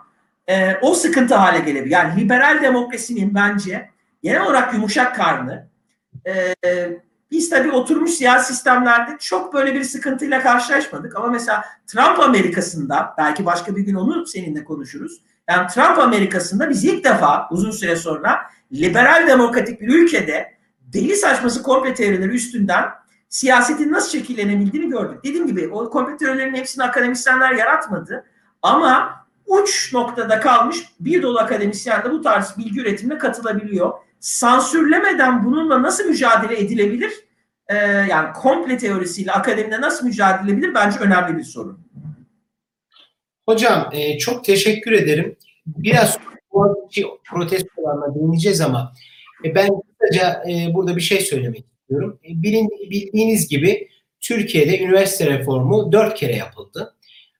e, 0.48 0.76
o 0.82 0.94
sıkıntı 0.94 1.34
hale 1.34 1.58
gelebilir. 1.58 1.90
Yani 1.90 2.20
liberal 2.20 2.62
demokrasinin 2.62 3.34
bence 3.34 3.90
genel 4.22 4.42
olarak 4.42 4.74
yumuşak 4.74 5.16
karnı 5.16 5.68
e, 6.26 6.54
biz 7.30 7.50
tabii 7.50 7.70
oturmuş 7.70 8.10
siyasi 8.10 8.54
sistemlerde 8.54 9.16
çok 9.20 9.54
böyle 9.54 9.74
bir 9.74 9.84
sıkıntıyla 9.84 10.42
karşılaşmadık. 10.42 11.16
Ama 11.16 11.26
mesela 11.26 11.64
Trump 11.86 12.20
Amerika'sında 12.20 13.14
belki 13.18 13.46
başka 13.46 13.76
bir 13.76 13.82
gün 13.82 13.94
onu 13.94 14.26
seninle 14.26 14.64
konuşuruz. 14.64 15.20
Yani 15.50 15.66
Trump 15.66 15.98
Amerika'sında 15.98 16.70
biz 16.70 16.84
ilk 16.84 17.04
defa 17.04 17.48
uzun 17.50 17.70
süre 17.70 17.96
sonra 17.96 18.40
liberal 18.72 19.26
demokratik 19.28 19.80
bir 19.80 19.88
ülkede 19.88 20.52
deli 20.80 21.16
saçması 21.16 21.62
komple 21.62 21.94
teorileri 21.94 22.30
üstünden 22.30 22.84
siyasetin 23.28 23.92
nasıl 23.92 24.18
şekillenebildiğini 24.18 24.90
gördük. 24.90 25.24
Dediğim 25.24 25.46
gibi 25.46 25.68
o 25.68 25.90
komple 25.90 26.16
teorilerin 26.16 26.54
hepsini 26.54 26.84
akademisyenler 26.84 27.52
yaratmadı. 27.52 28.24
Ama 28.62 29.25
uç 29.46 29.92
noktada 29.92 30.40
kalmış 30.40 30.76
bir 31.00 31.22
dolu 31.22 31.38
akademisyen 31.38 32.04
de 32.04 32.10
bu 32.10 32.22
tarz 32.22 32.58
bilgi 32.58 32.80
üretimine 32.80 33.18
katılabiliyor. 33.18 33.92
Sansürlemeden 34.20 35.44
bununla 35.44 35.82
nasıl 35.82 36.04
mücadele 36.04 36.60
edilebilir? 36.60 37.12
Ee, 37.68 37.76
yani 37.76 38.32
komple 38.32 38.78
teorisiyle 38.78 39.32
akademide 39.32 39.80
nasıl 39.80 40.06
mücadele 40.06 40.52
edilebilir? 40.52 40.74
Bence 40.74 40.98
önemli 40.98 41.38
bir 41.38 41.44
sorun. 41.44 41.86
Hocam 43.48 43.88
e, 43.92 44.18
çok 44.18 44.44
teşekkür 44.44 44.92
ederim. 44.92 45.36
Biraz 45.66 46.18
Boğaziçi 46.52 47.06
protestolarına 47.30 48.14
değineceğiz 48.14 48.60
ama 48.60 48.92
e, 49.44 49.54
ben 49.54 49.68
kısaca 50.00 50.42
e, 50.50 50.74
burada 50.74 50.96
bir 50.96 51.00
şey 51.00 51.20
söylemek 51.20 51.64
istiyorum. 51.66 52.20
E, 52.24 52.42
bilin, 52.42 52.68
bildiğiniz 52.90 53.48
gibi 53.48 53.88
Türkiye'de 54.20 54.80
üniversite 54.80 55.26
reformu 55.26 55.92
dört 55.92 56.14
kere 56.14 56.36
yapıldı. 56.36 56.95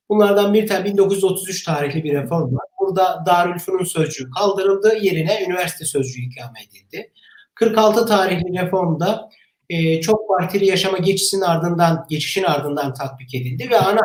Bunlardan 0.08 0.54
bir 0.54 0.66
tane 0.66 0.84
1933 0.84 1.64
tarihli 1.64 2.04
bir 2.04 2.12
reform 2.12 2.56
var. 2.56 2.66
Burada 2.80 3.24
Darülfünun 3.26 3.84
sözcüğü 3.84 4.30
kaldırıldı, 4.30 4.98
yerine 5.00 5.44
üniversite 5.46 5.84
sözcüğü 5.84 6.20
ikame 6.20 6.58
edildi. 6.62 7.12
46 7.54 8.06
tarihli 8.06 8.58
reformda 8.58 9.30
e, 9.68 10.00
çok 10.00 10.28
partili 10.28 10.66
yaşama 10.66 10.98
geçişin 10.98 11.40
ardından 11.40 12.06
geçişin 12.10 12.42
ardından 12.42 12.94
tatbik 12.94 13.34
edildi 13.34 13.70
ve 13.70 13.78
ana 13.78 14.00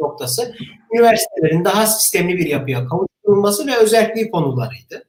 noktası 0.00 0.54
üniversitelerin 0.94 1.64
daha 1.64 1.86
sistemli 1.86 2.36
bir 2.36 2.46
yapıya 2.46 2.86
kavuşturulması 2.86 3.66
ve 3.66 3.76
özelliği 3.76 4.30
konularıydı. 4.30 5.04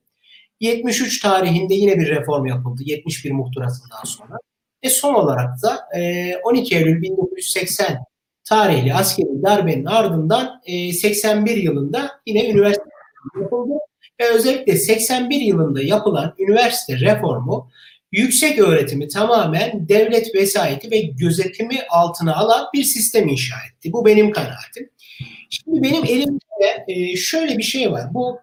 73 0.60 1.22
tarihinde 1.22 1.74
yine 1.74 1.98
bir 1.98 2.08
reform 2.08 2.46
yapıldı 2.46 2.82
71 2.86 3.32
muhtırasından 3.32 4.04
sonra. 4.04 4.38
Ve 4.84 4.90
son 4.90 5.14
olarak 5.14 5.62
da 5.64 6.00
e, 6.00 6.36
12 6.44 6.76
Eylül 6.76 7.02
1980 7.02 8.04
tarihli 8.46 8.94
askeri 8.94 9.44
darbenin 9.44 9.86
ardından 9.86 10.62
e, 10.66 10.94
81 10.94 11.58
yılında 11.58 12.12
yine 12.26 12.50
üniversite 12.50 12.86
yapıldı. 13.42 13.74
Ve 14.22 14.30
özellikle 14.30 14.76
81 14.76 15.42
yılında 15.42 15.82
yapılan 15.82 16.34
üniversite 16.40 17.00
reformu 17.00 17.70
yüksek 18.12 18.60
öğretimi 18.60 19.08
tamamen 19.08 19.90
devlet 19.90 20.36
vesayeti 20.36 20.92
ve 20.92 21.00
gözetimi 21.00 21.78
altına 21.90 22.36
alan 22.36 22.66
bir 22.74 22.84
sistem 22.84 23.28
inşa 23.28 23.56
etti. 23.70 23.94
Bu 23.94 24.06
benim 24.06 24.32
kanaatim. 24.32 24.90
Şimdi 25.50 25.84
benim 25.84 26.06
elimde 26.06 26.86
e, 26.88 27.16
şöyle 27.16 27.58
bir 27.58 27.64
şey 27.64 27.92
var. 27.92 28.14
Bu 28.14 28.40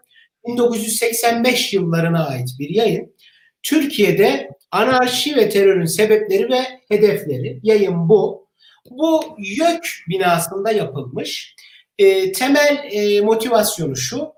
1985 0.46 1.72
yıllarına 1.72 2.26
ait 2.26 2.48
bir 2.58 2.70
yayın. 2.70 3.14
Türkiye'de 3.62 4.50
anarşi 4.70 5.36
ve 5.36 5.48
terörün 5.48 5.86
sebepleri 5.86 6.50
ve 6.50 6.60
hedefleri. 6.88 7.60
Yayın 7.62 8.08
bu. 8.08 8.41
Bu 8.90 9.36
YÖK 9.38 9.84
binasında 10.08 10.72
yapılmış. 10.72 11.54
E, 11.98 12.32
temel 12.32 12.88
e, 12.90 13.20
motivasyonu 13.20 13.96
şu. 13.96 14.32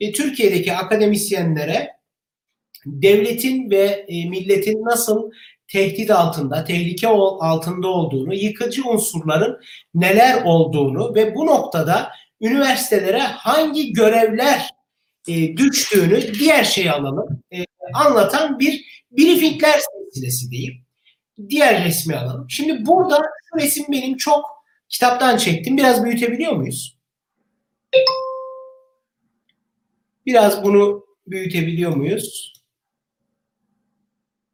E, 0.00 0.12
Türkiye'deki 0.12 0.72
akademisyenlere 0.72 1.90
devletin 2.86 3.70
ve 3.70 4.06
e, 4.08 4.28
milletin 4.28 4.84
nasıl 4.84 5.30
tehdit 5.68 6.10
altında, 6.10 6.64
tehlike 6.64 7.08
altında 7.08 7.88
olduğunu, 7.88 8.34
yıkıcı 8.34 8.88
unsurların 8.88 9.60
neler 9.94 10.42
olduğunu 10.44 11.14
ve 11.14 11.34
bu 11.34 11.46
noktada 11.46 12.12
üniversitelere 12.40 13.18
hangi 13.18 13.92
görevler 13.92 14.70
e, 15.28 15.56
düştüğünü 15.56 16.34
diğer 16.34 16.64
şey 16.64 16.90
alalım 16.90 17.42
e, 17.52 17.64
anlatan 17.94 18.58
bir 18.58 19.04
briefingler 19.10 19.80
silsilesi 19.80 20.50
diyeyim. 20.50 20.74
Diğer 21.48 21.84
resmi 21.84 22.16
alalım. 22.16 22.46
Şimdi 22.50 22.86
burada 22.86 23.22
şu 23.52 23.60
resim 23.60 23.84
benim 23.92 24.16
çok 24.16 24.44
kitaptan 24.88 25.36
çektim. 25.36 25.76
Biraz 25.76 26.04
büyütebiliyor 26.04 26.52
muyuz? 26.52 26.98
Biraz 30.26 30.64
bunu 30.64 31.06
büyütebiliyor 31.26 31.96
muyuz? 31.96 32.54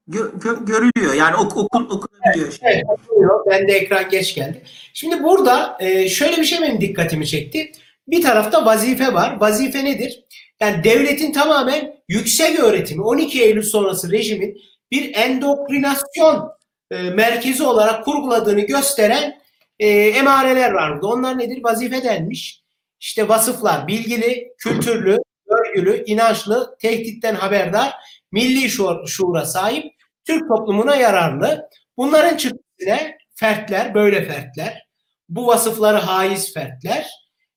Gö, 0.09 0.31
gö, 0.41 0.65
görülüyor. 0.65 1.15
Yani 1.15 1.37
ok, 1.37 1.57
okun, 1.57 1.85
okunabiliyor. 1.85 2.47
Evet, 2.49 2.59
evet 2.63 2.85
okunuyor. 2.89 3.47
Ben 3.51 3.69
de 3.69 3.73
ekran 3.73 4.09
geç 4.09 4.35
geldi. 4.35 4.63
Şimdi 4.95 5.23
burada 5.23 5.77
e, 5.81 6.09
şöyle 6.09 6.37
bir 6.37 6.45
şey 6.45 6.63
benim 6.63 6.81
dikkatimi 6.81 7.27
çekti. 7.27 7.73
Bir 8.09 8.23
tarafta 8.23 8.67
vazife 8.67 9.15
var. 9.15 9.41
Vazife 9.41 9.85
nedir? 9.85 10.25
Yani 10.61 10.85
devletin 10.85 11.33
tamamen 11.33 11.97
yüksek 12.09 12.61
öğretimi 12.61 13.03
12 13.03 13.43
Eylül 13.43 13.63
sonrası 13.63 14.13
rejimin 14.13 14.61
bir 14.91 15.15
endokrinasyon 15.15 16.56
e, 16.91 17.03
merkezi 17.03 17.63
olarak 17.63 18.05
kurguladığını 18.05 18.61
gösteren 18.61 19.41
e, 19.79 19.89
emareler 19.89 20.73
var 20.73 20.95
burada. 20.95 21.07
Onlar 21.07 21.39
nedir? 21.39 21.65
Vazife 21.65 22.05
denmiş. 22.05 22.63
İşte 23.01 23.29
vasıflar 23.29 23.87
bilgili, 23.87 24.49
kültürlü, 24.59 25.19
örgülü, 25.47 26.05
inançlı, 26.07 26.77
tehditten 26.79 27.35
haberdar, 27.35 27.95
milli 28.33 28.71
şuur, 28.71 29.07
şuura 29.07 29.45
sahip, 29.45 29.93
Türk 30.25 30.49
toplumuna 30.49 30.97
yararlı. 30.97 31.69
Bunların 31.97 32.37
çıktısına 32.37 32.99
fertler, 33.35 33.95
böyle 33.95 34.25
fertler, 34.25 34.87
bu 35.29 35.47
vasıfları 35.47 35.97
haiz 35.97 36.55
fertler. 36.55 37.11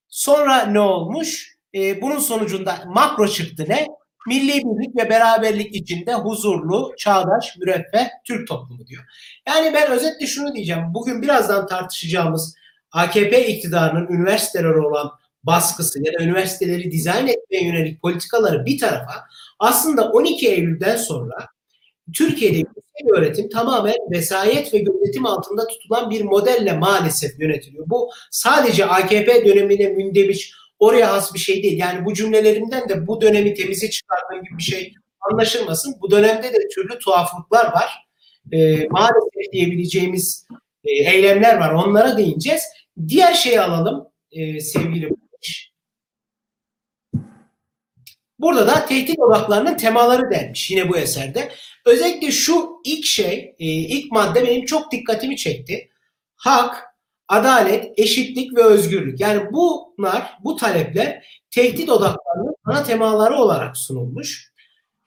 Sonra 0.07 0.65
ne 0.65 0.79
olmuş? 0.79 1.57
Ee, 1.75 2.01
bunun 2.01 2.19
sonucunda 2.19 2.83
makro 2.85 3.27
çıktı 3.27 3.65
ne? 3.67 3.87
Milli 4.27 4.53
birlik 4.53 4.95
ve 4.97 5.09
beraberlik 5.09 5.75
içinde 5.75 6.13
huzurlu, 6.13 6.93
çağdaş, 6.97 7.57
müreffeh 7.57 8.07
Türk 8.25 8.47
toplumu 8.47 8.87
diyor. 8.87 9.03
Yani 9.47 9.73
ben 9.73 9.91
özetle 9.91 10.27
şunu 10.27 10.55
diyeceğim. 10.55 10.93
Bugün 10.93 11.21
birazdan 11.21 11.67
tartışacağımız 11.67 12.55
AKP 12.91 13.47
iktidarının 13.47 14.07
üniversitelere 14.07 14.79
olan 14.79 15.11
baskısı 15.43 16.03
ya 16.03 16.13
da 16.13 16.23
üniversiteleri 16.23 16.91
dizayn 16.91 17.27
etmeye 17.27 17.65
yönelik 17.65 18.01
politikaları 18.01 18.65
bir 18.65 18.79
tarafa 18.79 19.25
aslında 19.59 20.11
12 20.11 20.49
Eylül'den 20.49 20.95
sonra 20.95 21.47
Türkiye'de 22.13 22.57
yüksek 22.57 23.17
öğretim 23.17 23.49
tamamen 23.49 23.97
vesayet 24.11 24.73
ve 24.73 24.77
gözetim 24.77 25.25
altında 25.25 25.67
tutulan 25.67 26.09
bir 26.09 26.21
modelle 26.21 26.73
maalesef 26.73 27.39
yönetiliyor. 27.39 27.85
Bu 27.89 28.09
sadece 28.31 28.85
AKP 28.85 29.45
dönemine 29.45 29.87
mündemiş 29.87 30.53
oraya 30.79 31.13
has 31.13 31.33
bir 31.33 31.39
şey 31.39 31.63
değil. 31.63 31.79
Yani 31.79 32.05
bu 32.05 32.13
cümlelerimden 32.13 32.89
de 32.89 33.07
bu 33.07 33.21
dönemi 33.21 33.53
temize 33.53 33.89
çıkardığım 33.89 34.43
gibi 34.43 34.57
bir 34.57 34.63
şey 34.63 34.93
anlaşılmasın. 35.21 35.95
Bu 36.01 36.11
dönemde 36.11 36.53
de 36.53 36.67
türlü 36.75 36.99
tuhaflıklar 36.99 37.65
var. 37.65 38.07
E, 38.51 38.87
maalesef 38.87 39.53
diyebileceğimiz 39.53 40.47
e, 40.83 40.91
eylemler 40.91 41.57
var. 41.57 41.73
Onlara 41.73 42.17
değineceğiz. 42.17 42.63
Diğer 43.07 43.33
şeyi 43.33 43.61
alalım 43.61 44.07
e, 44.31 44.59
sevgili 44.59 45.09
Barış. 45.39 45.71
Burada 48.39 48.67
da 48.67 48.85
tehdit 48.85 49.19
odaklarının 49.19 49.77
temaları 49.77 50.31
denmiş 50.31 50.71
yine 50.71 50.89
bu 50.89 50.97
eserde. 50.97 51.51
Özellikle 51.85 52.31
şu 52.31 52.69
ilk 52.85 53.05
şey, 53.05 53.55
e, 53.59 53.65
ilk 53.65 54.11
madde 54.11 54.43
benim 54.43 54.65
çok 54.65 54.91
dikkatimi 54.91 55.37
çekti. 55.37 55.89
Hak, 56.35 56.88
adalet, 57.29 57.99
eşitlik 57.99 58.57
ve 58.57 58.63
özgürlük. 58.63 59.19
Yani 59.19 59.41
bunlar, 59.51 60.37
bu 60.43 60.55
talepler 60.55 61.25
tehdit 61.51 61.89
odaklarının 61.89 62.55
ana 62.65 62.83
temaları 62.83 63.35
olarak 63.35 63.77
sunulmuş. 63.77 64.53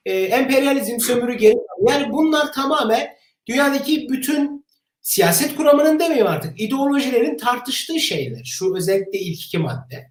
E, 0.07 0.15
emperyalizm, 0.15 0.99
sömürü, 0.99 1.35
geri 1.35 1.55
yani 1.89 2.13
bunlar 2.13 2.53
tamamen 2.53 3.09
dünyadaki 3.47 4.09
bütün 4.09 4.67
siyaset 5.01 5.57
kuramının 5.57 6.01
demeyeyim 6.01 6.27
artık 6.27 6.61
ideolojilerin 6.61 7.37
tartıştığı 7.37 8.01
şeyler. 8.01 8.45
Şu 8.45 8.77
özellikle 8.77 9.19
ilk 9.19 9.45
iki 9.45 9.59
madde. 9.59 10.11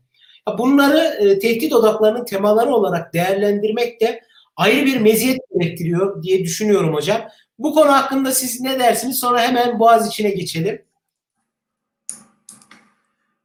Bunları 0.58 1.00
e, 1.00 1.40
tehdit 1.40 1.74
odaklarının 1.74 2.26
temaları 2.26 2.70
olarak 2.70 3.14
değerlendirmek 3.14 4.02
de 4.02 4.22
ayrı 4.56 4.86
bir 4.86 4.98
meziyet 4.98 5.40
gerektiriyor 5.54 6.24
diye 6.24 6.44
düşünüyorum 6.44 6.94
hocam. 6.94 7.22
Bu 7.60 7.74
konu 7.74 7.92
hakkında 7.94 8.32
siz 8.32 8.62
ne 8.62 8.80
dersiniz? 8.80 9.20
Sonra 9.20 9.42
hemen 9.42 9.80
Boğaz 9.80 10.08
içine 10.08 10.30
geçelim. 10.30 10.82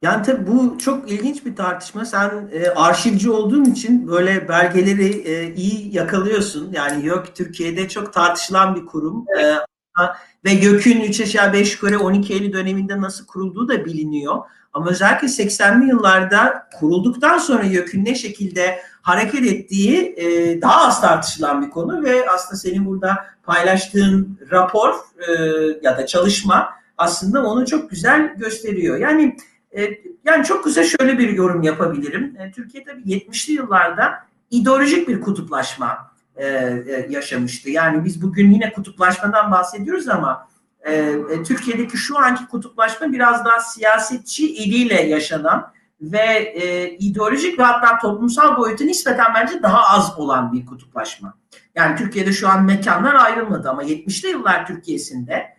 Yani 0.01 0.23
tabii 0.25 0.47
bu 0.47 0.77
çok 0.77 1.11
ilginç 1.11 1.45
bir 1.45 1.55
tartışma. 1.55 2.05
Sen 2.05 2.49
e, 2.51 2.69
arşivci 2.69 3.31
olduğun 3.31 3.65
için 3.65 4.07
böyle 4.07 4.49
belgeleri 4.49 5.29
e, 5.29 5.53
iyi 5.53 5.95
yakalıyorsun. 5.95 6.71
Yani 6.73 7.05
YÖK 7.05 7.35
Türkiye'de 7.35 7.89
çok 7.89 8.13
tartışılan 8.13 8.75
bir 8.75 8.85
kurum. 8.85 9.25
Evet. 9.37 9.57
E, 9.99 10.03
ve 10.45 10.51
YÖK'ün 10.51 11.01
3 11.01 11.21
aşağı 11.21 11.53
5 11.53 11.73
yukarı 11.73 11.99
12 11.99 12.33
Eylül 12.33 12.53
döneminde 12.53 13.01
nasıl 13.01 13.25
kurulduğu 13.25 13.67
da 13.67 13.85
biliniyor. 13.85 14.37
Ama 14.73 14.89
özellikle 14.89 15.27
80'li 15.27 15.89
yıllarda 15.89 16.69
kurulduktan 16.79 17.37
sonra 17.37 17.63
YÖK'ün 17.63 18.05
ne 18.05 18.15
şekilde 18.15 18.79
hareket 19.01 19.45
ettiği 19.45 20.15
e, 20.17 20.61
daha 20.61 20.87
az 20.87 21.01
tartışılan 21.01 21.65
bir 21.65 21.69
konu 21.69 22.03
ve 22.03 22.29
aslında 22.29 22.55
senin 22.55 22.85
burada 22.85 23.25
paylaştığın 23.43 24.39
rapor 24.51 24.93
e, 25.27 25.33
ya 25.81 25.97
da 25.97 26.05
çalışma 26.05 26.69
aslında 26.97 27.43
onu 27.43 27.65
çok 27.65 27.89
güzel 27.89 28.35
gösteriyor. 28.35 28.97
Yani 28.97 29.37
yani 30.25 30.45
çok 30.45 30.65
güzel 30.65 30.83
şöyle 30.83 31.17
bir 31.17 31.29
yorum 31.29 31.63
yapabilirim. 31.63 32.37
E, 32.39 32.51
Türkiye 32.51 32.83
tabii 32.83 33.01
70'li 33.01 33.53
yıllarda 33.53 34.13
ideolojik 34.51 35.07
bir 35.07 35.21
kutuplaşma 35.21 36.11
e, 36.35 36.45
e, 36.45 37.07
yaşamıştı. 37.09 37.69
Yani 37.69 38.05
biz 38.05 38.21
bugün 38.21 38.51
yine 38.51 38.73
kutuplaşmadan 38.73 39.51
bahsediyoruz 39.51 40.07
ama 40.07 40.47
e, 40.81 40.93
e, 40.93 41.43
Türkiye'deki 41.43 41.97
şu 41.97 42.19
anki 42.19 42.47
kutuplaşma 42.47 43.11
biraz 43.11 43.45
daha 43.45 43.59
siyasetçi 43.59 44.55
eliyle 44.55 45.01
yaşanan 45.01 45.71
ve 46.01 46.53
e, 46.55 46.89
ideolojik 46.89 47.59
ve 47.59 47.63
hatta 47.63 47.99
toplumsal 47.99 48.57
boyutu 48.57 48.85
nispeten 48.85 49.33
bence 49.35 49.63
daha 49.63 49.97
az 49.97 50.19
olan 50.19 50.53
bir 50.53 50.65
kutuplaşma. 50.65 51.33
Yani 51.75 51.95
Türkiye'de 51.95 52.33
şu 52.33 52.49
an 52.49 52.63
mekanlar 52.63 53.15
ayrılmadı 53.15 53.69
ama 53.69 53.83
70'li 53.83 54.29
yıllar 54.29 54.67
Türkiye'sinde 54.67 55.56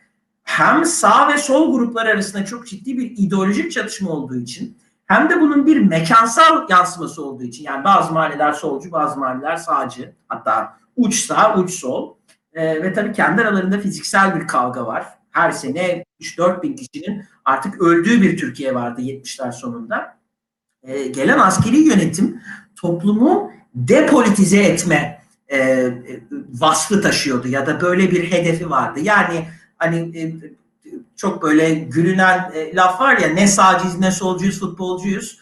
hem 0.49 0.85
sağ 0.85 1.29
ve 1.29 1.39
sol 1.39 1.73
gruplar 1.73 2.07
arasında 2.07 2.45
çok 2.45 2.67
ciddi 2.67 2.99
bir 2.99 3.11
ideolojik 3.17 3.73
çatışma 3.73 4.11
olduğu 4.11 4.37
için 4.37 4.79
hem 5.07 5.31
de 5.31 5.41
bunun 5.41 5.67
bir 5.67 5.81
mekansal 5.81 6.67
yansıması 6.71 7.25
olduğu 7.25 7.43
için 7.43 7.65
yani 7.65 7.85
bazı 7.85 8.13
mahalleler 8.13 8.53
solcu, 8.53 8.93
bazı 8.93 9.19
mahalleler 9.19 9.57
sağcı, 9.57 10.15
hatta 10.29 10.79
uç 10.97 11.15
sağ, 11.15 11.57
uç 11.57 11.71
sol 11.71 12.15
e, 12.53 12.83
ve 12.83 12.93
tabii 12.93 13.13
kendi 13.13 13.43
aralarında 13.43 13.79
fiziksel 13.79 14.41
bir 14.41 14.47
kavga 14.47 14.87
var. 14.87 15.07
Her 15.31 15.51
sene 15.51 16.05
3-4 16.21 16.63
bin 16.63 16.77
kişinin 16.77 17.25
artık 17.45 17.83
öldüğü 17.83 18.23
bir 18.23 18.39
Türkiye 18.39 18.75
vardı 18.75 19.01
70'ler 19.01 19.53
sonunda. 19.53 20.19
E, 20.83 21.07
gelen 21.07 21.39
askeri 21.39 21.77
yönetim 21.77 22.43
toplumu 22.77 23.53
depolitize 23.75 24.63
etme 24.63 25.23
e, 25.53 25.89
vasfı 26.53 27.03
taşıyordu 27.03 27.49
ya 27.49 27.67
da 27.67 27.81
böyle 27.81 28.11
bir 28.11 28.33
hedefi 28.33 28.71
vardı. 28.71 29.01
Yani 29.03 29.49
hani 29.79 30.19
e, 30.19 30.35
çok 31.17 31.43
böyle 31.43 31.75
gülünen 31.75 32.51
e, 32.55 32.75
laf 32.75 33.01
var 33.01 33.19
ya 33.19 33.29
ne 33.29 33.49
sağcıyız 33.49 33.99
ne 33.99 34.11
solcuyuz 34.11 34.61
futbolcuyuz. 34.61 35.41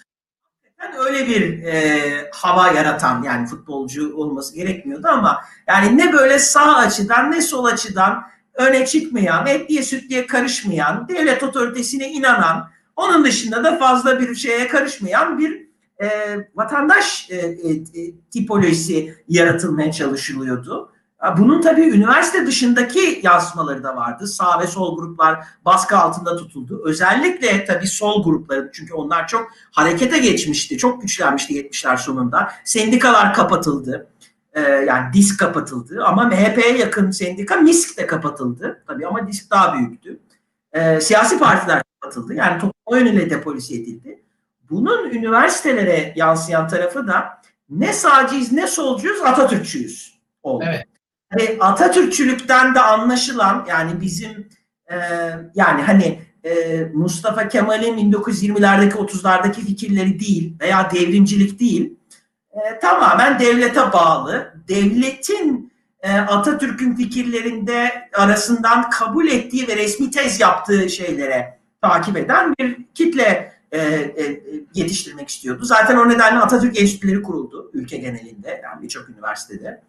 Yani 0.83 0.99
öyle 0.99 1.27
bir 1.27 1.63
e, 1.63 2.31
hava 2.35 2.73
yaratan 2.73 3.23
yani 3.23 3.47
futbolcu 3.47 4.17
olması 4.17 4.55
gerekmiyordu 4.55 5.09
ama 5.09 5.41
yani 5.67 5.99
ne 5.99 6.13
böyle 6.13 6.39
sağ 6.39 6.77
açıdan 6.77 7.31
ne 7.33 7.41
sol 7.41 7.65
açıdan 7.65 8.23
öne 8.55 8.87
çıkmayan, 8.87 9.47
etliye 9.47 9.83
sütliye 9.83 10.27
karışmayan, 10.27 11.09
devlet 11.09 11.43
otoritesine 11.43 12.11
inanan, 12.13 12.71
onun 12.97 13.25
dışında 13.25 13.65
da 13.65 13.79
fazla 13.79 14.21
bir 14.21 14.35
şeye 14.35 14.69
karışmayan 14.69 15.39
bir 15.39 15.67
e, 16.03 16.09
vatandaş 16.55 17.31
e, 17.31 17.37
e, 17.37 17.85
tipolojisi 18.31 19.15
yaratılmaya 19.29 19.93
çalışılıyordu. 19.93 20.93
Bunun 21.39 21.61
tabii 21.61 21.83
üniversite 21.83 22.47
dışındaki 22.47 23.21
yansımaları 23.23 23.83
da 23.83 23.97
vardı. 23.97 24.27
Sağ 24.27 24.61
ve 24.61 24.67
sol 24.67 24.99
gruplar 24.99 25.47
baskı 25.65 25.99
altında 25.99 26.37
tutuldu. 26.37 26.83
Özellikle 26.85 27.65
tabii 27.65 27.87
sol 27.87 28.25
grupları 28.25 28.71
çünkü 28.73 28.95
onlar 28.95 29.29
çok 29.29 29.51
harekete 29.71 30.19
geçmişti. 30.19 30.79
Çok 30.79 31.03
güçlenmişti 31.03 31.55
70'ler 31.55 31.99
sonunda. 31.99 32.53
Sendikalar 32.65 33.35
kapatıldı. 33.35 34.07
Ee, 34.53 34.61
yani 34.61 35.13
DISK 35.13 35.39
kapatıldı 35.39 36.05
ama 36.05 36.25
MHP'ye 36.25 36.79
yakın 36.79 37.11
sendika 37.11 37.57
MİSK 37.57 37.99
de 37.99 38.07
kapatıldı. 38.07 38.83
Tabii 38.87 39.07
ama 39.07 39.29
DISK 39.29 39.51
daha 39.51 39.75
büyüktü. 39.75 40.21
Ee, 40.73 41.01
siyasi 41.01 41.39
partiler 41.39 41.83
kapatıldı. 42.01 42.35
Yani 42.35 42.61
toplum 42.61 42.99
yönüyle 42.99 43.31
depolize 43.31 43.75
edildi. 43.75 44.23
Bunun 44.71 45.11
üniversitelere 45.11 46.13
yansıyan 46.17 46.69
tarafı 46.69 47.07
da 47.07 47.43
ne 47.71 47.93
sağcıyız 47.93 48.53
ne 48.53 48.67
solcuyuz 48.67 49.21
Atatürkçüyüz 49.23 50.19
oldu. 50.43 50.65
Evet. 50.69 50.96
Ve 51.39 51.57
Atatürkçülükten 51.61 52.75
de 52.75 52.81
anlaşılan 52.81 53.67
yani 53.69 54.01
bizim 54.01 54.49
e, 54.91 54.97
yani 55.55 55.83
hani 55.83 56.21
e, 56.45 56.85
Mustafa 56.95 57.49
Kemal'in 57.49 58.13
1920'lerdeki 58.13 58.93
30'lardaki 58.93 59.61
fikirleri 59.61 60.21
değil 60.21 60.57
veya 60.61 60.91
devrimcilik 60.91 61.61
değil 61.61 61.97
e, 62.51 62.79
tamamen 62.79 63.41
devlete 63.41 63.93
bağlı. 63.93 64.55
Devletin 64.69 65.73
e, 66.01 66.13
Atatürk'ün 66.13 66.95
fikirlerinde 66.95 68.09
arasından 68.15 68.91
kabul 68.91 69.29
ettiği 69.29 69.69
ve 69.69 69.77
resmi 69.77 70.11
tez 70.11 70.41
yaptığı 70.41 70.91
şeylere 70.91 71.59
takip 71.83 72.17
eden 72.17 72.55
bir 72.59 72.77
kitle 72.95 73.53
e, 73.73 73.79
e, 73.79 74.41
yetiştirmek 74.75 75.29
istiyordu. 75.29 75.65
Zaten 75.65 75.97
o 75.97 76.09
nedenle 76.09 76.39
Atatürk 76.39 76.81
Enstitüleri 76.81 77.23
kuruldu 77.23 77.71
ülke 77.73 77.97
genelinde 77.97 78.61
yani 78.65 78.83
birçok 78.83 79.09
üniversitede. 79.09 79.83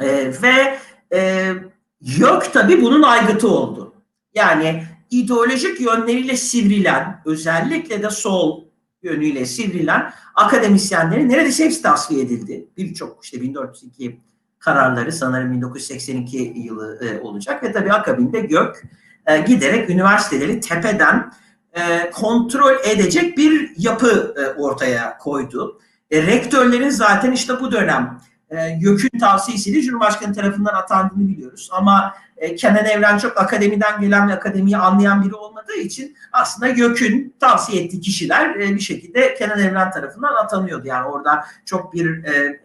E, 0.00 0.32
ve 0.42 0.78
e, 1.12 1.52
YÖK 2.00 2.52
tabii 2.52 2.82
bunun 2.82 3.02
aygıtı 3.02 3.48
oldu. 3.48 3.94
Yani 4.34 4.84
ideolojik 5.10 5.80
yönleriyle 5.80 6.36
sivrilen, 6.36 7.22
özellikle 7.24 8.02
de 8.02 8.10
sol 8.10 8.64
yönüyle 9.02 9.46
sivrilen 9.46 10.12
akademisyenlerin 10.34 11.28
neredeyse 11.28 11.64
hepsi 11.64 11.82
tasfiye 11.82 12.22
edildi. 12.22 12.68
Birçok 12.76 13.24
işte 13.24 13.40
1402 13.40 14.20
kararları 14.58 15.12
sanırım 15.12 15.52
1982 15.52 16.52
yılı 16.56 16.98
e, 17.04 17.20
olacak 17.20 17.62
ve 17.62 17.72
tabii 17.72 17.92
akabinde 17.92 18.40
GÖK 18.40 18.84
e, 19.26 19.38
giderek 19.38 19.90
üniversiteleri 19.90 20.60
tepeden 20.60 21.32
e, 21.72 22.10
kontrol 22.10 22.74
edecek 22.84 23.38
bir 23.38 23.72
yapı 23.78 24.34
e, 24.36 24.60
ortaya 24.60 25.18
koydu. 25.18 25.80
E, 26.10 26.22
rektörlerin 26.22 26.90
zaten 26.90 27.32
işte 27.32 27.60
bu 27.60 27.72
dönem 27.72 28.20
e, 28.50 28.78
YÖK'ün 28.80 29.18
tavsiyesiyle 29.18 29.82
Cumhurbaşkanı 29.82 30.34
tarafından 30.34 30.74
atandığını 30.74 31.28
biliyoruz. 31.28 31.68
Ama 31.72 32.14
e, 32.36 32.54
Kenan 32.54 32.84
Evren 32.84 33.18
çok 33.18 33.40
akademiden 33.40 34.00
gelen 34.00 34.28
ve 34.28 34.34
akademiyi 34.34 34.76
anlayan 34.76 35.24
biri 35.24 35.34
olmadığı 35.34 35.76
için 35.76 36.16
aslında 36.32 36.66
YÖK'ün 36.68 37.34
tavsiye 37.40 37.84
ettiği 37.84 38.00
kişiler 38.00 38.54
e, 38.54 38.74
bir 38.74 38.80
şekilde 38.80 39.34
Kenan 39.34 39.58
Evren 39.58 39.90
tarafından 39.90 40.34
atanıyordu. 40.34 40.86
Yani 40.86 41.06
orada 41.06 41.44
çok 41.64 41.94
bir 41.94 42.24
e, 42.24 42.30
e, 42.36 42.60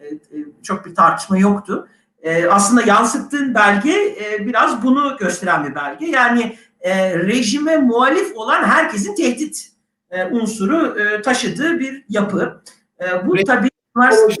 çok 0.62 0.86
bir 0.86 0.94
tartışma 0.94 1.38
yoktu. 1.38 1.88
E, 2.22 2.46
aslında 2.46 2.82
yansıttığın 2.82 3.54
belge 3.54 4.16
e, 4.24 4.46
biraz 4.46 4.82
bunu 4.82 5.16
gösteren 5.16 5.64
bir 5.64 5.74
belge. 5.74 6.06
Yani 6.06 6.56
e, 6.80 7.18
rejime 7.18 7.76
muhalif 7.76 8.36
olan 8.36 8.64
herkesin 8.64 9.14
tehdit 9.14 9.72
e, 10.10 10.24
unsuru 10.24 11.00
e, 11.00 11.22
taşıdığı 11.22 11.78
bir 11.78 12.04
yapı. 12.08 12.62
E, 13.00 13.26
bu 13.26 13.44
tabii 13.46 13.68
üniversite 13.96 14.34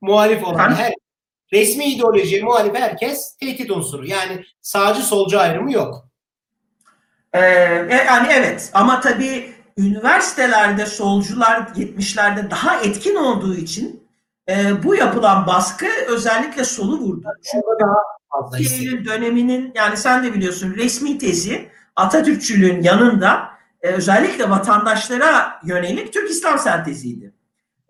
muhalif 0.00 0.44
olan 0.44 0.74
her 0.74 0.94
resmi 1.52 1.84
ideoloji 1.84 2.42
muhalif 2.42 2.74
herkes 2.74 3.36
tehdit 3.36 3.70
unsuru. 3.70 4.06
Yani 4.06 4.44
sağcı 4.60 5.02
solcu 5.02 5.40
ayrımı 5.40 5.72
yok. 5.72 6.08
Ee, 7.32 7.40
e, 7.90 8.04
yani 8.06 8.28
evet 8.32 8.70
ama 8.74 9.00
tabii 9.00 9.54
üniversitelerde 9.76 10.86
solcular 10.86 11.56
70'lerde 11.58 12.50
daha 12.50 12.80
etkin 12.80 13.14
olduğu 13.14 13.54
için 13.54 14.08
e, 14.48 14.82
bu 14.82 14.94
yapılan 14.94 15.46
baskı 15.46 15.86
özellikle 16.08 16.64
solu 16.64 16.98
vurdu. 16.98 17.28
Çünkü 17.42 17.66
daha 17.80 17.96
fazla 18.30 18.58
Eylül 18.58 19.04
döneminin 19.04 19.72
yani 19.74 19.96
sen 19.96 20.24
de 20.24 20.34
biliyorsun 20.34 20.74
resmi 20.74 21.18
tezi 21.18 21.68
Atatürkçülüğün 21.96 22.82
yanında 22.82 23.48
e, 23.82 23.88
özellikle 23.88 24.50
vatandaşlara 24.50 25.60
yönelik 25.64 26.12
Türk 26.12 26.30
İslam 26.30 26.58
senteziydi 26.58 27.27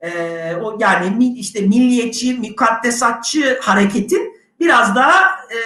e, 0.01 0.11
o 0.55 0.79
yani 0.81 1.35
işte 1.39 1.61
milliyetçi, 1.61 2.35
mukaddesatçı 2.35 3.59
hareketin 3.63 4.41
biraz 4.61 4.95
daha 4.95 5.21
e, 5.31 5.59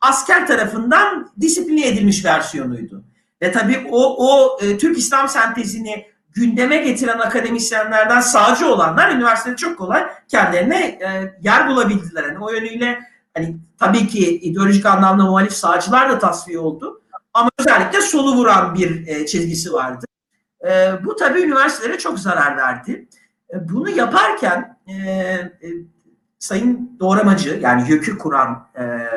asker 0.00 0.46
tarafından 0.46 1.32
disipline 1.40 1.88
edilmiş 1.88 2.24
versiyonuydu. 2.24 3.04
Ve 3.42 3.52
tabii 3.52 3.86
o, 3.90 4.28
o 4.28 4.58
e, 4.62 4.78
Türk 4.78 4.98
İslam 4.98 5.28
sentezini 5.28 6.06
gündeme 6.32 6.76
getiren 6.76 7.18
akademisyenlerden 7.18 8.20
sağcı 8.20 8.66
olanlar 8.66 9.10
üniversitede 9.10 9.56
çok 9.56 9.78
kolay 9.78 10.06
kendilerine 10.28 10.84
e, 10.86 11.34
yer 11.42 11.68
bulabildiler. 11.68 12.24
Yani 12.24 12.38
o 12.38 12.50
yönüyle 12.52 12.98
hani 13.34 13.56
tabii 13.78 14.08
ki 14.08 14.38
ideolojik 14.40 14.86
anlamda 14.86 15.24
muhalif 15.24 15.52
sağcılar 15.52 16.10
da 16.10 16.18
tasfiye 16.18 16.58
oldu. 16.58 17.02
Ama 17.34 17.50
özellikle 17.58 18.00
solu 18.00 18.36
vuran 18.36 18.74
bir 18.74 19.06
e, 19.06 19.26
çizgisi 19.26 19.72
vardı. 19.72 20.06
E, 20.68 20.92
bu 21.04 21.16
tabii 21.16 21.40
üniversitelere 21.40 21.98
çok 21.98 22.18
zarar 22.18 22.56
verdi. 22.56 23.08
E, 23.54 23.68
bunu 23.68 23.90
yaparken 23.90 24.78
e, 24.86 24.92
e, 24.92 25.52
Sayın 26.38 26.96
Doğramacı 27.00 27.58
yani 27.62 27.90
YÖK'ü 27.90 28.18
kuran 28.18 28.68
e, 28.74 28.82
e, 28.84 29.08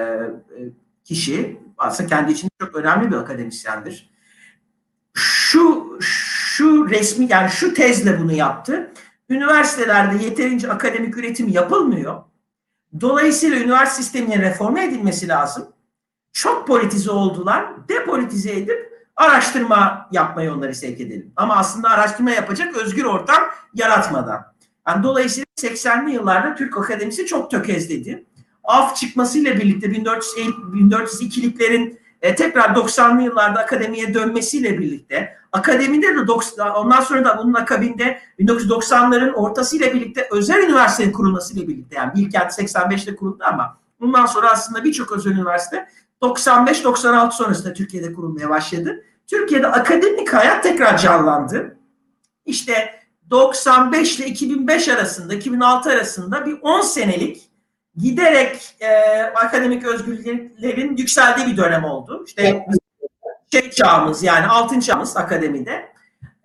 kişi 1.03 1.59
aslında 1.77 2.09
kendi 2.09 2.31
için 2.31 2.49
çok 2.61 2.75
önemli 2.75 3.11
bir 3.11 3.15
akademisyendir. 3.15 4.09
Şu 5.13 5.97
şu 6.01 6.89
resmi 6.89 7.27
yani 7.29 7.49
şu 7.49 7.73
tezle 7.73 8.19
bunu 8.19 8.31
yaptı. 8.31 8.91
Üniversitelerde 9.29 10.23
yeterince 10.23 10.71
akademik 10.71 11.17
üretim 11.17 11.47
yapılmıyor. 11.47 12.23
Dolayısıyla 13.01 13.57
üniversite 13.57 14.03
sisteminin 14.03 14.41
reforme 14.41 14.85
edilmesi 14.85 15.27
lazım. 15.27 15.67
Çok 16.33 16.67
politize 16.67 17.11
oldular. 17.11 17.89
Depolitize 17.89 18.51
edip 18.51 18.96
araştırma 19.17 20.07
yapmayı 20.11 20.53
onları 20.53 20.75
sevk 20.75 21.01
edelim. 21.01 21.31
Ama 21.35 21.55
aslında 21.55 21.89
araştırma 21.89 22.31
yapacak 22.31 22.77
özgür 22.77 23.05
ortam 23.05 23.43
yaratmadan. 23.73 24.45
Yani 24.87 25.03
dolayısıyla 25.03 25.45
80'li 25.61 26.13
yıllarda 26.13 26.55
Türk 26.55 26.77
Akademisi 26.77 27.25
çok 27.25 27.51
tökezledi. 27.51 28.25
Af 28.63 28.95
çıkmasıyla 28.95 29.55
birlikte 29.55 29.87
1402'liklerin 29.87 31.99
e, 32.21 32.35
tekrar 32.35 32.69
90'lı 32.69 33.21
yıllarda 33.21 33.59
akademiye 33.59 34.13
dönmesiyle 34.13 34.79
birlikte 34.79 35.37
akademide 35.51 36.15
de 36.15 36.27
90, 36.27 36.69
ondan 36.69 37.01
sonra 37.01 37.25
da 37.25 37.37
bunun 37.37 37.53
akabinde 37.53 38.19
1990'ların 38.39 39.31
ortasıyla 39.31 39.93
birlikte 39.93 40.27
özel 40.31 40.63
üniversitenin 40.63 41.11
kurulmasıyla 41.11 41.67
birlikte 41.67 41.95
yani 41.95 42.15
Bilkent 42.15 42.51
85'te 42.51 43.15
kuruldu 43.15 43.43
ama 43.47 43.77
bundan 43.99 44.25
sonra 44.25 44.51
aslında 44.51 44.83
birçok 44.83 45.11
özel 45.11 45.31
üniversite 45.31 45.87
95-96 46.21 47.31
sonrasında 47.31 47.73
Türkiye'de 47.73 48.13
kurulmaya 48.13 48.49
başladı. 48.49 49.03
Türkiye'de 49.27 49.67
akademik 49.67 50.33
hayat 50.33 50.63
tekrar 50.63 50.97
canlandı. 50.97 51.77
İşte 52.45 52.99
95 53.29 54.19
ile 54.19 54.27
2005 54.27 54.87
arasında, 54.87 55.33
2006 55.33 55.89
arasında 55.89 56.45
bir 56.45 56.57
10 56.61 56.81
senelik 56.81 57.49
giderek 57.97 58.75
e, 58.79 59.21
akademik 59.21 59.85
özgürlüklerin 59.85 60.97
yükseldiği 60.97 61.47
bir 61.47 61.57
dönem 61.57 61.83
oldu. 61.83 62.23
İşte 62.27 62.65
şey 63.51 63.71
çağımız 63.71 64.23
yani 64.23 64.47
altın 64.47 64.79
çağımız 64.79 65.17
akademide. 65.17 65.96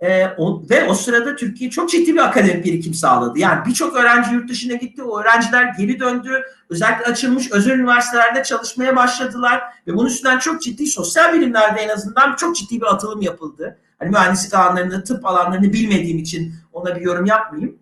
E, 0.02 0.26
o, 0.38 0.62
ve 0.70 0.84
o 0.84 0.94
sırada 0.94 1.36
Türkiye 1.36 1.70
çok 1.70 1.90
ciddi 1.90 2.14
bir 2.14 2.24
akademik 2.24 2.64
birikim 2.64 2.94
sağladı. 2.94 3.38
Yani 3.38 3.66
birçok 3.66 3.96
öğrenci 3.96 4.34
yurt 4.34 4.48
dışına 4.48 4.74
gitti. 4.74 5.02
O 5.02 5.20
öğrenciler 5.20 5.74
geri 5.78 6.00
döndü. 6.00 6.42
Özellikle 6.70 7.04
açılmış 7.04 7.52
özel 7.52 7.72
üniversitelerde 7.72 8.42
çalışmaya 8.42 8.96
başladılar. 8.96 9.62
Ve 9.86 9.94
bunun 9.94 10.06
üstünden 10.06 10.38
çok 10.38 10.62
ciddi 10.62 10.86
sosyal 10.86 11.34
bilimlerde 11.34 11.80
en 11.80 11.88
azından 11.88 12.36
çok 12.36 12.56
ciddi 12.56 12.80
bir 12.80 12.86
atılım 12.86 13.22
yapıldı. 13.22 13.78
Hani 13.98 14.10
mühendislik 14.10 14.54
alanlarını, 14.54 15.04
tıp 15.04 15.26
alanlarını 15.26 15.72
bilmediğim 15.72 16.18
için 16.18 16.54
ona 16.72 16.96
bir 16.96 17.00
yorum 17.00 17.26
yapmayayım. 17.26 17.78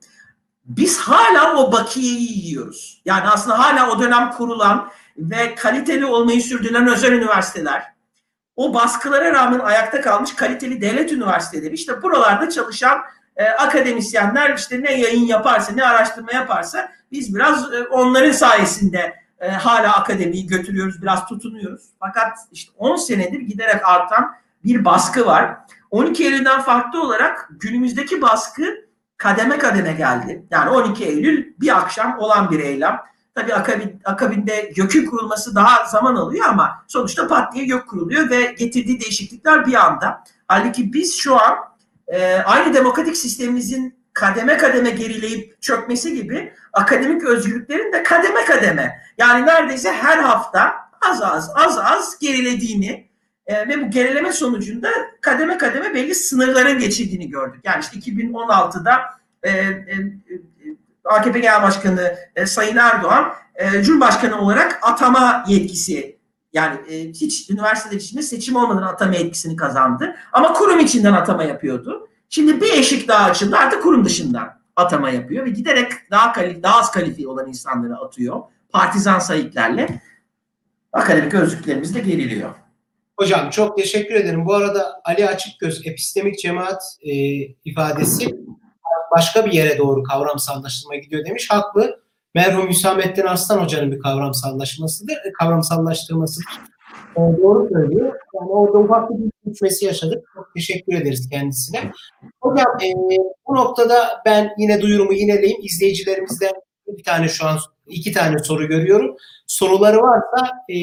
Biz 0.64 0.98
hala 0.98 1.56
o 1.56 1.72
bakiyeyi 1.72 2.46
yiyoruz. 2.46 3.02
Yani 3.04 3.28
aslında 3.28 3.58
hala 3.58 3.90
o 3.90 4.00
dönem 4.00 4.30
kurulan 4.30 4.90
ve 5.18 5.54
kaliteli 5.54 6.06
olmayı 6.06 6.42
sürdüren 6.42 6.86
özel 6.86 7.12
üniversiteler, 7.12 7.82
o 8.60 8.74
baskılara 8.74 9.32
rağmen 9.32 9.58
ayakta 9.58 10.00
kalmış 10.00 10.34
kaliteli 10.34 10.80
devlet 10.80 11.12
üniversiteleri, 11.12 11.74
işte 11.74 12.02
buralarda 12.02 12.50
çalışan 12.50 12.98
e, 13.36 13.44
akademisyenler 13.44 14.54
işte 14.56 14.82
ne 14.82 15.00
yayın 15.00 15.24
yaparsa, 15.24 15.72
ne 15.72 15.84
araştırma 15.84 16.32
yaparsa 16.32 16.92
biz 17.12 17.34
biraz 17.34 17.74
e, 17.74 17.84
onların 17.84 18.32
sayesinde 18.32 19.14
e, 19.40 19.48
hala 19.48 19.96
akademiyi 19.96 20.46
götürüyoruz, 20.46 21.02
biraz 21.02 21.26
tutunuyoruz. 21.26 21.82
Fakat 22.00 22.38
işte 22.52 22.72
10 22.78 22.96
senedir 22.96 23.40
giderek 23.40 23.88
artan 23.88 24.34
bir 24.64 24.84
baskı 24.84 25.26
var. 25.26 25.56
12 25.90 26.24
Eylül'den 26.24 26.60
farklı 26.60 27.02
olarak 27.02 27.48
günümüzdeki 27.50 28.22
baskı 28.22 28.64
kademe 29.16 29.58
kademe 29.58 29.92
geldi. 29.92 30.44
Yani 30.50 30.70
12 30.70 31.04
Eylül 31.04 31.54
bir 31.60 31.78
akşam 31.78 32.18
olan 32.18 32.50
bir 32.50 32.60
eylem. 32.60 33.00
Tabii 33.40 33.54
akabin, 33.54 34.00
akabinde 34.04 34.72
gökün 34.76 35.06
kurulması 35.06 35.54
daha 35.54 35.84
zaman 35.84 36.16
alıyor 36.16 36.46
ama 36.48 36.84
sonuçta 36.86 37.28
pat 37.28 37.54
diye 37.54 37.64
gök 37.64 37.88
kuruluyor 37.88 38.30
ve 38.30 38.44
getirdiği 38.44 39.00
değişiklikler 39.00 39.66
bir 39.66 39.74
anda. 39.74 40.24
Halbuki 40.48 40.92
biz 40.92 41.16
şu 41.16 41.36
an 41.36 41.56
e, 42.06 42.34
aynı 42.34 42.74
demokratik 42.74 43.16
sistemimizin 43.16 43.94
kademe 44.12 44.56
kademe 44.56 44.90
gerileyip 44.90 45.62
çökmesi 45.62 46.14
gibi 46.14 46.52
akademik 46.72 47.24
özgürlüklerin 47.24 47.92
de 47.92 48.02
kademe 48.02 48.44
kademe 48.44 49.02
yani 49.18 49.46
neredeyse 49.46 49.92
her 49.92 50.18
hafta 50.18 50.74
az 51.10 51.22
az 51.22 51.50
az 51.54 51.78
az 51.78 52.18
gerilediğini 52.18 53.08
e, 53.46 53.68
ve 53.68 53.82
bu 53.82 53.90
gerileme 53.90 54.32
sonucunda 54.32 54.88
kademe 55.20 55.58
kademe 55.58 55.94
belli 55.94 56.14
sınırların 56.14 56.78
geçildiğini 56.78 57.30
gördük. 57.30 57.60
Yani 57.64 57.80
işte 57.80 58.10
2016'da 58.10 59.00
e, 59.42 59.50
e, 59.50 59.84
AKP 61.04 61.38
Genel 61.38 61.62
Başkanı 61.62 62.16
e, 62.36 62.46
Sayın 62.46 62.76
Erdoğan 62.76 63.32
e, 63.54 63.82
Cumhurbaşkanı 63.82 64.40
olarak 64.40 64.78
atama 64.82 65.44
yetkisi 65.48 66.20
yani 66.52 66.80
e, 66.90 67.08
hiç 67.08 67.50
üniversiteler 67.50 68.00
içinde 68.00 68.22
seçim 68.22 68.56
olmadan 68.56 68.82
atama 68.82 69.14
yetkisini 69.14 69.56
kazandı. 69.56 70.16
Ama 70.32 70.52
kurum 70.52 70.78
içinden 70.78 71.12
atama 71.12 71.44
yapıyordu. 71.44 72.08
Şimdi 72.28 72.60
bir 72.60 72.72
eşik 72.72 73.08
daha 73.08 73.30
açıldı 73.30 73.56
artık 73.56 73.82
kurum 73.82 74.04
dışından 74.04 74.60
atama 74.76 75.10
yapıyor 75.10 75.46
ve 75.46 75.50
giderek 75.50 75.92
daha 76.10 76.32
kalif 76.32 76.62
daha 76.62 76.78
az 76.78 76.90
kalifiye 76.90 77.28
olan 77.28 77.48
insanları 77.48 77.96
atıyor. 77.96 78.42
Partizan 78.68 79.18
sayıklarla 79.18 79.88
akademik 80.92 81.34
özgürlüklerimiz 81.34 81.94
de 81.94 82.00
geriliyor. 82.00 82.50
Hocam 83.16 83.50
çok 83.50 83.78
teşekkür 83.78 84.14
ederim. 84.14 84.46
Bu 84.46 84.54
arada 84.54 85.00
Ali 85.04 85.28
Açıkgöz 85.28 85.86
epistemik 85.86 86.38
cemaat 86.38 86.82
e, 87.02 87.12
ifadesi 87.64 88.36
başka 89.16 89.46
bir 89.46 89.52
yere 89.52 89.78
doğru 89.78 90.02
kavramsallaştırma 90.02 90.96
gidiyor 90.96 91.24
demiş. 91.24 91.50
Haklı. 91.50 92.00
Merhum 92.34 92.68
Hüsamettin 92.68 93.26
Arslan 93.26 93.64
Hoca'nın 93.64 93.92
bir 93.92 93.98
kavramsallaşmasıdır, 93.98 95.18
kavramsallaştırmasıdır. 95.38 96.52
E, 97.16 97.20
doğru 97.42 97.68
söylüyor. 97.72 98.14
Yani 98.34 98.50
orada 98.50 98.78
ufak 98.78 99.10
bir 99.10 99.30
düşmesi 99.52 99.84
yaşadık. 99.84 100.24
Çok 100.34 100.54
teşekkür 100.54 100.94
ederiz 100.94 101.28
kendisine. 101.30 101.92
Hocam 102.40 102.66
e, 102.82 102.88
bu 103.48 103.54
noktada 103.54 104.22
ben 104.26 104.50
yine 104.58 104.80
duyurumu 104.80 105.12
yineleyeyim. 105.12 105.60
İzleyicilerimizden 105.62 106.52
bir 106.86 107.04
tane 107.04 107.28
şu 107.28 107.46
an 107.46 107.58
iki 107.86 108.12
tane 108.12 108.38
soru 108.38 108.68
görüyorum. 108.68 109.16
Soruları 109.46 109.96
varsa 109.96 110.46
e, 110.70 110.74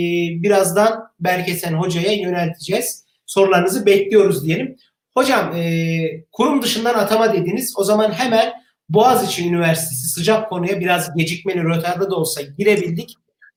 birazdan 0.43 1.11
Berkesen 1.19 1.73
Hoca'ya 1.73 2.11
yönelteceğiz. 2.11 3.05
Sorularınızı 3.25 3.85
bekliyoruz 3.85 4.45
diyelim. 4.45 4.77
Hocam 5.17 5.55
e, 5.55 6.23
kurum 6.31 6.61
dışından 6.61 6.93
atama 6.93 7.33
dediniz. 7.33 7.73
O 7.77 7.83
zaman 7.83 8.11
hemen 8.11 8.53
Boğaziçi 8.89 9.47
Üniversitesi 9.47 10.09
sıcak 10.09 10.49
konuya 10.49 10.79
biraz 10.79 11.15
gecikmeli 11.15 11.63
rötarda 11.63 12.11
da 12.11 12.15
olsa 12.15 12.41
girebildik. 12.41 13.13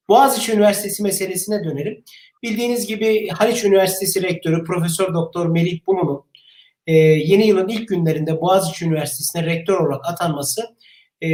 Boğaziçi 0.08 0.52
Üniversitesi 0.52 1.02
meselesine 1.02 1.64
dönelim. 1.64 2.04
Bildiğiniz 2.42 2.86
gibi 2.86 3.28
Haliç 3.28 3.64
Üniversitesi 3.64 4.22
Rektörü 4.22 4.64
Profesör 4.64 5.14
Doktor 5.14 5.46
Melih 5.46 5.86
Bulu'nun 5.86 6.24
e, 6.86 6.94
yeni 7.02 7.46
yılın 7.46 7.68
ilk 7.68 7.88
günlerinde 7.88 8.40
Boğaziçi 8.40 8.84
Üniversitesi'ne 8.84 9.46
rektör 9.46 9.80
olarak 9.80 10.06
atanması 10.06 10.62
e, 11.20 11.28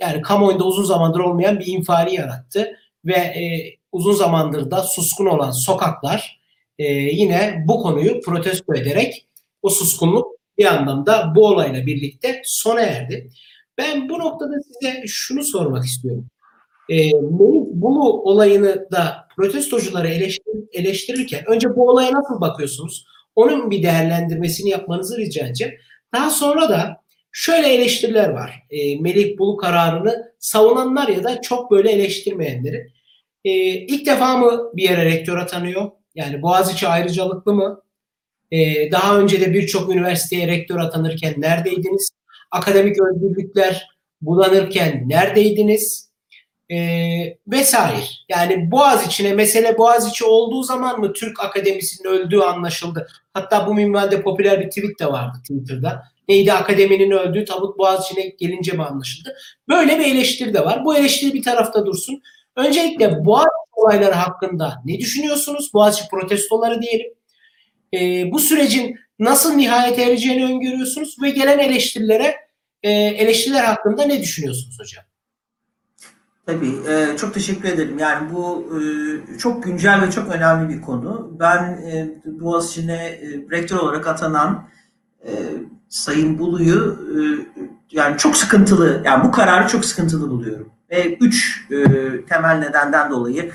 yani 0.00 0.22
kamuoyunda 0.22 0.64
uzun 0.64 0.84
zamandır 0.84 1.20
olmayan 1.20 1.60
bir 1.60 1.66
infiali 1.66 2.14
yarattı 2.14 2.76
ve 3.04 3.14
e, 3.14 3.76
uzun 3.92 4.12
zamandır 4.12 4.70
da 4.70 4.82
suskun 4.82 5.26
olan 5.26 5.50
sokaklar 5.50 6.40
e, 6.78 6.92
yine 6.92 7.64
bu 7.66 7.82
konuyu 7.82 8.20
protesto 8.20 8.74
ederek 8.74 9.26
o 9.62 9.70
suskunluk 9.70 10.26
bir 10.58 10.64
anlamda 10.64 11.32
bu 11.36 11.46
olayla 11.46 11.86
birlikte 11.86 12.42
sona 12.44 12.80
erdi. 12.80 13.30
Ben 13.78 14.08
bu 14.08 14.18
noktada 14.18 14.54
size 14.60 15.04
şunu 15.06 15.44
sormak 15.44 15.84
istiyorum. 15.84 16.26
E, 16.90 17.12
bu 17.12 17.72
olayını 18.24 18.90
da 18.92 19.28
protestocuları 19.36 20.08
eleştir, 20.08 20.54
eleştirirken 20.72 21.44
önce 21.46 21.76
bu 21.76 21.88
olaya 21.88 22.12
nasıl 22.12 22.40
bakıyorsunuz? 22.40 23.06
Onun 23.36 23.70
bir 23.70 23.82
değerlendirmesini 23.82 24.70
yapmanızı 24.70 25.18
rica 25.18 25.46
edeceğim. 25.46 25.74
Daha 26.14 26.30
sonra 26.30 26.68
da 26.68 26.96
şöyle 27.32 27.74
eleştiriler 27.74 28.28
var. 28.28 28.62
E, 28.70 29.00
Melih 29.00 29.38
Bulu 29.38 29.56
kararını 29.56 30.32
savunanlar 30.38 31.08
ya 31.08 31.24
da 31.24 31.40
çok 31.40 31.70
böyle 31.70 31.92
eleştirmeyenleri. 31.92 32.86
E, 33.44 33.52
ilk 33.74 34.06
defa 34.06 34.36
mı 34.36 34.70
bir 34.74 34.82
yere 34.82 35.04
rektör 35.04 35.36
atanıyor? 35.36 35.90
Yani 36.14 36.42
Boğaziçi 36.42 36.88
ayrıcalıklı 36.88 37.54
mı? 37.54 37.82
E, 38.52 38.92
daha 38.92 39.18
önce 39.18 39.40
de 39.40 39.52
birçok 39.52 39.94
üniversiteye 39.94 40.46
rektör 40.46 40.78
atanırken 40.78 41.34
neredeydiniz? 41.38 42.10
Akademik 42.50 42.96
özgürlükler 43.00 43.88
bulanırken 44.20 45.08
neredeydiniz? 45.08 46.10
E, 46.70 46.76
vesaire. 47.46 48.00
Yani 48.28 48.70
Boğaz 48.70 49.06
içine 49.06 49.34
mesele 49.34 49.78
Boğaz 49.78 50.08
içi 50.10 50.24
olduğu 50.24 50.62
zaman 50.62 51.00
mı 51.00 51.12
Türk 51.12 51.40
akademisinin 51.40 52.08
öldüğü 52.08 52.40
anlaşıldı? 52.40 53.08
Hatta 53.34 53.66
bu 53.66 53.74
minvalde 53.74 54.22
popüler 54.22 54.60
bir 54.60 54.68
tweet 54.68 55.00
de 55.00 55.06
vardı 55.06 55.38
Twitter'da. 55.40 56.02
Neydi 56.28 56.52
akademinin 56.52 57.10
öldüğü 57.10 57.44
tabut 57.44 57.78
Boğaz 57.78 58.04
içine 58.04 58.26
gelince 58.26 58.72
mi 58.72 58.84
anlaşıldı? 58.84 59.36
Böyle 59.68 59.98
bir 59.98 60.04
eleştiri 60.04 60.54
de 60.54 60.64
var. 60.64 60.84
Bu 60.84 60.96
eleştiri 60.96 61.34
bir 61.34 61.42
tarafta 61.42 61.86
dursun. 61.86 62.22
Öncelikle 62.56 63.24
Boğaz 63.24 63.48
olayları 63.72 64.14
hakkında 64.14 64.82
ne 64.84 64.98
düşünüyorsunuz? 64.98 65.74
Boğaziçi 65.74 66.08
protestoları 66.08 66.82
diyelim. 66.82 67.06
E, 67.94 68.30
bu 68.32 68.38
sürecin 68.38 68.96
nasıl 69.18 69.54
nihayete 69.54 70.02
ereceğini 70.02 70.44
öngörüyorsunuz 70.44 71.16
ve 71.22 71.30
gelen 71.30 71.58
eleştirilere 71.58 72.36
e, 72.82 72.90
eleştiriler 72.90 73.64
hakkında 73.64 74.04
ne 74.04 74.20
düşünüyorsunuz 74.20 74.78
hocam? 74.80 75.04
Tabii. 76.46 76.72
E, 76.88 77.16
çok 77.16 77.34
teşekkür 77.34 77.68
ederim. 77.68 77.98
Yani 77.98 78.32
bu 78.32 78.68
e, 78.78 78.82
çok 79.38 79.62
güncel 79.62 80.02
ve 80.02 80.10
çok 80.10 80.34
önemli 80.34 80.76
bir 80.76 80.80
konu. 80.82 81.36
Ben 81.40 81.62
e, 81.62 82.08
Boğaziçi'ne 82.24 83.04
e, 83.06 83.20
rektör 83.50 83.76
olarak 83.76 84.06
atanan 84.06 84.68
e, 85.26 85.30
Sayın 85.88 86.38
Bulu'yu 86.38 86.98
e, 87.08 87.20
yani 87.90 88.18
çok 88.18 88.36
sıkıntılı, 88.36 89.02
yani 89.04 89.24
bu 89.24 89.30
kararı 89.30 89.68
çok 89.68 89.84
sıkıntılı 89.84 90.30
buluyorum. 90.30 90.72
Ve 90.90 91.14
üç 91.14 91.66
e, 91.70 91.84
temel 92.28 92.58
nedenden 92.58 93.10
dolayı 93.10 93.50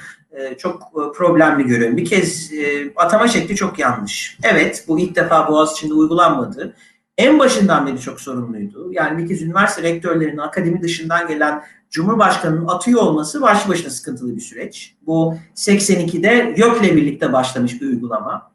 çok 0.57 0.81
e, 0.81 1.17
problemli 1.17 1.63
görüyorum. 1.63 1.97
Bir 1.97 2.05
kez 2.05 2.53
e, 2.53 2.93
atama 2.95 3.27
şekli 3.27 3.55
çok 3.55 3.79
yanlış. 3.79 4.37
Evet, 4.43 4.85
bu 4.87 4.99
ilk 4.99 5.15
defa 5.15 5.47
Boğaziçi'nde 5.47 5.93
uygulanmadı. 5.93 6.75
En 7.17 7.39
başından 7.39 7.87
beri 7.87 7.99
çok 8.01 8.21
sorumluydu. 8.21 8.89
Yani 8.91 9.17
bir 9.17 9.27
kez 9.27 9.41
üniversite 9.41 9.83
rektörlerinin 9.83 10.37
akademi 10.37 10.81
dışından 10.81 11.27
gelen 11.27 11.63
Cumhurbaşkanı'nın 11.89 12.67
atıyor 12.67 13.01
olması 13.01 13.41
başlı 13.41 13.69
başına 13.69 13.89
sıkıntılı 13.89 14.35
bir 14.35 14.41
süreç. 14.41 14.95
Bu 15.01 15.37
82'de 15.55 16.53
YÖK'le 16.57 16.95
birlikte 16.95 17.33
başlamış 17.33 17.81
bir 17.81 17.87
uygulama. 17.87 18.51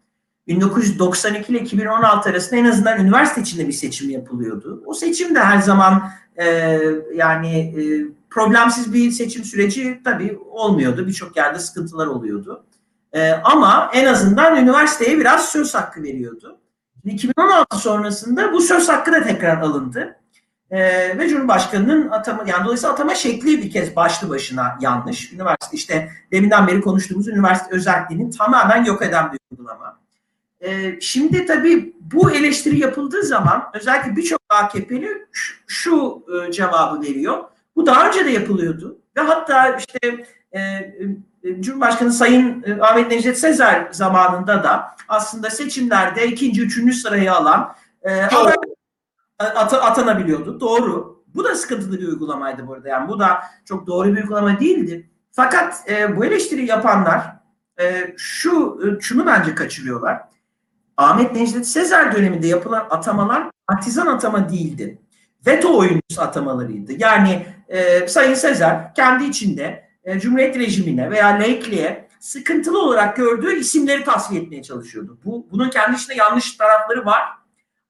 1992 0.47 1.53
ile 1.53 1.61
2016 1.61 2.31
arasında 2.31 2.61
en 2.61 2.65
azından 2.65 3.01
üniversite 3.01 3.41
içinde 3.41 3.69
bir 3.69 3.73
seçim 3.73 4.11
yapılıyordu. 4.11 4.83
O 4.87 4.95
seçim 4.95 5.35
de 5.35 5.41
her 5.41 5.59
zaman 5.59 6.03
e, 6.37 6.79
yani 7.15 7.59
e, 7.59 7.83
problemsiz 8.35 8.93
bir 8.93 9.11
seçim 9.11 9.45
süreci 9.45 10.01
tabii 10.05 10.39
olmuyordu. 10.51 11.07
Birçok 11.07 11.37
yerde 11.37 11.59
sıkıntılar 11.59 12.07
oluyordu. 12.07 12.67
E, 13.13 13.31
ama 13.31 13.91
en 13.95 14.07
azından 14.07 14.57
üniversiteye 14.57 15.19
biraz 15.19 15.49
söz 15.49 15.75
hakkı 15.75 16.03
veriyordu. 16.03 16.59
2016 17.05 17.79
sonrasında 17.79 18.53
bu 18.53 18.61
söz 18.61 18.89
hakkı 18.89 19.13
da 19.13 19.23
tekrar 19.23 19.61
alındı. 19.61 20.17
Ee, 20.73 21.19
ve 21.19 21.29
Cumhurbaşkanı'nın 21.29 22.11
atama, 22.11 22.45
yani 22.47 22.65
dolayısıyla 22.65 22.93
atama 22.93 23.15
şekli 23.15 23.63
bir 23.63 23.71
kez 23.71 23.97
başlı 23.97 24.29
başına 24.29 24.79
yanlış. 24.81 25.33
Üniversite 25.33 25.77
işte 25.77 26.11
deminden 26.33 26.67
beri 26.67 26.81
konuştuğumuz 26.81 27.29
üniversite 27.29 27.75
özelliğini 27.75 28.31
tamamen 28.31 28.85
yok 28.85 29.03
eden 29.03 29.33
bir 29.33 29.39
uygulama. 29.51 29.99
e, 30.61 31.01
şimdi 31.01 31.47
tabii 31.47 31.97
bu 32.01 32.31
eleştiri 32.31 32.79
yapıldığı 32.79 33.23
zaman 33.23 33.71
özellikle 33.75 34.17
birçok 34.17 34.41
AKP'li 34.49 35.27
şu, 35.33 35.55
şu 35.67 36.25
e, 36.49 36.53
cevabı 36.53 37.03
veriyor. 37.03 37.45
Bu 37.77 37.87
daha 37.87 38.09
önce 38.09 38.25
de 38.25 38.31
yapılıyordu 38.31 38.99
ve 39.17 39.21
hatta 39.21 39.77
işte 39.77 40.27
e, 40.53 40.61
e, 40.61 41.63
Cumhurbaşkanı 41.63 42.13
Sayın 42.13 42.65
e, 42.67 42.81
Ahmet 42.81 43.11
Necdet 43.11 43.39
Sezer 43.39 43.89
zamanında 43.93 44.65
da 44.65 44.97
aslında 45.09 45.51
seçimlerde 45.51 46.27
ikinci, 46.27 46.63
üçüncü 46.63 46.93
sırayı 46.95 47.33
alan 47.33 47.75
e, 48.03 48.23
aday 48.23 48.55
at, 49.39 49.75
atanabiliyordu. 49.75 50.61
Doğru. 50.61 51.23
Bu 51.35 51.45
da 51.45 51.55
sıkıntılı 51.55 52.01
bir 52.01 52.09
uygulamaydı 52.09 52.67
burada. 52.67 52.89
Yani 52.89 53.09
bu 53.09 53.19
da 53.19 53.43
çok 53.65 53.87
doğru 53.87 54.09
bir 54.09 54.23
uygulama 54.23 54.61
değildi. 54.61 55.11
Fakat 55.31 55.91
e, 55.91 56.17
bu 56.17 56.25
eleştiri 56.25 56.67
yapanlar 56.67 57.37
e, 57.81 58.15
şu 58.17 58.81
e, 58.87 59.01
şunu 59.01 59.27
bence 59.27 59.55
kaçırıyorlar. 59.55 60.21
Ahmet 60.97 61.33
Necdet 61.33 61.67
Sezer 61.67 62.15
döneminde 62.17 62.47
yapılan 62.47 62.87
atamalar 62.91 63.51
partizan 63.69 64.07
atama 64.07 64.49
değildi. 64.49 64.99
Veto 65.47 65.79
oyuncusu 65.79 66.23
atamalarıydı. 66.23 66.93
Yani 66.93 67.47
e, 67.69 68.09
Sayın 68.09 68.35
Sezer 68.35 68.95
kendi 68.95 69.25
içinde 69.25 69.89
e, 70.05 70.21
Cumhuriyet 70.21 70.57
rejimine 70.57 71.11
veya 71.11 71.27
laikliğe 71.27 72.09
sıkıntılı 72.21 72.83
olarak 72.83 73.17
gördüğü 73.17 73.57
isimleri 73.57 74.05
tasfiye 74.05 74.43
etmeye 74.43 74.63
çalışıyordu. 74.63 75.19
Bu 75.25 75.47
bunun 75.53 75.71
kendi 75.71 75.97
içinde 75.97 76.15
yanlış 76.15 76.57
tarafları 76.57 77.07
var. 77.07 77.23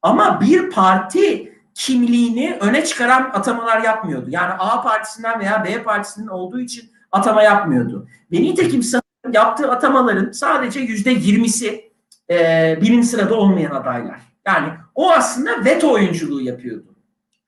Ama 0.02 0.40
bir 0.40 0.70
parti 0.70 1.52
kimliğini 1.74 2.58
öne 2.60 2.84
çıkaran 2.84 3.30
atamalar 3.34 3.82
yapmıyordu. 3.82 4.26
Yani 4.28 4.52
A 4.58 4.82
partisinden 4.82 5.40
veya 5.40 5.64
B 5.64 5.82
partisinden 5.82 6.28
olduğu 6.28 6.60
için 6.60 6.90
atama 7.12 7.42
yapmıyordu. 7.42 8.08
Ve 8.32 8.36
nitekim 8.36 8.82
sanırım 8.82 9.32
yaptığı 9.32 9.70
atamaların 9.70 10.32
sadece 10.32 10.80
yüzde 10.80 11.10
yirmisi 11.10 11.92
e, 12.30 12.78
birinci 12.82 13.06
sırada 13.06 13.34
olmayan 13.34 13.70
adaylar. 13.70 14.20
Yani 14.46 14.68
o 14.94 15.12
aslında 15.12 15.64
veto 15.64 15.92
oyunculuğu 15.92 16.40
yapıyordu. 16.40 16.91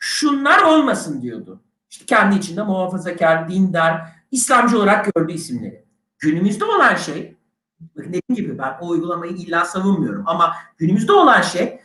Şunlar 0.06 0.62
olmasın 0.62 1.22
diyordu. 1.22 1.60
İşte 1.90 2.06
kendi 2.06 2.36
içinde 2.36 2.62
muhafazakar, 2.62 3.48
dindar, 3.48 4.02
İslamcı 4.30 4.78
olarak 4.78 5.14
gördüğü 5.14 5.32
isimleri. 5.32 5.84
Günümüzde 6.18 6.64
olan 6.64 6.94
şey, 6.94 7.36
dediğim 7.96 8.22
gibi 8.34 8.58
ben 8.58 8.76
o 8.80 8.88
uygulamayı 8.88 9.32
illa 9.32 9.64
savunmuyorum 9.64 10.22
ama 10.26 10.54
günümüzde 10.78 11.12
olan 11.12 11.42
şey 11.42 11.80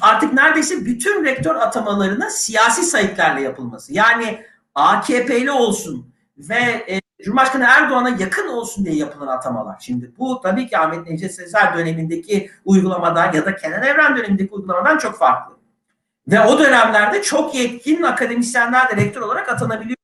artık 0.00 0.32
neredeyse 0.32 0.84
bütün 0.84 1.24
rektör 1.24 1.54
atamalarının 1.54 2.28
siyasi 2.28 2.82
sayıklarla 2.82 3.40
yapılması. 3.40 3.92
Yani 3.92 4.42
AKP'li 4.74 5.50
olsun 5.50 6.14
ve 6.38 6.84
e, 6.88 7.00
Cumhurbaşkanı 7.24 7.64
Erdoğan'a 7.64 8.08
yakın 8.08 8.48
olsun 8.48 8.84
diye 8.84 8.96
yapılan 8.96 9.26
atamalar. 9.26 9.76
Şimdi 9.80 10.12
bu 10.18 10.40
tabii 10.40 10.66
ki 10.66 10.78
Ahmet 10.78 11.06
Necdet 11.06 11.34
Sezer 11.34 11.78
dönemindeki 11.78 12.50
uygulamadan 12.64 13.32
ya 13.32 13.44
da 13.44 13.56
Kenan 13.56 13.82
Evren 13.82 14.16
dönemindeki 14.16 14.54
uygulamadan 14.54 14.98
çok 14.98 15.18
farklı. 15.18 15.61
Ve 16.28 16.40
o 16.40 16.58
dönemlerde 16.58 17.22
çok 17.22 17.54
yetkin 17.54 18.02
akademisyenler 18.02 18.90
de 18.90 18.96
rektör 18.96 19.20
olarak 19.20 19.48
atanabiliyor. 19.48 19.96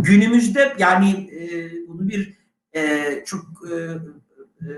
Günümüzde 0.00 0.76
yani 0.78 1.10
e, 1.10 1.70
bunu 1.88 2.08
bir 2.08 2.38
e, 2.72 3.24
çok 3.26 3.44
e, 3.70 3.74
e, 4.62 4.68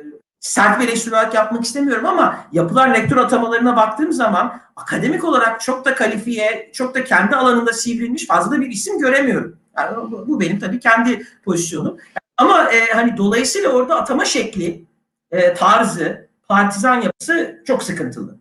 sert 0.41 0.81
bir 0.81 0.89
eleştiri 0.89 1.15
yapmak 1.15 1.65
istemiyorum 1.65 2.07
ama 2.07 2.45
yapılan 2.53 2.95
rektör 2.95 3.17
atamalarına 3.17 3.77
baktığım 3.77 4.13
zaman 4.13 4.61
akademik 4.77 5.25
olarak 5.25 5.61
çok 5.61 5.85
da 5.85 5.95
kalifiye, 5.95 6.71
çok 6.75 6.95
da 6.95 7.05
kendi 7.05 7.37
alanında 7.37 7.73
sivrilmiş 7.73 8.27
fazla 8.27 8.57
da 8.57 8.61
bir 8.61 8.71
isim 8.71 8.99
göremiyorum. 8.99 9.57
Yani 9.77 9.97
bu 10.27 10.41
benim 10.41 10.59
tabii 10.59 10.81
kendi 10.81 11.27
pozisyonum. 11.45 11.97
Ama 12.37 12.73
e, 12.73 12.93
hani 12.93 13.17
dolayısıyla 13.17 13.71
orada 13.71 14.01
atama 14.01 14.25
şekli, 14.25 14.85
e, 15.31 15.55
tarzı, 15.55 16.29
partizan 16.49 17.01
yapısı 17.01 17.63
çok 17.67 17.83
sıkıntılı. 17.83 18.40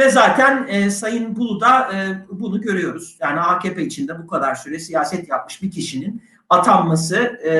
Ve 0.00 0.10
zaten 0.10 0.66
e, 0.68 0.90
Sayın 0.90 1.36
Bulu 1.36 1.60
da 1.60 1.92
e, 1.92 2.26
bunu 2.30 2.60
görüyoruz. 2.60 3.16
Yani 3.20 3.40
AKP 3.40 3.82
içinde 3.82 4.22
bu 4.22 4.26
kadar 4.26 4.54
süre 4.54 4.78
siyaset 4.78 5.28
yapmış 5.28 5.62
bir 5.62 5.70
kişinin 5.70 6.22
atanması 6.48 7.16
e, 7.16 7.52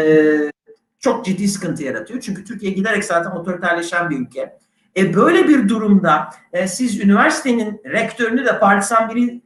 çok 0.99 1.25
ciddi 1.25 1.49
sıkıntı 1.49 1.83
yaratıyor. 1.83 2.21
Çünkü 2.21 2.45
Türkiye 2.45 2.73
giderek 2.73 3.05
zaten 3.05 3.31
otoriterleşen 3.31 4.11
bir 4.11 4.19
ülke. 4.19 4.59
E 4.97 5.15
böyle 5.15 5.49
bir 5.49 5.69
durumda 5.69 6.31
e, 6.53 6.69
siz 6.69 7.01
üniversitenin 7.01 7.81
rektörünü 7.85 8.45
de 8.45 8.59
partizan 8.59 9.11
biri 9.15 9.43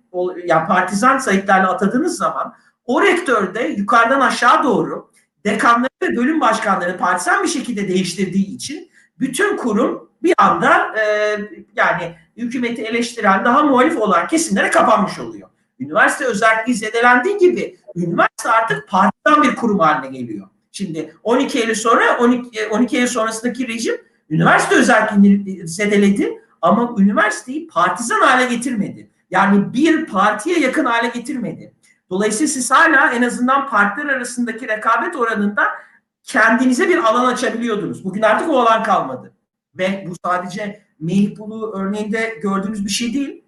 yani 0.46 0.66
partizan 0.66 1.18
sayıklarla 1.18 1.72
atadığınız 1.72 2.16
zaman 2.16 2.54
o 2.86 3.02
rektör 3.02 3.54
de 3.54 3.62
yukarıdan 3.62 4.20
aşağı 4.20 4.64
doğru 4.64 5.10
dekanları 5.44 5.90
ve 6.02 6.16
bölüm 6.16 6.40
başkanlarını 6.40 6.98
partizan 6.98 7.42
bir 7.42 7.48
şekilde 7.48 7.88
değiştirdiği 7.88 8.46
için 8.46 8.90
bütün 9.20 9.56
kurum 9.56 10.10
bir 10.22 10.34
anda 10.38 10.98
e, 10.98 11.36
yani 11.76 12.23
hükümeti 12.36 12.82
eleştiren 12.82 13.44
daha 13.44 13.62
muhalif 13.62 13.98
olan 13.98 14.26
kesimlere 14.26 14.70
kapanmış 14.70 15.18
oluyor. 15.18 15.48
Üniversite 15.80 16.24
özelliği 16.24 16.76
zedelendiği 16.76 17.38
gibi 17.38 17.76
üniversite 17.96 18.50
artık 18.50 18.88
partizan 18.88 19.42
bir 19.42 19.56
kurum 19.56 19.78
haline 19.78 20.18
geliyor. 20.18 20.48
Şimdi 20.72 21.14
12 21.22 21.60
Eylül 21.60 21.74
sonra 21.74 22.18
12, 22.18 22.68
12 22.70 22.96
Eylül 22.96 23.08
sonrasındaki 23.08 23.68
rejim 23.68 23.94
üniversite 24.30 24.74
özelliğini 24.74 25.68
zedeledi 25.68 26.42
ama 26.62 26.94
üniversiteyi 26.98 27.66
partizan 27.66 28.20
hale 28.20 28.54
getirmedi. 28.54 29.10
Yani 29.30 29.72
bir 29.72 30.06
partiye 30.06 30.58
yakın 30.60 30.84
hale 30.84 31.08
getirmedi. 31.08 31.74
Dolayısıyla 32.10 32.48
siz 32.48 32.70
hala 32.70 33.12
en 33.12 33.22
azından 33.22 33.68
partiler 33.68 34.08
arasındaki 34.08 34.68
rekabet 34.68 35.16
oranında 35.16 35.66
kendinize 36.22 36.88
bir 36.88 36.98
alan 36.98 37.24
açabiliyordunuz. 37.24 38.04
Bugün 38.04 38.22
artık 38.22 38.50
o 38.50 38.60
alan 38.60 38.82
kalmadı. 38.82 39.32
Ve 39.78 40.04
bu 40.08 40.14
sadece 40.24 40.83
Melih 41.00 41.38
Bulu 41.38 41.72
örneğinde 41.72 42.38
gördüğünüz 42.42 42.84
bir 42.84 42.90
şey 42.90 43.14
değil. 43.14 43.44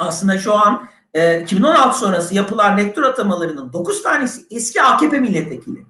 Aslında 0.00 0.38
şu 0.38 0.54
an 0.54 0.88
e, 1.14 1.40
2016 1.40 1.98
sonrası 1.98 2.34
yapılan 2.34 2.76
rektör 2.76 3.02
atamalarının 3.02 3.72
9 3.72 4.02
tanesi 4.02 4.42
eski 4.50 4.82
AKP 4.82 5.20
milletvekili. 5.20 5.86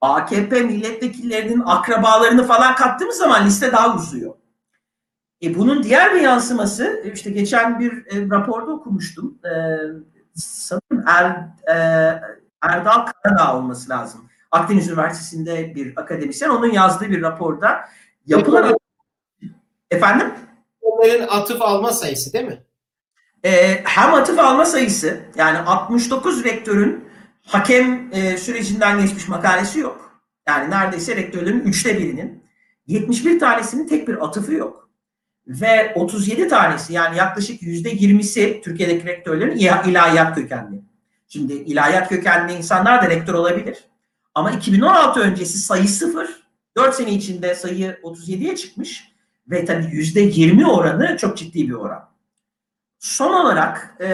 AKP 0.00 0.62
milletvekillerinin 0.62 1.62
akrabalarını 1.66 2.46
falan 2.46 2.74
kattığımız 2.74 3.16
zaman 3.16 3.46
liste 3.46 3.72
daha 3.72 3.96
uzuyor. 3.96 4.34
E 5.42 5.54
bunun 5.54 5.82
diğer 5.82 6.14
bir 6.14 6.20
yansıması 6.20 7.04
işte 7.14 7.30
geçen 7.30 7.80
bir 7.80 7.92
e, 7.92 8.30
raporda 8.30 8.72
okumuştum. 8.72 9.38
E, 9.44 9.52
sanırım 10.34 11.04
er, 11.06 11.30
e, 11.68 11.76
Erdal 12.62 13.06
Karadağ 13.06 13.56
olması 13.56 13.90
lazım. 13.90 14.28
Akdeniz 14.50 14.88
Üniversitesi'nde 14.88 15.74
bir 15.74 15.92
akademisyen. 15.96 16.48
Onun 16.48 16.72
yazdığı 16.72 17.10
bir 17.10 17.22
raporda 17.22 17.88
yapılan... 18.26 18.76
Efendim? 19.94 20.34
Onların 20.80 21.28
atıf 21.28 21.62
alma 21.62 21.92
sayısı 21.92 22.32
değil 22.32 22.44
mi? 22.44 22.64
E, 23.44 23.80
hem 23.84 24.14
atıf 24.14 24.38
alma 24.38 24.64
sayısı 24.64 25.20
yani 25.36 25.58
69 25.58 26.44
rektörün 26.44 27.04
hakem 27.46 28.10
e, 28.12 28.36
sürecinden 28.36 29.00
geçmiş 29.00 29.28
makalesi 29.28 29.78
yok. 29.78 30.22
Yani 30.48 30.70
neredeyse 30.70 31.16
rektörlerin 31.16 31.60
üçte 31.60 31.98
birinin 31.98 32.44
71 32.86 33.40
tanesinin 33.40 33.88
tek 33.88 34.08
bir 34.08 34.24
atıfı 34.24 34.52
yok. 34.52 34.90
Ve 35.46 35.92
37 35.94 36.48
tanesi 36.48 36.92
yani 36.92 37.16
yaklaşık 37.16 37.62
yüzde 37.62 37.92
20'si 37.92 38.62
Türkiye'deki 38.62 39.06
rektörlerin 39.06 39.56
ilahiyat 39.90 40.34
kökenli. 40.34 40.82
Şimdi 41.28 41.52
ilahiyat 41.52 42.08
kökenli 42.08 42.52
insanlar 42.52 43.02
da 43.02 43.10
rektör 43.10 43.34
olabilir. 43.34 43.84
Ama 44.34 44.50
2016 44.50 45.20
öncesi 45.20 45.58
sayı 45.58 45.88
sıfır. 45.88 46.44
4 46.76 46.94
sene 46.94 47.12
içinde 47.12 47.54
sayı 47.54 47.98
37'ye 48.02 48.56
çıkmış. 48.56 49.13
Ve 49.50 49.64
tabii 49.64 49.88
yüzde 49.92 50.20
20 50.20 50.66
oranı 50.66 51.16
çok 51.16 51.36
ciddi 51.36 51.68
bir 51.68 51.74
oran. 51.74 52.08
Son 52.98 53.32
olarak 53.44 53.96
e, 54.00 54.08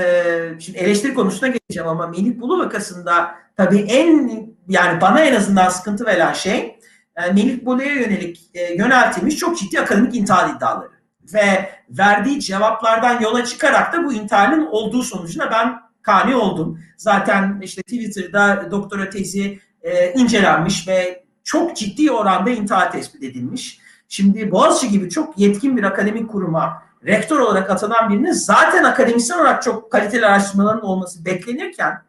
şimdi 0.61 0.79
eleştiri 0.79 1.15
konusuna 1.15 1.49
geçeceğim 1.49 1.89
ama 1.89 2.07
Melih 2.07 2.41
Bulu 2.41 2.59
vakasında 2.59 3.35
tabii 3.57 3.79
en 3.79 4.47
yani 4.69 5.01
bana 5.01 5.21
en 5.21 5.35
azından 5.35 5.69
sıkıntı 5.69 6.07
veren 6.07 6.33
şey 6.33 6.79
e, 7.17 7.33
Melih 7.33 7.65
Bulu'ya 7.65 7.93
yönelik 7.93 8.51
e, 8.55 8.75
yöneltilmiş 8.75 9.37
çok 9.37 9.59
ciddi 9.59 9.81
akademik 9.81 10.17
intihal 10.17 10.57
iddiaları. 10.57 10.91
Ve 11.35 11.71
verdiği 11.91 12.41
cevaplardan 12.41 13.21
yola 13.21 13.45
çıkarak 13.45 13.93
da 13.93 14.05
bu 14.05 14.13
intihalin 14.13 14.67
olduğu 14.67 15.03
sonucuna 15.03 15.51
ben 15.51 15.81
kani 16.03 16.37
oldum. 16.37 16.81
Zaten 16.97 17.61
işte 17.63 17.83
Twitter'da 17.83 18.71
doktora 18.71 19.11
tezi 19.11 19.61
e, 19.83 20.13
incelenmiş 20.13 20.89
ve 20.89 21.25
çok 21.45 21.77
ciddi 21.77 22.11
oranda 22.13 22.51
intihal 22.51 22.91
tespit 22.91 23.23
edilmiş. 23.23 23.81
Şimdi 24.13 24.51
Boğaziçi 24.51 24.89
gibi 24.89 25.11
çok 25.11 25.39
yetkin 25.39 25.77
bir 25.77 25.83
akademik 25.83 26.31
kuruma 26.31 26.83
rektör 27.07 27.39
olarak 27.39 27.71
atanan 27.71 28.11
birinin 28.11 28.33
zaten 28.33 28.85
akademisyen 28.85 29.39
olarak 29.39 29.63
çok 29.63 29.93
kaliteli 29.93 30.27
araştırmaların 30.27 30.85
olması 30.85 31.25
beklenirken 31.25 32.03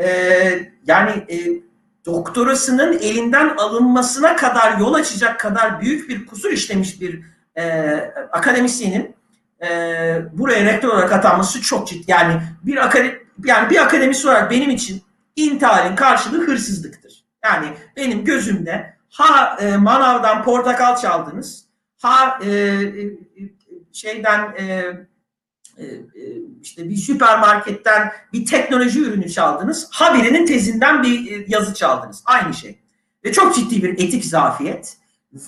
e, 0.00 0.06
yani 0.86 1.10
e, 1.10 1.36
doktorasının 2.06 2.98
elinden 2.98 3.56
alınmasına 3.56 4.36
kadar 4.36 4.78
yol 4.78 4.94
açacak 4.94 5.40
kadar 5.40 5.80
büyük 5.80 6.08
bir 6.08 6.26
kusur 6.26 6.50
işlemiş 6.50 7.00
bir 7.00 7.22
e, 7.56 7.94
akademisyenin 8.32 9.14
e, 9.62 9.68
buraya 10.32 10.64
rektör 10.64 10.88
olarak 10.88 11.12
atanması 11.12 11.60
çok 11.60 11.88
ciddi. 11.88 12.10
Yani 12.10 12.42
bir 12.62 12.76
akademi, 12.76 13.18
yani 13.44 13.70
bir 13.70 13.82
akademisyen 13.82 14.30
olarak 14.30 14.50
benim 14.50 14.70
için 14.70 15.02
intihalin 15.36 15.96
karşılığı 15.96 16.46
hırsızlıktır. 16.46 17.24
Yani 17.44 17.66
benim 17.96 18.24
gözümde 18.24 18.91
ha 19.12 19.56
e, 19.60 19.76
manavdan 19.76 20.44
portakal 20.44 20.96
çaldınız, 20.96 21.64
ha 22.02 22.38
e, 22.44 22.78
şeyden 23.92 24.54
e, 24.58 24.64
e, 25.78 25.84
işte 26.62 26.88
bir 26.88 26.96
süpermarketten 26.96 28.12
bir 28.32 28.46
teknoloji 28.46 29.00
ürünü 29.00 29.30
çaldınız. 29.30 29.88
Habirinin 29.92 30.46
tezinden 30.46 31.02
bir 31.02 31.48
yazı 31.48 31.74
çaldınız. 31.74 32.22
Aynı 32.26 32.54
şey. 32.54 32.78
Ve 33.24 33.32
çok 33.32 33.54
ciddi 33.54 33.82
bir 33.82 33.92
etik 33.92 34.24
zafiyet. 34.24 34.96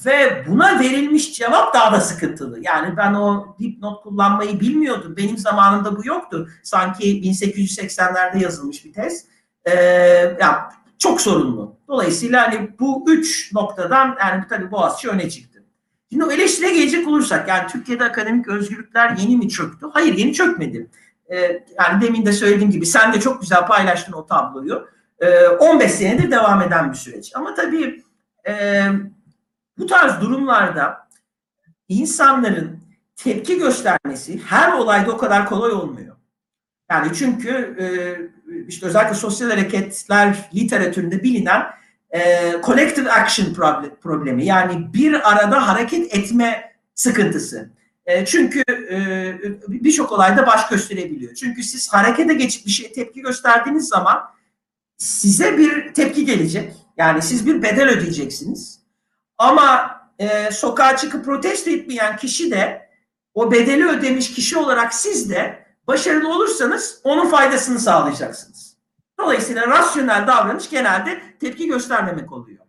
Ve 0.06 0.44
buna 0.48 0.80
verilmiş 0.80 1.34
cevap 1.34 1.74
daha 1.74 1.92
da 1.92 2.00
sıkıntılı. 2.00 2.58
Yani 2.62 2.96
ben 2.96 3.14
o 3.14 3.56
dipnot 3.58 4.02
kullanmayı 4.02 4.60
bilmiyordum. 4.60 5.16
Benim 5.16 5.38
zamanımda 5.38 5.96
bu 5.96 6.06
yoktu. 6.06 6.48
Sanki 6.62 7.22
1880'lerde 7.22 8.42
yazılmış 8.42 8.84
bir 8.84 8.92
tez. 8.92 9.24
Ee, 9.64 9.74
yani 10.40 10.56
çok 11.04 11.20
sorunlu. 11.20 11.76
Dolayısıyla 11.88 12.48
hani 12.48 12.70
bu 12.80 13.04
üç 13.08 13.52
noktadan 13.52 14.16
yani 14.20 14.44
tabii 14.48 14.70
Boğaziçi 14.70 15.08
öne 15.08 15.30
çıktı. 15.30 15.64
Şimdi 16.10 16.24
o 16.24 16.30
eleştiriye 16.30 16.74
gelecek 16.74 17.08
olursak 17.08 17.48
yani 17.48 17.66
Türkiye'de 17.68 18.04
akademik 18.04 18.48
özgürlükler 18.48 19.16
yeni 19.16 19.36
mi 19.36 19.48
çöktü? 19.48 19.86
Hayır 19.92 20.14
yeni 20.14 20.32
çökmedi. 20.32 20.90
Ee, 21.32 21.64
yani 21.80 22.02
demin 22.02 22.26
de 22.26 22.32
söylediğim 22.32 22.70
gibi 22.70 22.86
sen 22.86 23.12
de 23.12 23.20
çok 23.20 23.40
güzel 23.40 23.66
paylaştın 23.66 24.12
o 24.12 24.26
tabloyu. 24.26 24.88
Ee, 25.20 25.48
15 25.48 25.90
senedir 25.90 26.30
devam 26.30 26.62
eden 26.62 26.90
bir 26.92 26.96
süreç. 26.96 27.32
Ama 27.34 27.54
tabii 27.54 28.02
e, 28.48 28.84
bu 29.78 29.86
tarz 29.86 30.20
durumlarda 30.20 31.08
insanların 31.88 32.80
tepki 33.16 33.58
göstermesi 33.58 34.40
her 34.46 34.72
olayda 34.72 35.12
o 35.12 35.16
kadar 35.16 35.46
kolay 35.46 35.72
olmuyor. 35.72 36.16
Yani 36.90 37.12
çünkü 37.14 37.50
e, 37.80 37.86
işte 38.68 38.86
özellikle 38.86 39.14
sosyal 39.14 39.50
hareketler 39.50 40.36
literatüründe 40.54 41.22
bilinen 41.22 41.62
e, 42.10 42.52
collective 42.64 43.12
action 43.12 43.54
problemi 44.02 44.44
yani 44.44 44.92
bir 44.94 45.32
arada 45.32 45.68
hareket 45.68 46.14
etme 46.14 46.72
sıkıntısı. 46.94 47.70
E, 48.06 48.24
çünkü 48.24 48.62
e, 48.90 48.98
birçok 49.68 50.12
olayda 50.12 50.46
baş 50.46 50.68
gösterebiliyor. 50.68 51.34
Çünkü 51.34 51.62
siz 51.62 51.92
harekete 51.92 52.34
geçip 52.34 52.66
bir 52.66 52.70
şeye 52.70 52.92
tepki 52.92 53.22
gösterdiğiniz 53.22 53.88
zaman 53.88 54.22
size 54.96 55.58
bir 55.58 55.94
tepki 55.94 56.24
gelecek. 56.24 56.72
Yani 56.96 57.22
siz 57.22 57.46
bir 57.46 57.62
bedel 57.62 57.88
ödeyeceksiniz. 57.88 58.80
Ama 59.38 60.00
e, 60.18 60.50
sokağa 60.50 60.96
çıkıp 60.96 61.24
protesto 61.24 61.70
etmeyen 61.70 62.16
kişi 62.16 62.50
de 62.50 62.88
o 63.34 63.52
bedeli 63.52 63.86
ödemiş 63.86 64.34
kişi 64.34 64.58
olarak 64.58 64.94
siz 64.94 65.30
de 65.30 65.63
başarılı 65.86 66.34
olursanız 66.34 67.00
onun 67.04 67.28
faydasını 67.28 67.78
sağlayacaksınız. 67.78 68.76
Dolayısıyla 69.18 69.66
rasyonel 69.66 70.26
davranış 70.26 70.70
genelde 70.70 71.22
tepki 71.40 71.66
göstermemek 71.66 72.32
oluyor. 72.32 72.64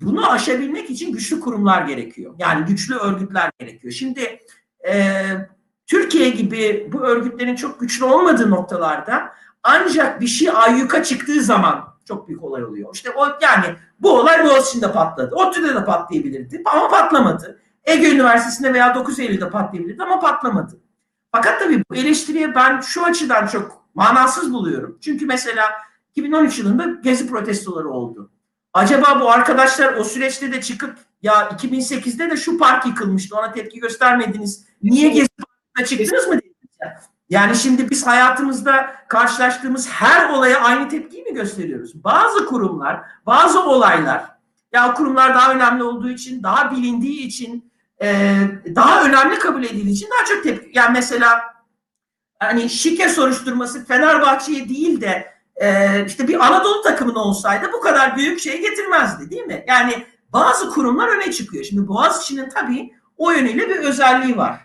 Bunu 0.00 0.30
aşabilmek 0.30 0.90
için 0.90 1.12
güçlü 1.12 1.40
kurumlar 1.40 1.82
gerekiyor. 1.82 2.34
Yani 2.38 2.64
güçlü 2.64 2.94
örgütler 2.94 3.50
gerekiyor. 3.58 3.92
Şimdi 3.92 4.40
e, 4.88 5.24
Türkiye 5.86 6.30
gibi 6.30 6.88
bu 6.92 7.00
örgütlerin 7.00 7.56
çok 7.56 7.80
güçlü 7.80 8.04
olmadığı 8.04 8.50
noktalarda 8.50 9.32
ancak 9.62 10.20
bir 10.20 10.26
şey 10.26 10.50
ayyuka 10.54 11.02
çıktığı 11.02 11.42
zaman 11.42 11.92
çok 12.04 12.28
büyük 12.28 12.44
olay 12.44 12.64
oluyor. 12.64 12.90
İşte 12.94 13.10
o 13.16 13.26
yani 13.42 13.64
bu 14.00 14.18
olay 14.18 14.44
Boğaziçi'nde 14.44 14.92
patladı. 14.92 15.34
ODTÜ'de 15.34 15.74
de 15.74 15.84
patlayabilirdi 15.84 16.62
ama 16.64 16.88
patlamadı. 16.88 17.60
Ege 17.84 18.10
Üniversitesi'nde 18.10 18.74
veya 18.74 18.94
9 18.94 19.18
Eylül'de 19.18 19.50
patlayabilirdi 19.50 20.02
ama 20.02 20.20
patlamadı. 20.20 20.80
Fakat 21.32 21.60
tabii 21.60 21.84
bu 21.90 21.94
eleştiriye 21.94 22.54
ben 22.54 22.80
şu 22.80 23.04
açıdan 23.04 23.46
çok 23.46 23.84
manasız 23.94 24.52
buluyorum. 24.52 24.98
Çünkü 25.00 25.26
mesela 25.26 25.64
2013 26.14 26.58
yılında 26.58 27.00
gezi 27.02 27.28
protestoları 27.28 27.88
oldu. 27.88 28.30
Acaba 28.72 29.20
bu 29.20 29.30
arkadaşlar 29.30 29.94
o 29.94 30.04
süreçte 30.04 30.52
de 30.52 30.60
çıkıp 30.60 30.98
ya 31.22 31.48
2008'de 31.48 32.30
de 32.30 32.36
şu 32.36 32.58
park 32.58 32.86
yıkılmıştı 32.86 33.36
ona 33.36 33.52
tepki 33.52 33.80
göstermediniz. 33.80 34.64
Niye 34.82 35.08
gezi 35.08 35.28
parkına 35.28 35.86
çıktınız 35.86 36.26
mı 36.28 36.34
dediler. 36.34 36.98
Yani 37.30 37.56
şimdi 37.56 37.90
biz 37.90 38.06
hayatımızda 38.06 38.94
karşılaştığımız 39.08 39.88
her 39.88 40.30
olaya 40.30 40.60
aynı 40.60 40.88
tepkiyi 40.88 41.22
mi 41.22 41.34
gösteriyoruz? 41.34 42.04
Bazı 42.04 42.46
kurumlar, 42.46 43.00
bazı 43.26 43.62
olaylar 43.62 44.24
ya 44.72 44.94
kurumlar 44.94 45.34
daha 45.34 45.54
önemli 45.54 45.82
olduğu 45.82 46.08
için, 46.08 46.42
daha 46.42 46.70
bilindiği 46.70 47.26
için, 47.26 47.71
daha 48.74 49.04
önemli 49.04 49.38
kabul 49.38 49.64
edildiği 49.64 49.94
için 49.94 50.08
daha 50.10 50.24
çok 50.24 50.42
tepki. 50.42 50.78
Yani 50.78 50.92
mesela 50.92 51.40
hani 52.38 52.70
şike 52.70 53.08
soruşturması 53.08 53.84
Fenerbahçe'ye 53.84 54.68
değil 54.68 55.00
de 55.00 55.32
işte 56.06 56.28
bir 56.28 56.46
Anadolu 56.46 56.82
takımına 56.82 57.18
olsaydı 57.18 57.70
bu 57.72 57.80
kadar 57.80 58.16
büyük 58.16 58.40
şey 58.40 58.60
getirmezdi 58.60 59.30
değil 59.30 59.44
mi? 59.44 59.64
Yani 59.68 60.06
bazı 60.32 60.70
kurumlar 60.70 61.08
öne 61.08 61.32
çıkıyor. 61.32 61.64
Şimdi 61.64 61.88
Boğaziçi'nin 61.88 62.48
tabii 62.48 62.92
o 63.16 63.30
yönüyle 63.30 63.68
bir 63.68 63.76
özelliği 63.76 64.36
var. 64.36 64.60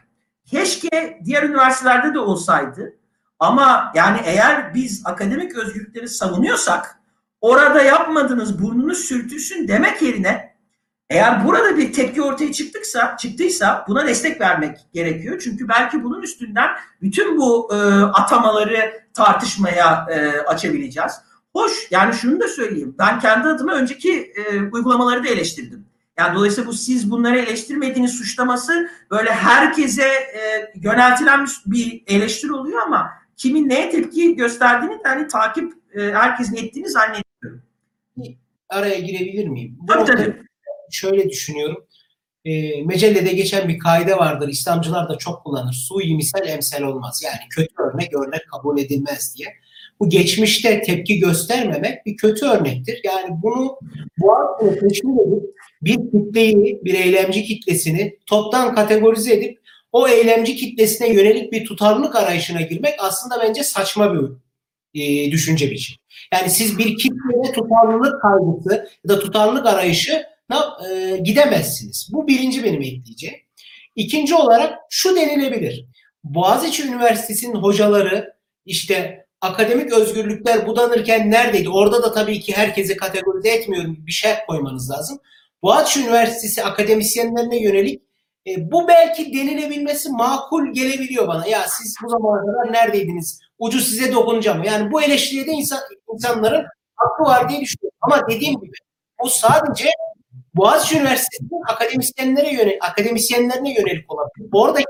Keşke 0.46 1.22
diğer 1.26 1.44
üniversitelerde 1.44 2.14
de 2.14 2.20
olsaydı. 2.20 2.94
Ama 3.40 3.92
yani 3.96 4.20
eğer 4.26 4.74
biz 4.74 5.02
akademik 5.06 5.56
özgürlükleri 5.56 6.08
savunuyorsak 6.08 7.00
orada 7.42 7.82
yapmadığınız 7.82 8.64
burnunuz 8.64 8.98
sürtülsün 8.98 9.68
demek 9.68 10.02
yerine 10.02 10.47
eğer 11.10 11.46
burada 11.46 11.78
bir 11.78 11.94
tepki 11.94 12.22
ortaya 12.22 12.52
çıktıksa, 12.52 13.18
çıktıysa 13.18 13.86
buna 13.88 14.08
destek 14.08 14.42
vermek 14.42 14.78
gerekiyor. 14.94 15.42
Çünkü 15.44 15.68
belki 15.68 16.04
bunun 16.04 16.22
üstünden 16.22 16.70
bütün 17.02 17.38
bu 17.38 17.70
e, 17.74 17.78
atamaları 18.04 19.04
tartışmaya 19.14 20.08
e, 20.12 20.30
açabileceğiz. 20.40 21.12
Hoş 21.54 21.88
yani 21.92 22.14
şunu 22.14 22.40
da 22.40 22.48
söyleyeyim. 22.48 22.96
Ben 23.00 23.20
kendi 23.20 23.48
adıma 23.48 23.74
önceki 23.74 24.34
e, 24.36 24.62
uygulamaları 24.62 25.24
da 25.24 25.28
eleştirdim. 25.28 25.86
Yani 26.18 26.36
dolayısıyla 26.36 26.70
bu 26.70 26.74
siz 26.74 27.12
bunları 27.12 27.38
eleştirmediğiniz 27.38 28.12
suçlaması 28.12 28.90
böyle 29.12 29.32
herkese 29.32 30.04
e, 30.04 30.72
yöneltilen 30.76 31.48
bir, 31.66 32.04
eleştiri 32.08 32.54
oluyor 32.54 32.82
ama 32.82 33.10
kimin 33.38 33.70
neye 33.70 33.90
tepki 33.90 34.36
gösterdiğini 34.36 34.98
yani 35.06 35.28
takip 35.28 35.74
e, 35.94 36.02
herkesin 36.02 36.56
ettiğini 36.56 36.90
zannediyorum. 36.90 37.64
Araya 38.70 39.00
girebilir 39.00 39.48
miyim? 39.48 39.78
Bu 39.80 39.88
tabii 39.88 40.06
tabii. 40.06 40.48
Şöyle 40.92 41.30
düşünüyorum. 41.30 41.88
E, 42.46 42.84
mecellede 42.84 43.34
geçen 43.34 43.68
bir 43.68 43.80
kaide 43.80 44.18
vardır. 44.18 44.48
İslamcılar 44.48 45.10
da 45.10 45.18
çok 45.18 45.44
kullanır. 45.44 45.74
Su 45.74 45.96
misal 45.96 46.48
emsel 46.48 46.84
olmaz. 46.84 47.22
Yani 47.26 47.50
kötü 47.50 47.74
örnek 47.78 48.14
örnek 48.14 48.42
kabul 48.52 48.78
edilmez 48.78 49.36
diye. 49.38 49.54
Bu 50.00 50.10
geçmişte 50.10 50.82
tepki 50.82 51.20
göstermemek 51.20 52.06
bir 52.06 52.18
kötü 52.18 52.46
örnektir. 52.46 53.02
Yani 53.04 53.36
bunu 53.44 53.80
bu 54.18 54.34
aklını 54.34 54.80
teşkil 54.80 55.10
edip 55.10 55.44
bir 55.82 55.96
kitleyi, 55.96 56.82
bir 56.86 56.94
eylemci 56.94 57.44
kitlesini 57.44 58.18
toptan 58.26 58.76
kategorize 58.76 59.34
edip 59.34 59.60
o 59.92 60.08
eylemci 60.08 60.56
kitlesine 60.56 61.14
yönelik 61.14 61.52
bir 61.52 61.66
tutarlılık 61.66 62.16
arayışına 62.16 62.62
girmek 62.62 62.96
aslında 63.00 63.40
bence 63.44 63.64
saçma 63.64 64.14
bir 64.14 64.30
e, 65.02 65.32
düşünce 65.32 65.72
biçimi. 65.72 65.98
Yani 66.34 66.50
siz 66.50 66.78
bir 66.78 66.98
kitleye 66.98 67.54
tutarlılık 67.54 68.22
kaygısı 68.22 68.90
ya 69.06 69.10
da 69.10 69.20
tutarlılık 69.20 69.66
arayışı 69.66 70.24
e, 70.90 71.18
gidemezsiniz. 71.18 72.10
Bu 72.14 72.28
birinci 72.28 72.64
benim 72.64 72.82
ekleyeceğim. 72.82 73.36
İkinci 73.96 74.36
olarak 74.36 74.80
şu 74.90 75.16
denilebilir. 75.16 75.86
Boğaziçi 76.24 76.88
Üniversitesi'nin 76.88 77.56
hocaları 77.56 78.34
işte 78.66 79.26
akademik 79.42 79.94
özgürlükler 79.94 80.68
budanırken 80.68 81.32
neredeydi? 81.32 81.70
Orada 81.70 82.04
da 82.04 82.14
tabii 82.14 82.40
ki 82.40 82.58
herkese 82.58 82.98
kategorize 82.98 83.50
etmiyorum. 83.50 83.98
Bir 84.00 84.12
şey 84.12 84.32
koymanız 84.48 84.92
lazım. 84.92 85.20
Boğaziçi 85.62 86.02
Üniversitesi 86.02 86.64
akademisyenlerine 86.64 87.64
yönelik 87.64 88.02
e, 88.48 88.72
bu 88.72 88.88
belki 88.88 89.34
denilebilmesi 89.34 90.10
makul 90.10 90.74
gelebiliyor 90.74 91.28
bana. 91.28 91.48
Ya 91.48 91.66
siz 91.68 91.96
bu 92.04 92.10
zamana 92.10 92.42
kadar 92.46 92.74
neredeydiniz? 92.74 93.40
Ucu 93.60 93.80
size 93.80 94.14
dokunacağım. 94.14 94.64
Yani 94.64 94.92
bu 94.92 95.02
eleştiriye 95.02 95.48
de 95.48 95.52
insan, 95.52 95.80
insanların 96.14 96.66
hakkı 96.96 97.24
var 97.24 97.50
diye 97.50 97.62
düşünüyorum. 97.62 97.98
Ama 98.02 98.30
dediğim 98.30 98.60
gibi 98.62 98.76
bu 99.24 99.30
sadece 99.30 99.90
Boğaziçi 100.56 100.96
Üniversitesi'nin 101.00 101.74
akademisyenlere 101.74 102.54
yönelik, 102.54 102.84
akademisyenlerine 102.84 103.74
yönelik 103.74 104.12
olabilir. 104.14 104.50
Oradaki 104.54 104.86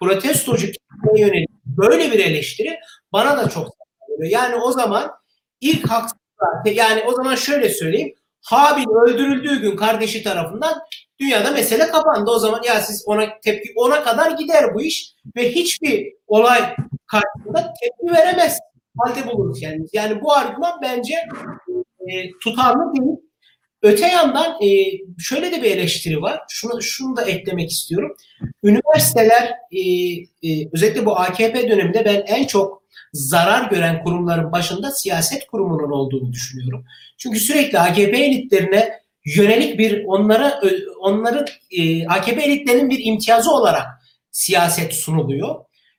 protestocu 0.00 0.66
kitleye 0.66 1.26
yönelik 1.26 1.48
böyle 1.64 2.12
bir 2.12 2.18
eleştiri 2.18 2.78
bana 3.12 3.38
da 3.38 3.48
çok 3.48 3.72
geliyor. 4.08 4.30
Yani 4.30 4.54
o 4.54 4.72
zaman 4.72 5.10
ilk 5.60 5.90
haksızlığa, 5.90 6.62
yani 6.64 7.02
o 7.06 7.12
zaman 7.12 7.34
şöyle 7.34 7.68
söyleyeyim. 7.68 8.14
Habil 8.42 8.84
öldürüldüğü 8.88 9.60
gün 9.60 9.76
kardeşi 9.76 10.22
tarafından 10.22 10.74
dünyada 11.20 11.50
mesele 11.50 11.86
kapandı. 11.86 12.30
O 12.30 12.38
zaman 12.38 12.62
ya 12.62 12.80
siz 12.80 13.04
ona 13.06 13.40
tepki 13.40 13.72
ona 13.76 14.04
kadar 14.04 14.30
gider 14.30 14.74
bu 14.74 14.82
iş 14.82 15.14
ve 15.36 15.52
hiçbir 15.52 16.12
olay 16.26 16.76
karşısında 17.06 17.74
tepki 17.80 18.14
veremez 18.16 18.58
halde 18.98 19.26
buluruz 19.26 19.60
kendimiz. 19.60 19.90
Yani 19.92 20.20
bu 20.20 20.32
argüman 20.32 20.78
bence 20.82 21.14
e, 22.08 22.30
tutarlı 22.42 22.94
değil. 22.94 23.27
Öte 23.88 24.06
yandan 24.06 24.62
e, 24.62 24.68
şöyle 25.18 25.52
de 25.52 25.62
bir 25.62 25.70
eleştiri 25.70 26.22
var. 26.22 26.40
Şunu, 26.48 26.82
şunu 26.82 27.16
da 27.16 27.22
eklemek 27.22 27.70
istiyorum. 27.70 28.16
Üniversiteler 28.62 29.54
e, 29.72 29.80
e, 30.48 30.68
özellikle 30.72 31.06
bu 31.06 31.16
AKP 31.18 31.70
döneminde 31.70 32.04
ben 32.04 32.22
en 32.26 32.46
çok 32.46 32.82
zarar 33.12 33.70
gören 33.70 34.04
kurumların 34.04 34.52
başında 34.52 34.92
siyaset 34.92 35.46
kurumunun 35.46 35.90
olduğunu 35.90 36.32
düşünüyorum. 36.32 36.84
Çünkü 37.18 37.40
sürekli 37.40 37.78
AKP 37.78 38.18
elitlerine 38.18 39.00
yönelik 39.36 39.78
bir 39.78 40.04
onlara 40.04 40.60
onların 41.00 41.46
e, 41.70 42.06
AKP 42.06 42.42
elitlerinin 42.42 42.90
bir 42.90 43.04
imtiyazı 43.04 43.50
olarak 43.50 43.86
siyaset 44.30 44.94
sunuluyor. 44.94 45.54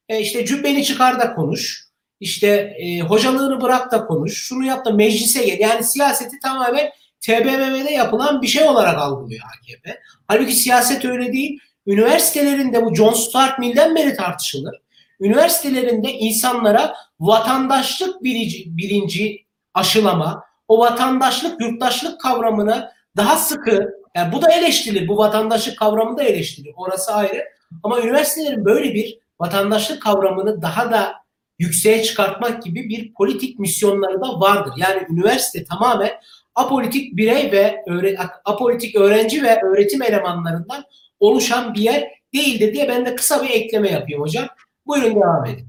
E 0.09 0.19
işte 0.19 0.45
cübbeni 0.45 0.83
çıkar 0.83 1.19
da 1.19 1.35
konuş. 1.35 1.89
İşte 2.19 2.47
e, 2.79 2.99
hocalığını 2.99 3.61
bırak 3.61 3.91
da 3.91 4.05
konuş. 4.05 4.47
Şunu 4.47 4.65
yap 4.65 4.85
da 4.85 4.91
meclise 4.91 5.45
gel. 5.45 5.59
Yani 5.59 5.83
siyaseti 5.83 6.39
tamamen 6.43 6.91
TBMM'de 7.22 7.91
yapılan 7.91 8.41
bir 8.41 8.47
şey 8.47 8.63
olarak 8.63 8.97
algılıyor 8.97 9.41
AKP. 9.45 9.99
Halbuki 10.28 10.53
siyaset 10.53 11.05
öyle 11.05 11.34
değil. 11.34 11.59
Üniversitelerinde 11.88 12.86
bu 12.86 12.95
John 12.95 13.13
Stuart 13.13 13.59
Mill'den 13.59 13.95
beri 13.95 14.15
tartışılır. 14.15 14.82
Üniversitelerinde 15.20 16.11
insanlara 16.11 16.95
vatandaşlık 17.20 18.24
bilinci, 18.24 18.78
bilinci 18.78 19.45
aşılama, 19.74 20.43
o 20.67 20.80
vatandaşlık, 20.80 21.61
yurttaşlık 21.61 22.22
kavramını 22.22 22.91
daha 23.17 23.38
sıkı, 23.38 23.89
yani 24.15 24.34
bu 24.34 24.41
da 24.41 24.51
eleştirilir, 24.51 25.07
bu 25.07 25.17
vatandaşlık 25.17 25.78
kavramı 25.78 26.17
da 26.17 26.24
eleştirilir, 26.24 26.74
orası 26.78 27.13
ayrı. 27.13 27.45
Ama 27.84 28.01
üniversitelerin 28.01 28.65
böyle 28.65 28.93
bir 28.93 29.20
vatandaşlık 29.39 30.01
kavramını 30.01 30.61
daha 30.61 30.91
da 30.91 31.13
yükseğe 31.59 32.03
çıkartmak 32.03 32.63
gibi 32.63 32.89
bir 32.89 33.13
politik 33.13 33.59
misyonları 33.59 34.22
da 34.22 34.39
vardır. 34.39 34.74
Yani 34.78 35.05
üniversite 35.09 35.65
tamamen 35.65 36.11
apolitik 36.55 37.17
birey 37.17 37.51
ve 37.51 37.83
öğre, 37.87 38.17
apolitik 38.45 38.95
öğrenci 38.95 39.43
ve 39.43 39.61
öğretim 39.61 40.01
elemanlarından 40.01 40.83
oluşan 41.19 41.73
bir 41.73 41.81
yer 41.81 42.11
değildir 42.33 42.73
diye 42.73 42.87
ben 42.87 43.05
de 43.05 43.15
kısa 43.15 43.43
bir 43.43 43.49
ekleme 43.49 43.91
yapayım 43.91 44.21
hocam. 44.21 44.47
Buyurun 44.87 45.15
devam 45.15 45.45
edin. 45.45 45.67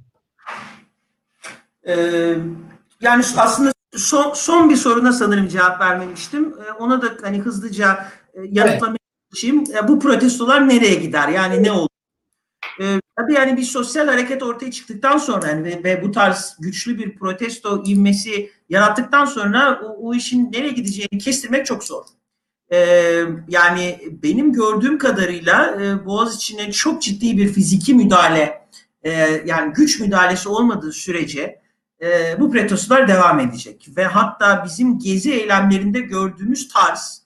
Ee, 1.87 2.35
yani 3.01 3.25
aslında 3.37 3.73
son, 3.97 4.33
son 4.33 4.71
bir 4.71 4.77
soruna 4.77 5.13
sanırım 5.13 5.49
cevap 5.49 5.81
vermemiştim. 5.81 6.55
Ee, 6.67 6.73
ona 6.73 7.03
da 7.03 7.07
hani 7.23 7.39
hızlıca 7.39 8.07
e, 8.35 8.41
yanıtlamaya 8.51 8.99
çalışayım. 9.31 9.65
Evet. 9.71 9.85
E, 9.85 9.89
bu 9.89 10.01
protestolar 10.01 10.69
nereye 10.69 10.95
gider? 10.95 11.29
Yani 11.29 11.63
ne 11.63 11.73
olur? 11.73 11.90
Ee, 12.81 13.01
tabii 13.17 13.35
yani 13.35 13.57
bir 13.57 13.63
sosyal 13.63 14.09
hareket 14.09 14.43
ortaya 14.43 14.71
çıktıktan 14.71 15.19
sonra 15.19 15.49
yani 15.49 15.65
ve, 15.65 15.85
ve 15.85 16.03
bu 16.03 16.13
tarz 16.13 16.57
güçlü 16.59 16.99
bir 16.99 17.17
protesto 17.17 17.85
ivmesi 17.87 18.51
yarattıktan 18.69 19.25
sonra 19.25 19.81
o, 19.85 20.09
o 20.09 20.15
işin 20.15 20.53
nereye 20.53 20.73
gideceğini 20.73 21.19
kestirmek 21.19 21.67
çok 21.67 21.85
zor. 21.85 22.05
Ee, 22.73 23.23
yani 23.49 23.99
benim 24.23 24.53
gördüğüm 24.53 24.99
kadarıyla 24.99 25.83
e, 25.83 26.07
Boğaz 26.07 26.37
içine 26.37 26.73
çok 26.73 27.03
ciddi 27.03 27.39
bir 27.39 27.53
fiziki 27.53 27.95
müdahale 27.95 28.69
e, 29.03 29.11
yani 29.47 29.73
güç 29.73 30.01
müdahalesi 30.01 30.49
olmadığı 30.49 30.93
sürece 30.93 31.61
e, 32.03 32.41
bu 32.41 32.51
protestolar 32.51 33.09
devam 33.09 33.41
edecek. 33.41 33.89
Ve 33.97 34.05
hatta 34.05 34.65
bizim 34.65 34.99
gezi 34.99 35.33
eylemlerinde 35.33 36.01
gördüğümüz 36.01 36.69
tarz 36.69 37.23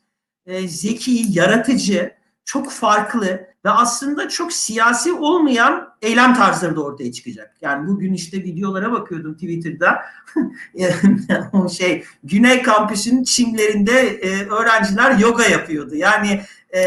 e, 0.46 0.68
zeki, 0.68 1.24
yaratıcı, 1.28 2.14
çok 2.44 2.70
farklı 2.70 3.53
ve 3.64 3.70
aslında 3.70 4.28
çok 4.28 4.52
siyasi 4.52 5.12
olmayan 5.12 5.94
eylem 6.02 6.34
tarzları 6.34 6.76
da 6.76 6.82
ortaya 6.82 7.12
çıkacak. 7.12 7.54
Yani 7.60 7.88
bugün 7.88 8.14
işte 8.14 8.36
videolara 8.36 8.92
bakıyordum 8.92 9.34
Twitter'da. 9.34 10.02
o 11.52 11.68
şey 11.68 12.04
Güney 12.24 12.62
Kampüs'ün 12.62 13.24
çimlerinde 13.24 14.00
e, 14.00 14.48
öğrenciler 14.48 15.18
yoga 15.18 15.44
yapıyordu. 15.44 15.94
Yani 15.94 16.40
e, 16.74 16.80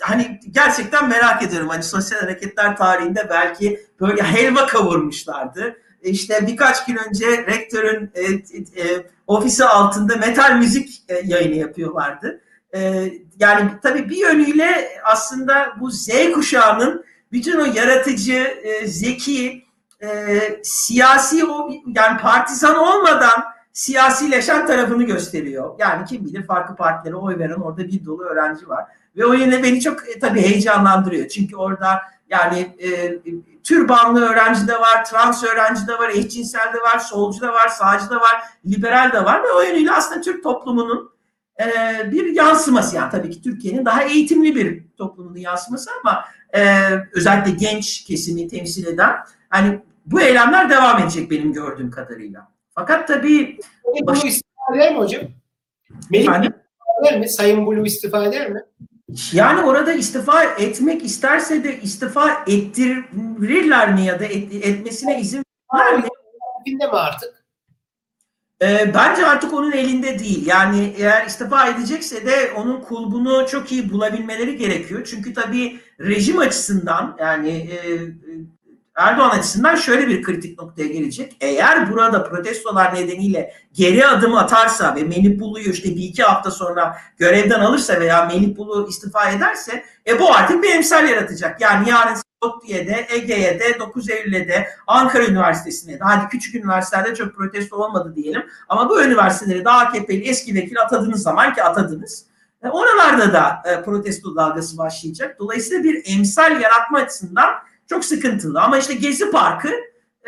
hani 0.00 0.40
gerçekten 0.50 1.08
merak 1.08 1.42
ediyorum. 1.42 1.68
Hani 1.68 1.82
sosyal 1.82 2.20
hareketler 2.20 2.76
tarihinde 2.76 3.26
belki 3.30 3.86
böyle 4.00 4.22
helva 4.22 4.66
kavurmuşlardı. 4.66 5.76
İşte 6.02 6.46
birkaç 6.46 6.86
gün 6.86 6.98
önce 7.08 7.26
rektörün 7.26 8.10
e, 8.14 8.22
e, 8.82 9.06
ofisi 9.26 9.64
altında 9.64 10.16
metal 10.16 10.56
müzik 10.58 11.02
e, 11.08 11.20
yayını 11.24 11.54
yapıyorlardı. 11.54 12.40
E, 12.74 13.12
yani 13.38 13.70
tabii 13.82 14.08
bir 14.08 14.16
yönüyle 14.16 14.88
aslında 15.04 15.72
bu 15.80 15.90
Z 15.90 16.08
kuşağının 16.34 17.04
bütün 17.32 17.60
o 17.60 17.64
yaratıcı, 17.64 18.34
e, 18.62 18.86
zeki, 18.86 19.64
e, 20.02 20.40
siyasi 20.62 21.46
o 21.46 21.70
yani 21.86 22.18
partizan 22.18 22.76
olmadan 22.76 23.44
siyasileşen 23.72 24.66
tarafını 24.66 25.02
gösteriyor. 25.02 25.74
Yani 25.78 26.04
kim 26.04 26.24
bilir 26.24 26.46
farklı 26.46 26.76
partilere 26.76 27.16
oy 27.16 27.38
veren 27.38 27.60
orada 27.60 27.88
bir 27.88 28.04
dolu 28.04 28.24
öğrenci 28.24 28.68
var. 28.68 28.84
Ve 29.16 29.26
o 29.26 29.34
yine 29.34 29.62
beni 29.62 29.80
çok 29.80 30.08
e, 30.08 30.18
tabii 30.18 30.40
heyecanlandırıyor. 30.40 31.28
Çünkü 31.28 31.56
orada 31.56 32.02
yani 32.30 32.76
e, 32.78 33.18
türbanlı 33.62 34.28
öğrenci 34.28 34.68
de 34.68 34.80
var, 34.80 35.04
trans 35.04 35.44
öğrenci 35.44 35.86
de 35.86 35.98
var, 35.98 36.08
eşcinsel 36.08 36.72
de 36.74 36.80
var, 36.80 36.98
solcu 36.98 37.40
da 37.40 37.52
var, 37.52 37.68
sağcı 37.68 38.10
da 38.10 38.16
var, 38.16 38.42
liberal 38.66 39.12
de 39.12 39.24
var. 39.24 39.42
Ve 39.42 39.52
o 39.52 39.62
yönüyle 39.62 39.92
aslında 39.92 40.20
Türk 40.20 40.42
toplumunun 40.42 41.10
e, 41.60 41.64
bir 42.12 42.26
yansıması. 42.26 42.96
Yani 42.96 43.10
tabii 43.10 43.30
ki 43.30 43.42
Türkiye'nin 43.42 43.84
daha 43.84 44.02
eğitimli 44.02 44.54
bir 44.54 44.82
toplumunun 44.98 45.38
yansıması 45.38 45.90
ama 46.00 46.24
e, 46.54 46.60
özellikle 47.14 47.50
genç 47.50 48.04
kesimi 48.04 48.48
temsil 48.48 48.86
eden 48.86 49.16
hani 49.48 49.80
bu 50.06 50.20
eylemler 50.20 50.70
devam 50.70 51.02
edecek 51.02 51.30
benim 51.30 51.52
gördüğüm 51.52 51.90
kadarıyla. 51.90 52.48
Fakat 52.74 53.08
tabii... 53.08 53.58
Baş... 54.02 54.22
Blue 54.22 54.28
istifa 54.28 54.76
eder 54.76 54.92
mi 54.92 54.98
hocam? 54.98 55.22
Melih 56.10 56.28
Efendim? 56.28 56.54
eder 57.02 57.20
mi? 57.20 57.28
Sayın 57.28 57.66
Blue 57.66 57.86
istifa 57.86 58.24
eder 58.24 58.50
mi? 58.50 58.62
Yani 59.32 59.62
orada 59.62 59.92
istifa 59.92 60.44
etmek 60.44 61.04
isterse 61.04 61.64
de 61.64 61.80
istifa 61.80 62.44
ettirirler 62.46 63.94
mi 63.94 64.04
ya 64.04 64.20
da 64.20 64.24
et, 64.24 64.54
etmesine 64.54 65.20
izin 65.20 65.44
verirler 65.74 65.98
mi? 65.98 66.04
mi 66.76 66.84
artık? 66.84 67.37
E, 68.62 68.94
bence 68.94 69.26
artık 69.26 69.54
onun 69.54 69.72
elinde 69.72 70.18
değil. 70.18 70.46
Yani 70.46 70.94
eğer 70.98 71.26
istifa 71.26 71.68
edecekse 71.68 72.26
de 72.26 72.52
onun 72.56 72.80
kulbunu 72.80 73.46
çok 73.50 73.72
iyi 73.72 73.90
bulabilmeleri 73.92 74.56
gerekiyor. 74.56 75.06
Çünkü 75.10 75.34
tabii 75.34 75.80
rejim 76.00 76.38
açısından 76.38 77.16
yani 77.20 77.50
e, 77.50 77.78
Erdoğan 78.98 79.30
açısından 79.30 79.76
şöyle 79.76 80.08
bir 80.08 80.22
kritik 80.22 80.58
noktaya 80.58 80.86
gelecek. 80.88 81.36
Eğer 81.40 81.92
burada 81.92 82.24
protestolar 82.24 82.94
nedeniyle 82.94 83.54
geri 83.72 84.06
adım 84.06 84.34
atarsa 84.34 84.96
ve 84.96 85.02
Melih 85.02 85.40
Bulu'yu 85.40 85.72
işte 85.72 85.88
bir 85.88 86.02
iki 86.02 86.22
hafta 86.22 86.50
sonra 86.50 86.96
görevden 87.16 87.60
alırsa 87.60 88.00
veya 88.00 88.24
Melih 88.24 88.56
Bulu 88.56 88.88
istifa 88.88 89.30
ederse 89.30 89.84
e 90.06 90.18
bu 90.18 90.34
artık 90.34 90.62
bir 90.62 90.70
emsal 90.74 91.08
yaratacak. 91.08 91.60
Yani 91.60 91.90
yarın 91.90 92.16
ODTÜ'ye 92.40 93.06
Ege'ye 93.10 93.60
de, 93.60 93.78
9 93.80 94.10
Eylül'e 94.10 94.48
de, 94.48 94.68
Ankara 94.86 95.26
Üniversitesi'ne 95.26 95.92
de, 95.92 96.04
hadi 96.04 96.28
küçük 96.28 96.54
üniversitelerde 96.54 97.14
çok 97.14 97.34
protesto 97.34 97.76
olmadı 97.76 98.12
diyelim. 98.16 98.46
Ama 98.68 98.88
bu 98.88 99.02
üniversiteleri 99.02 99.64
daha 99.64 99.78
AKP'li 99.78 100.28
eski 100.28 100.54
vekil 100.54 100.80
atadığınız 100.80 101.22
zaman 101.22 101.54
ki 101.54 101.62
atadınız, 101.62 102.26
e, 102.62 102.68
oralarda 102.68 103.32
da 103.32 103.62
e, 103.64 103.82
protesto 103.82 104.36
dalgası 104.36 104.78
başlayacak. 104.78 105.38
Dolayısıyla 105.38 105.84
bir 105.84 106.02
emsal 106.06 106.60
yaratma 106.60 106.98
açısından 106.98 107.50
çok 107.88 108.04
sıkıntılı. 108.04 108.60
Ama 108.60 108.78
işte 108.78 108.94
Gezi 108.94 109.30
Parkı 109.30 109.70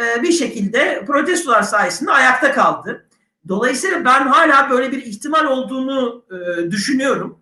e, 0.01 0.23
bir 0.23 0.33
şekilde 0.33 1.05
protestolar 1.07 1.63
sayesinde 1.63 2.11
ayakta 2.11 2.53
kaldı. 2.53 3.07
Dolayısıyla 3.49 4.05
ben 4.05 4.27
hala 4.27 4.71
böyle 4.71 4.93
bir 4.93 5.03
ihtimal 5.03 5.45
olduğunu 5.45 6.25
düşünüyorum. 6.71 7.40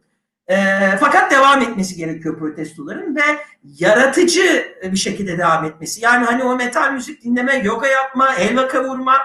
E, 0.48 0.56
fakat 1.00 1.30
devam 1.30 1.62
etmesi 1.62 1.96
gerekiyor 1.96 2.38
protestoların 2.38 3.16
ve 3.16 3.22
yaratıcı 3.64 4.76
bir 4.82 4.96
şekilde 4.96 5.38
devam 5.38 5.64
etmesi. 5.64 6.04
Yani 6.04 6.24
hani 6.24 6.44
o 6.44 6.56
metal 6.56 6.92
müzik 6.92 7.24
dinleme, 7.24 7.56
yoga 7.56 7.86
yapma, 7.86 8.34
elma 8.34 8.68
kavurma 8.68 9.16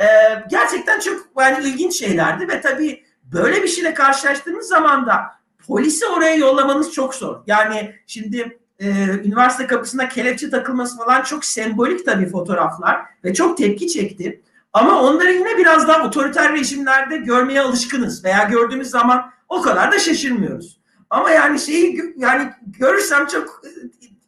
e, 0.00 0.06
gerçekten 0.50 1.00
çok 1.00 1.26
yani 1.38 1.68
ilginç 1.68 1.98
şeylerdi 1.98 2.48
ve 2.48 2.60
tabii 2.60 3.04
böyle 3.24 3.62
bir 3.62 3.68
şeyle 3.68 3.94
karşılaştığınız 3.94 4.68
zaman 4.68 5.06
da 5.06 5.22
polisi 5.66 6.06
oraya 6.06 6.34
yollamanız 6.34 6.92
çok 6.92 7.14
zor. 7.14 7.36
Yani 7.46 7.94
şimdi 8.06 8.58
e, 8.78 8.88
üniversite 9.24 9.66
kapısında 9.66 10.08
kelepçe 10.08 10.50
takılması 10.50 10.98
falan 10.98 11.22
çok 11.22 11.44
sembolik 11.44 12.06
tabii 12.06 12.28
fotoğraflar 12.28 13.00
ve 13.24 13.34
çok 13.34 13.58
tepki 13.58 13.88
çekti. 13.88 14.42
Ama 14.72 15.02
onları 15.02 15.32
yine 15.32 15.58
biraz 15.58 15.88
daha 15.88 16.06
otoriter 16.06 16.52
rejimlerde 16.52 17.16
görmeye 17.16 17.60
alışkınız 17.60 18.24
veya 18.24 18.44
gördüğümüz 18.44 18.90
zaman 18.90 19.32
o 19.52 19.62
kadar 19.62 19.92
da 19.92 19.98
şaşırmıyoruz. 19.98 20.80
Ama 21.10 21.30
yani 21.30 21.60
şeyi 21.60 22.14
yani 22.16 22.52
görürsem 22.78 23.26
çok 23.26 23.62
e, 23.64 23.70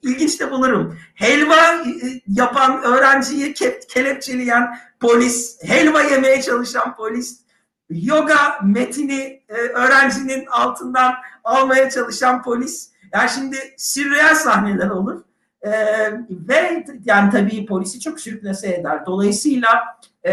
ilginç 0.02 0.40
de 0.40 0.50
bulurum. 0.50 0.98
Helva 1.14 1.56
e, 1.56 2.20
yapan 2.28 2.82
öğrenciyi 2.82 3.54
ke 3.54 3.80
kelepçeleyen 3.88 4.78
polis, 5.00 5.58
helva 5.62 6.02
yemeye 6.02 6.42
çalışan 6.42 6.96
polis, 6.96 7.40
yoga 7.90 8.58
metini 8.64 9.42
e, 9.48 9.54
öğrencinin 9.54 10.46
altından 10.46 11.14
almaya 11.44 11.90
çalışan 11.90 12.42
polis 12.42 12.90
yani 13.12 13.30
şimdi 13.30 13.56
sürreel 13.76 14.34
sahneler 14.34 14.88
olur. 14.88 15.22
Ee, 15.62 15.72
ve 16.30 16.84
yani 17.04 17.30
tabii 17.30 17.66
polisi 17.66 18.00
çok 18.00 18.20
sürklase 18.20 18.74
eder. 18.74 19.06
Dolayısıyla 19.06 19.68
e, 20.26 20.32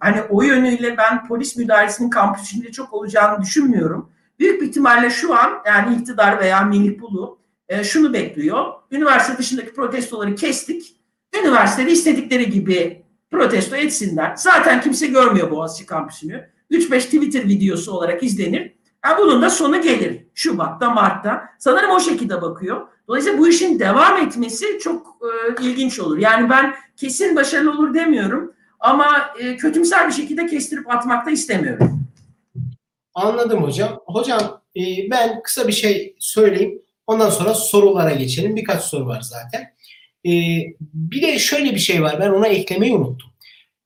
hani 0.00 0.22
o 0.22 0.42
yönüyle 0.42 0.96
ben 0.96 1.26
polis 1.26 1.56
müdahalesinin 1.56 2.10
kampüsünde 2.10 2.72
çok 2.72 2.92
olacağını 2.92 3.42
düşünmüyorum. 3.42 4.12
Büyük 4.40 4.62
bir 4.62 4.66
ihtimalle 4.66 5.10
şu 5.10 5.34
an 5.34 5.62
yani 5.66 5.96
iktidar 5.96 6.40
veya 6.40 6.62
Melih 6.62 7.00
Bulu 7.00 7.38
e, 7.68 7.84
şunu 7.84 8.12
bekliyor. 8.12 8.64
Üniversite 8.90 9.38
dışındaki 9.38 9.74
protestoları 9.74 10.34
kestik. 10.34 10.96
Üniversitede 11.40 11.92
istedikleri 11.92 12.50
gibi 12.50 13.02
protesto 13.30 13.76
etsinler. 13.76 14.32
Zaten 14.36 14.80
kimse 14.80 15.06
görmüyor 15.06 15.50
Boğaziçi 15.50 15.86
kampüsünü. 15.86 16.50
3-5 16.70 17.00
Twitter 17.00 17.48
videosu 17.48 17.92
olarak 17.92 18.22
izlenir. 18.22 18.72
Yani 19.04 19.18
bunun 19.18 19.42
da 19.42 19.50
sonu 19.50 19.82
gelir. 19.82 20.26
Şubat'ta, 20.34 20.90
Mart'ta. 20.90 21.44
Sanırım 21.58 21.90
o 21.90 22.00
şekilde 22.00 22.42
bakıyor. 22.42 22.86
Dolayısıyla 23.08 23.38
bu 23.38 23.48
işin 23.48 23.78
devam 23.78 24.16
etmesi 24.16 24.78
çok 24.78 25.16
e, 25.22 25.62
ilginç 25.64 26.00
olur. 26.00 26.18
Yani 26.18 26.50
ben 26.50 26.74
kesin 26.96 27.36
başarılı 27.36 27.70
olur 27.70 27.94
demiyorum. 27.94 28.52
Ama 28.80 29.34
e, 29.38 29.56
kötümser 29.56 30.08
bir 30.08 30.12
şekilde 30.12 30.46
kestirip 30.46 30.90
atmak 30.90 31.26
da 31.26 31.30
istemiyorum. 31.30 31.99
Anladım 33.14 33.62
hocam. 33.62 34.00
Hocam 34.06 34.62
e, 34.76 35.10
ben 35.10 35.42
kısa 35.42 35.68
bir 35.68 35.72
şey 35.72 36.16
söyleyeyim. 36.18 36.82
Ondan 37.06 37.30
sonra 37.30 37.54
sorulara 37.54 38.14
geçelim. 38.14 38.56
Birkaç 38.56 38.82
soru 38.82 39.06
var 39.06 39.20
zaten. 39.20 39.62
E, 40.26 40.30
bir 40.92 41.22
de 41.22 41.38
şöyle 41.38 41.74
bir 41.74 41.78
şey 41.78 42.02
var. 42.02 42.20
Ben 42.20 42.30
ona 42.30 42.46
eklemeyi 42.46 42.94
unuttum. 42.94 43.30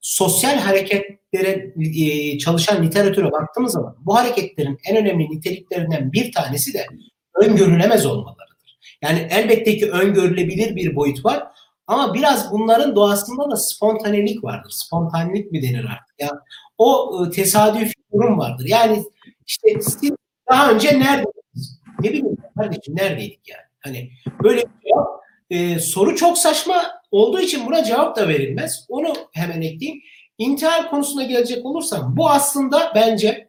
Sosyal 0.01 0.59
hareketlere 0.59 1.73
e, 1.97 2.39
çalışan 2.39 2.83
literatüre 2.83 3.33
baktığımız 3.33 3.73
zaman 3.73 3.97
bu 4.01 4.17
hareketlerin 4.17 4.79
en 4.91 4.97
önemli 4.97 5.31
niteliklerinden 5.31 6.13
bir 6.13 6.33
tanesi 6.33 6.75
de 6.75 6.87
öngörülemez 7.35 8.07
olmalarıdır. 8.07 8.79
Yani 9.03 9.29
elbette 9.31 9.77
ki 9.77 9.91
öngörülebilir 9.91 10.77
bir 10.77 10.97
boyut 10.97 11.25
var 11.25 11.43
ama 11.87 12.15
biraz 12.15 12.53
bunların 12.53 12.97
doğasında 12.97 13.51
da 13.51 13.57
spontanelik 13.57 14.45
vardır. 14.45 14.71
Spontanelik 14.71 15.53
mi 15.53 15.63
denir 15.63 15.85
artık? 15.85 16.15
Yani 16.19 16.41
o 16.79 17.21
e, 17.27 17.31
tesadüfi 17.31 17.95
durum 18.13 18.39
vardır. 18.39 18.67
Yani 18.69 19.05
işte 19.47 19.81
siz 19.81 20.13
daha 20.51 20.73
önce 20.73 20.89
neredeydiniz? 20.89 21.81
Ne 22.01 22.09
bileyim 22.09 22.37
kardeşim 22.57 22.97
neredeydik 22.97 23.49
yani? 23.49 23.63
Hani 23.81 24.11
böyle 24.43 24.61
bir 24.61 24.89
cevap 24.89 25.21
e, 25.51 25.79
soru 25.79 26.17
çok 26.17 26.39
saçma 26.39 26.83
olduğu 27.11 27.41
için 27.41 27.67
buna 27.67 27.85
cevap 27.85 28.17
da 28.17 28.29
verilmez. 28.29 28.87
Onu 28.89 29.13
hemen 29.33 29.63
ekleyeyim. 29.63 30.03
İntihar 30.39 30.91
konusuna 30.91 31.25
gelecek 31.25 31.67
olursam 31.67 32.17
bu 32.17 32.31
aslında 32.31 32.93
bence 32.95 33.49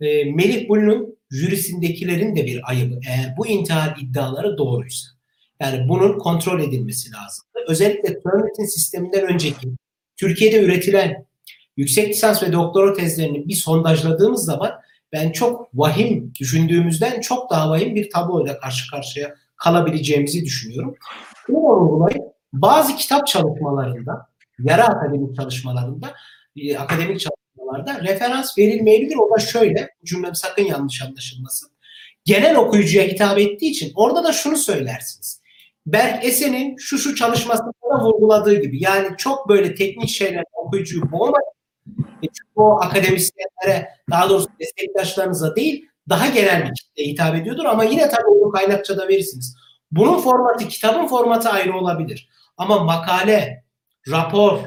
e, 0.00 0.24
Melih 0.24 0.68
Bulu'nun 0.68 1.16
jürisindekilerin 1.30 2.36
de 2.36 2.46
bir 2.46 2.70
ayıbı. 2.70 3.00
Eğer 3.08 3.34
bu 3.36 3.46
intihar 3.46 3.96
iddiaları 4.00 4.58
doğruysa. 4.58 5.08
Yani 5.60 5.88
bunun 5.88 6.18
kontrol 6.18 6.60
edilmesi 6.60 7.12
lazım. 7.12 7.46
Özellikle 7.68 8.22
Turnitin 8.22 8.64
sisteminden 8.64 9.26
önceki 9.26 9.68
Türkiye'de 10.16 10.62
üretilen 10.62 11.26
yüksek 11.76 12.08
lisans 12.08 12.42
ve 12.42 12.52
doktora 12.52 12.94
tezlerini 12.94 13.48
bir 13.48 13.54
sondajladığımız 13.54 14.44
zaman 14.44 14.72
ben 15.16 15.32
çok 15.32 15.68
vahim 15.74 16.32
düşündüğümüzden 16.40 17.20
çok 17.20 17.50
daha 17.50 17.70
vahim 17.70 17.94
bir 17.94 18.10
tabloyla 18.10 18.58
karşı 18.58 18.90
karşıya 18.90 19.34
kalabileceğimizi 19.56 20.44
düşünüyorum. 20.44 20.94
Bunu 21.48 21.58
vurgulayıp 21.58 22.22
bazı 22.52 22.96
kitap 22.96 23.26
çalışmalarında, 23.26 24.26
yarı 24.58 24.84
akademik 24.84 25.36
çalışmalarında, 25.36 26.14
e, 26.56 26.78
akademik 26.78 27.20
çalışmalarda 27.20 28.04
referans 28.04 28.58
verilmeyebilir. 28.58 29.16
O 29.16 29.34
da 29.34 29.38
şöyle, 29.38 29.90
cümlem 30.04 30.34
sakın 30.34 30.62
yanlış 30.62 31.02
anlaşılmasın. 31.02 31.70
Genel 32.24 32.56
okuyucuya 32.56 33.04
hitap 33.04 33.38
ettiği 33.38 33.70
için 33.70 33.92
orada 33.94 34.24
da 34.24 34.32
şunu 34.32 34.56
söylersiniz. 34.56 35.40
Berk 35.86 36.24
Esen'in 36.24 36.76
şu 36.78 36.98
şu 36.98 37.14
çalışmasında 37.14 37.72
vurguladığı 38.00 38.62
gibi 38.62 38.82
yani 38.82 39.08
çok 39.18 39.48
böyle 39.48 39.74
teknik 39.74 40.08
şeyler 40.08 40.44
okuyucuyu 40.52 41.12
boğmadan 41.12 41.55
o 42.56 42.80
akademisyenlere 42.80 43.88
daha 44.10 44.28
doğrusu 44.28 44.48
meslektaşlarınıza 44.60 45.56
değil 45.56 45.88
daha 46.08 46.28
genel 46.28 46.64
bir 46.64 46.74
kitleye 46.74 47.08
hitap 47.08 47.34
ediyordur 47.34 47.64
ama 47.64 47.84
yine 47.84 48.08
tabii 48.08 48.26
onu 48.26 48.52
kaynakça 48.52 49.08
verirsiniz. 49.08 49.56
Bunun 49.90 50.18
formatı, 50.18 50.68
kitabın 50.68 51.06
formatı 51.06 51.48
ayrı 51.48 51.78
olabilir. 51.78 52.28
Ama 52.56 52.84
makale, 52.84 53.64
rapor, 54.10 54.60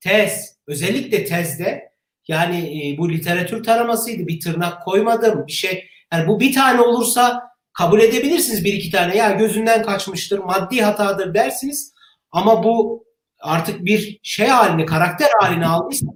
tez, 0.00 0.56
özellikle 0.66 1.24
tezde 1.24 1.92
yani 2.28 2.56
e, 2.58 2.98
bu 2.98 3.12
literatür 3.12 3.64
taramasıydı. 3.64 4.26
Bir 4.26 4.40
tırnak 4.40 4.84
koymadım, 4.84 5.46
bir 5.46 5.52
şey. 5.52 5.88
Yani 6.12 6.28
bu 6.28 6.40
bir 6.40 6.54
tane 6.54 6.80
olursa 6.80 7.42
kabul 7.72 8.00
edebilirsiniz 8.00 8.64
bir 8.64 8.72
iki 8.72 8.90
tane. 8.90 9.16
Ya 9.16 9.30
gözünden 9.30 9.82
kaçmıştır, 9.82 10.38
maddi 10.38 10.82
hatadır 10.82 11.34
dersiniz. 11.34 11.94
Ama 12.32 12.64
bu 12.64 13.04
artık 13.40 13.84
bir 13.84 14.20
şey 14.22 14.46
halini, 14.46 14.86
karakter 14.86 15.28
halini 15.40 15.66
aldıysa 15.66 16.06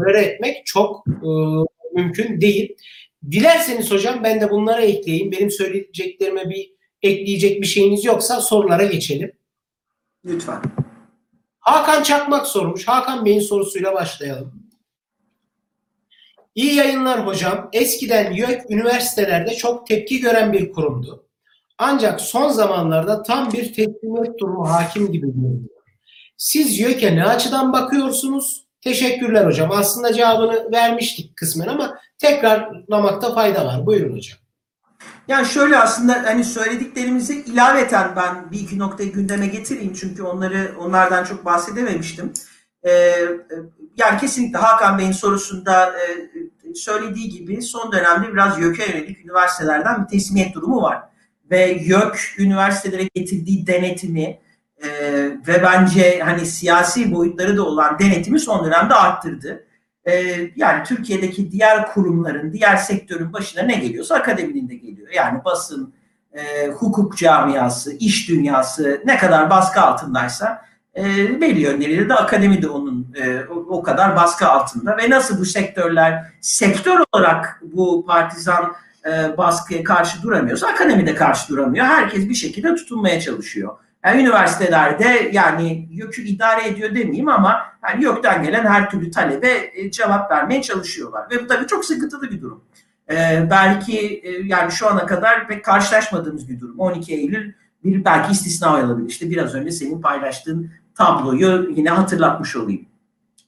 tolere 0.00 0.20
etmek 0.22 0.66
çok 0.66 1.06
e, 1.08 1.30
mümkün 1.94 2.40
değil. 2.40 2.76
Dilerseniz 3.30 3.90
hocam 3.90 4.24
ben 4.24 4.40
de 4.40 4.50
bunlara 4.50 4.80
ekleyeyim. 4.82 5.32
Benim 5.32 5.50
söyleyeceklerime 5.50 6.50
bir 6.50 6.72
ekleyecek 7.02 7.62
bir 7.62 7.66
şeyiniz 7.66 8.04
yoksa 8.04 8.40
sorulara 8.40 8.84
geçelim. 8.84 9.32
Lütfen. 10.24 10.62
Hakan 11.60 12.02
Çakmak 12.02 12.46
sormuş. 12.46 12.88
Hakan 12.88 13.24
Bey'in 13.24 13.40
sorusuyla 13.40 13.94
başlayalım. 13.94 14.70
İyi 16.54 16.74
yayınlar 16.74 17.26
hocam. 17.26 17.68
Eskiden 17.72 18.32
YÖK 18.32 18.70
üniversitelerde 18.70 19.54
çok 19.54 19.86
tepki 19.86 20.20
gören 20.20 20.52
bir 20.52 20.72
kurumdu. 20.72 21.26
Ancak 21.78 22.20
son 22.20 22.48
zamanlarda 22.48 23.22
tam 23.22 23.52
bir 23.52 23.74
teslimiyet 23.74 24.38
durumu 24.38 24.70
hakim 24.70 25.12
gibi 25.12 25.26
görünüyor. 25.26 25.70
Siz 26.36 26.78
YÖK'e 26.78 27.16
ne 27.16 27.24
açıdan 27.24 27.72
bakıyorsunuz? 27.72 28.64
Teşekkürler 28.80 29.46
hocam. 29.46 29.70
Aslında 29.70 30.12
cevabını 30.12 30.72
vermiştik 30.72 31.36
kısmen 31.36 31.68
ama 31.68 31.98
tekrarlamakta 32.18 33.34
fayda 33.34 33.66
var. 33.66 33.86
Buyurun 33.86 34.16
hocam. 34.16 34.38
Yani 35.28 35.46
şöyle 35.46 35.78
aslında 35.78 36.12
hani 36.12 36.44
söylediklerimizi 36.44 37.42
ilaveten 37.42 38.16
ben 38.16 38.50
bir 38.50 38.60
iki 38.60 38.78
noktayı 38.78 39.12
gündeme 39.12 39.46
getireyim 39.46 39.92
çünkü 40.00 40.22
onları 40.22 40.74
onlardan 40.78 41.24
çok 41.24 41.44
bahsedememiştim. 41.44 42.32
Ee, 42.86 42.90
yani 43.96 44.20
kesinlikle 44.20 44.58
Hakan 44.58 44.98
Bey'in 44.98 45.12
sorusunda 45.12 45.86
e, 45.86 46.74
söylediği 46.74 47.28
gibi 47.28 47.62
son 47.62 47.92
dönemde 47.92 48.32
biraz 48.32 48.58
YÖK'e 48.58 48.92
yönelik 48.92 49.24
üniversitelerden 49.24 50.02
bir 50.02 50.08
teslimiyet 50.08 50.54
durumu 50.54 50.82
var. 50.82 51.02
Ve 51.50 51.66
YÖK 51.66 52.34
üniversitelere 52.38 53.08
getirdiği 53.14 53.66
denetimi 53.66 54.40
e, 54.84 54.88
ve 55.48 55.62
bence 55.62 56.20
hani 56.20 56.46
siyasi 56.46 57.14
boyutları 57.14 57.56
da 57.56 57.62
olan 57.62 57.98
denetimi 57.98 58.40
son 58.40 58.64
dönemde 58.64 58.94
arttırdı. 58.94 59.64
E, 60.04 60.36
yani 60.56 60.84
Türkiye'deki 60.84 61.52
diğer 61.52 61.92
kurumların, 61.92 62.52
diğer 62.52 62.76
sektörün 62.76 63.32
başına 63.32 63.62
ne 63.62 63.74
geliyorsa 63.74 64.14
akademinin 64.14 64.68
de 64.68 64.74
geliyor. 64.74 65.08
Yani 65.14 65.44
basın, 65.44 65.94
e, 66.32 66.68
hukuk 66.68 67.16
camiası, 67.16 67.92
iş 67.96 68.28
dünyası 68.28 69.02
ne 69.04 69.18
kadar 69.18 69.50
baskı 69.50 69.80
altındaysa 69.80 70.62
e, 70.96 71.04
belli 71.40 71.60
yönleriyle 71.60 72.08
de 72.08 72.14
akademi 72.14 72.62
de 72.62 72.68
onun 72.68 73.14
e, 73.14 73.40
o, 73.44 73.54
o 73.54 73.82
kadar 73.82 74.16
baskı 74.16 74.48
altında 74.48 74.96
ve 74.96 75.10
nasıl 75.10 75.40
bu 75.40 75.44
sektörler 75.44 76.24
sektör 76.40 77.04
olarak 77.12 77.62
bu 77.62 78.06
partizan 78.06 78.72
e, 79.06 79.38
baskıya 79.38 79.84
karşı 79.84 80.22
duramıyorsa 80.22 80.66
akademi 80.66 81.06
de 81.06 81.14
karşı 81.14 81.48
duramıyor. 81.48 81.86
Herkes 81.86 82.28
bir 82.28 82.34
şekilde 82.34 82.74
tutunmaya 82.74 83.20
çalışıyor. 83.20 83.76
Yani 84.04 84.22
üniversitelerde 84.22 85.30
yani 85.32 85.88
YÖK'ü 85.90 86.22
idare 86.22 86.68
ediyor 86.68 86.94
demeyeyim 86.94 87.28
ama 87.28 87.62
yani 87.88 88.04
YÖK'ten 88.04 88.42
gelen 88.42 88.66
her 88.66 88.90
türlü 88.90 89.10
talebe 89.10 89.70
e, 89.74 89.90
cevap 89.90 90.30
vermeye 90.30 90.62
çalışıyorlar. 90.62 91.30
Ve 91.30 91.42
bu 91.42 91.46
tabii 91.46 91.66
çok 91.66 91.84
sıkıntılı 91.84 92.30
bir 92.30 92.40
durum. 92.40 92.64
Ee, 93.10 93.46
belki 93.50 94.20
e, 94.24 94.30
yani 94.44 94.72
şu 94.72 94.88
ana 94.88 95.06
kadar 95.06 95.48
pek 95.48 95.64
karşılaşmadığımız 95.64 96.48
bir 96.48 96.60
durum. 96.60 96.78
12 96.78 97.14
Eylül 97.14 97.52
bir 97.84 98.04
belki 98.04 98.32
istisna 98.32 98.84
olabilir. 98.84 99.08
İşte 99.08 99.30
biraz 99.30 99.54
önce 99.54 99.70
senin 99.70 100.00
paylaştığın 100.00 100.70
tabloyu 100.94 101.70
yine 101.76 101.90
hatırlatmış 101.90 102.56
olayım. 102.56 102.86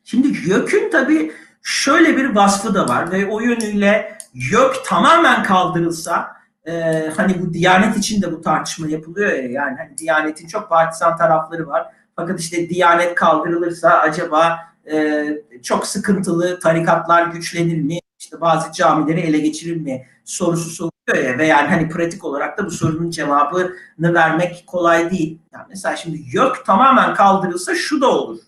Şimdi 0.04 0.28
YÖK'ün 0.28 0.90
tabii 0.90 1.32
şöyle 1.62 2.16
bir 2.16 2.34
vasfı 2.34 2.74
da 2.74 2.88
var 2.88 3.12
ve 3.12 3.26
o 3.26 3.40
yönüyle 3.40 4.18
YÖK 4.34 4.84
tamamen 4.84 5.42
kaldırılsa 5.42 6.41
e, 6.66 7.06
hani 7.16 7.42
bu 7.42 7.52
Diyanet 7.52 7.96
için 7.96 8.22
de 8.22 8.32
bu 8.32 8.40
tartışma 8.40 8.88
yapılıyor 8.88 9.32
ya 9.32 9.50
yani 9.50 9.76
hani 9.76 9.98
Diyanet'in 9.98 10.46
çok 10.46 10.68
partisan 10.68 11.16
tarafları 11.16 11.66
var. 11.66 11.86
Fakat 12.16 12.40
işte 12.40 12.68
Diyanet 12.68 13.14
kaldırılırsa 13.14 13.90
acaba 13.90 14.58
e, 14.92 15.26
çok 15.62 15.86
sıkıntılı 15.86 16.60
tarikatlar 16.60 17.26
güçlenir 17.26 17.82
mi? 17.82 17.98
İşte 18.18 18.40
bazı 18.40 18.72
camileri 18.72 19.20
ele 19.20 19.38
geçirir 19.38 19.76
mi? 19.76 20.06
Sorusu 20.24 20.70
soruluyor 20.70 21.30
ya 21.30 21.38
ve 21.38 21.46
yani 21.46 21.68
hani 21.68 21.88
pratik 21.88 22.24
olarak 22.24 22.58
da 22.58 22.66
bu 22.66 22.70
sorunun 22.70 23.10
cevabını 23.10 24.14
vermek 24.14 24.64
kolay 24.66 25.10
değil. 25.10 25.38
Yani 25.52 25.64
mesela 25.68 25.96
şimdi 25.96 26.20
YÖK 26.32 26.66
tamamen 26.66 27.14
kaldırılsa 27.14 27.74
şu 27.74 28.00
da 28.00 28.10
olur. 28.10 28.38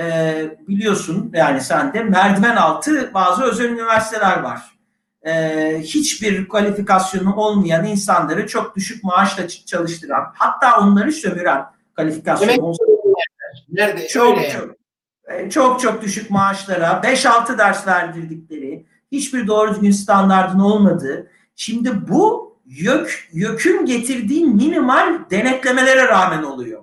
E, 0.00 0.04
biliyorsun 0.68 1.30
yani 1.34 1.60
sen 1.60 1.94
de 1.94 2.02
merdiven 2.02 2.56
altı 2.56 3.10
bazı 3.14 3.42
özel 3.42 3.68
üniversiteler 3.68 4.40
var 4.40 4.72
e, 5.26 5.78
hiçbir 5.82 6.48
kualifikasyonu 6.48 7.36
olmayan 7.36 7.86
insanları 7.86 8.46
çok 8.46 8.76
düşük 8.76 9.04
maaşla 9.04 9.48
çalıştıran, 9.48 10.24
hatta 10.34 10.80
onları 10.80 11.12
sömüren 11.12 11.64
kalifikasyonu 11.94 12.74
Nerede? 13.68 14.08
Çok, 14.08 14.38
Öyle. 14.38 14.50
çok, 14.50 15.52
çok 15.52 15.80
çok 15.80 16.02
düşük 16.02 16.30
maaşlara 16.30 17.00
5-6 17.04 17.58
ders 17.58 17.86
verdirdikleri, 17.86 18.86
hiçbir 19.12 19.46
doğru 19.46 19.70
düzgün 19.70 19.90
standartın 19.90 20.58
olmadığı. 20.58 21.30
Şimdi 21.56 22.08
bu 22.08 22.52
YÖK, 22.66 23.28
YÖK'ün 23.32 23.86
getirdiği 23.86 24.44
minimal 24.44 25.18
denetlemelere 25.30 26.08
rağmen 26.08 26.42
oluyor. 26.42 26.82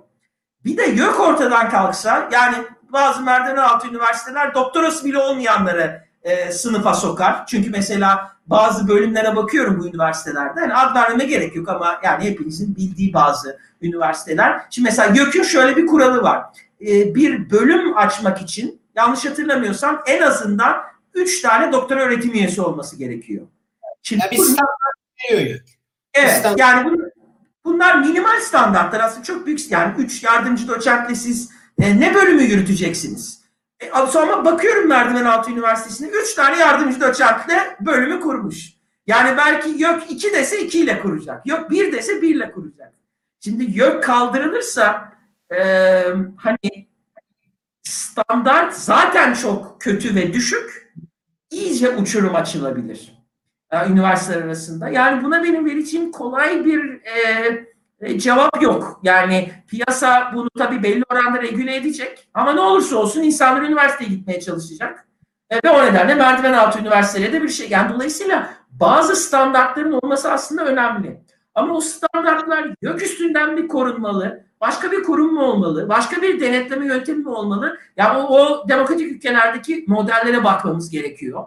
Bir 0.64 0.76
de 0.76 0.82
YÖK 0.82 1.20
ortadan 1.20 1.70
kalksa 1.70 2.28
yani 2.32 2.56
bazı 2.92 3.22
merdiven 3.22 3.56
altı 3.56 3.88
üniversiteler 3.88 4.54
doktorası 4.54 5.04
bile 5.04 5.18
olmayanları 5.18 6.04
e, 6.22 6.52
sınıfa 6.52 6.94
sokar. 6.94 7.46
Çünkü 7.46 7.70
mesela 7.70 8.32
bazı 8.46 8.88
bölümlere 8.88 9.36
bakıyorum 9.36 9.80
bu 9.80 9.86
üniversitelerde. 9.86 10.60
Yani 10.60 10.74
ad 10.74 10.94
vermeme 10.94 11.24
gerek 11.24 11.56
yok 11.56 11.68
ama 11.68 12.00
yani 12.04 12.24
hepinizin 12.24 12.76
bildiği 12.76 13.12
bazı 13.12 13.58
üniversiteler. 13.82 14.62
Şimdi 14.70 14.88
mesela 14.88 15.14
YÖK'ün 15.14 15.42
şöyle 15.42 15.76
bir 15.76 15.86
kuralı 15.86 16.22
var. 16.22 16.44
E, 16.80 17.14
bir 17.14 17.50
bölüm 17.50 17.96
açmak 17.96 18.42
için 18.42 18.80
yanlış 18.96 19.24
hatırlamıyorsam 19.24 20.02
en 20.06 20.22
azından 20.22 20.82
3 21.14 21.42
tane 21.42 21.72
doktora 21.72 22.00
öğretim 22.00 22.32
üyesi 22.32 22.62
olması 22.62 22.96
gerekiyor. 22.96 23.46
Şimdi 24.02 24.22
yani 24.22 24.30
bir 24.30 24.36
standart 24.36 24.96
veriyor 25.24 25.50
YÖK. 25.50 25.64
Evet 26.14 26.38
standart. 26.38 26.60
yani 26.60 26.90
bunlar, 26.90 27.10
bunlar 27.64 27.98
minimal 27.98 28.40
standartlar 28.40 29.00
aslında 29.00 29.22
çok 29.24 29.46
büyük. 29.46 29.70
Yani 29.70 29.94
3 29.98 30.22
yardımcı 30.22 30.68
doçentle 30.68 31.14
siz 31.14 31.50
e, 31.80 32.00
ne 32.00 32.14
bölümü 32.14 32.42
yürüteceksiniz? 32.42 33.39
E, 33.80 34.06
sonra 34.08 34.44
bakıyorum 34.44 34.88
Merdiven 34.88 35.24
Altı 35.24 35.50
Üniversitesi'ne 35.50 36.08
3 36.08 36.34
tane 36.34 36.58
yardımcı 36.58 37.00
doçentle 37.00 37.76
bölümü 37.80 38.20
kurmuş. 38.20 38.70
Yani 39.06 39.36
belki 39.36 39.82
yok 39.82 40.02
2 40.10 40.32
dese 40.32 40.60
2 40.60 40.80
ile 40.80 41.00
kuracak. 41.00 41.46
Yok 41.46 41.70
1 41.70 41.92
dese 41.92 42.22
1 42.22 42.34
ile 42.34 42.52
kuracak. 42.52 42.92
Şimdi 43.40 43.78
YÖK 43.78 44.02
kaldırılırsa 44.02 45.12
e, 45.52 45.62
hani 46.36 46.88
standart 47.82 48.74
zaten 48.74 49.34
çok 49.34 49.80
kötü 49.80 50.14
ve 50.14 50.32
düşük 50.32 50.94
iyice 51.50 51.96
uçurum 51.96 52.34
açılabilir 52.34 53.20
e, 53.70 53.88
üniversiteler 53.88 54.42
arasında. 54.42 54.88
Yani 54.88 55.24
buna 55.24 55.44
benim 55.44 55.66
vereceğim 55.66 56.12
kolay 56.12 56.64
bir 56.64 57.00
e, 57.04 57.69
e, 58.00 58.18
cevap 58.18 58.62
yok. 58.62 59.00
Yani 59.02 59.52
piyasa 59.68 60.30
bunu 60.34 60.48
tabii 60.58 60.82
belli 60.82 61.04
oranda 61.12 61.42
regüle 61.42 61.76
edecek. 61.76 62.28
Ama 62.34 62.52
ne 62.52 62.60
olursa 62.60 62.96
olsun 62.96 63.22
insanlar 63.22 63.62
üniversiteye 63.62 64.10
gitmeye 64.10 64.40
çalışacak. 64.40 65.08
E, 65.50 65.56
ve 65.64 65.70
o 65.70 65.84
nedenle 65.84 66.14
merdiven 66.14 66.52
altı 66.52 66.78
üniversitelere 66.78 67.32
de 67.32 67.42
bir 67.42 67.48
şey. 67.48 67.68
Yani 67.68 67.94
dolayısıyla 67.94 68.50
bazı 68.70 69.16
standartların 69.16 69.92
olması 69.92 70.32
aslında 70.32 70.64
önemli. 70.64 71.20
Ama 71.54 71.74
o 71.74 71.80
standartlar 71.80 72.70
yok 72.82 73.02
üstünden 73.02 73.56
bir 73.56 73.68
korunmalı. 73.68 74.44
Başka 74.60 74.92
bir 74.92 75.02
kurum 75.02 75.34
mu 75.34 75.42
olmalı? 75.42 75.88
Başka 75.88 76.22
bir 76.22 76.40
denetleme 76.40 76.86
yöntemi 76.86 77.18
mi 77.18 77.28
olmalı? 77.28 77.78
Yani 77.96 78.18
o, 78.18 78.38
o 78.38 78.68
demokratik 78.68 79.12
ülkelerdeki 79.12 79.84
modellere 79.88 80.44
bakmamız 80.44 80.90
gerekiyor. 80.90 81.44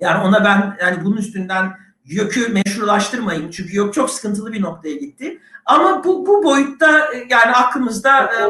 Yani 0.00 0.24
ona 0.24 0.44
ben 0.44 0.76
yani 0.80 1.04
bunun 1.04 1.16
üstünden 1.16 1.72
YÖK'ü 2.10 2.48
meşrulaştırmayın. 2.48 3.50
Çünkü 3.50 3.76
YÖK 3.76 3.94
çok 3.94 4.10
sıkıntılı 4.10 4.52
bir 4.52 4.62
noktaya 4.62 4.94
gitti. 4.94 5.40
Ama 5.66 6.04
bu, 6.04 6.26
bu 6.26 6.44
boyutta 6.44 7.08
yani 7.30 7.52
aklımızda 7.52 8.30
e, 8.32 8.44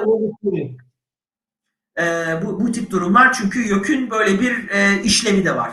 e, 2.03 2.05
bu, 2.45 2.61
bu 2.61 2.73
tip 2.73 2.91
durumlar 2.91 3.33
çünkü 3.33 3.69
YÖK'ün 3.69 4.11
böyle 4.11 4.41
bir 4.41 4.69
e, 4.69 5.03
işlevi 5.03 5.45
de 5.45 5.57
var. 5.57 5.71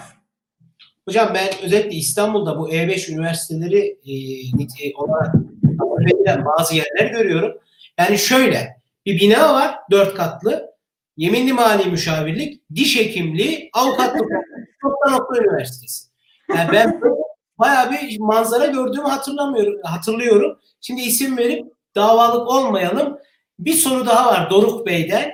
Hocam 1.08 1.32
ben 1.34 1.50
özellikle 1.64 1.98
İstanbul'da 1.98 2.60
bu 2.60 2.70
E5 2.70 3.12
üniversiteleri 3.12 3.98
e, 4.06 4.96
olarak 4.96 5.36
verilen 6.00 6.46
bazı 6.46 6.76
yerler 6.76 7.12
görüyorum. 7.12 7.58
Yani 8.00 8.18
şöyle 8.20 8.78
bir 9.06 9.20
bina 9.20 9.54
var 9.54 9.76
dört 9.92 10.16
katlı. 10.16 10.78
Yeminli 11.18 11.54
mali 11.54 11.92
müşavirlik, 11.92 12.62
diş 12.76 13.00
hekimliği, 13.00 13.70
avukatlık. 13.74 14.32
nokta 14.84 15.10
nokta 15.12 15.42
üniversitesi. 15.42 16.08
Yani 16.56 16.72
ben 16.72 17.02
bayağı 17.60 17.92
bir 17.92 18.20
manzara 18.20 18.66
gördüğümü 18.66 19.08
hatırlamıyorum, 19.08 19.82
hatırlıyorum. 19.84 20.60
Şimdi 20.82 21.02
isim 21.02 21.38
verip 21.38 21.66
davalık 21.96 22.48
olmayalım. 22.48 23.18
Bir 23.60 23.74
soru 23.74 24.06
daha 24.06 24.26
var 24.26 24.50
Doruk 24.50 24.88
Bey'den. 24.88 25.32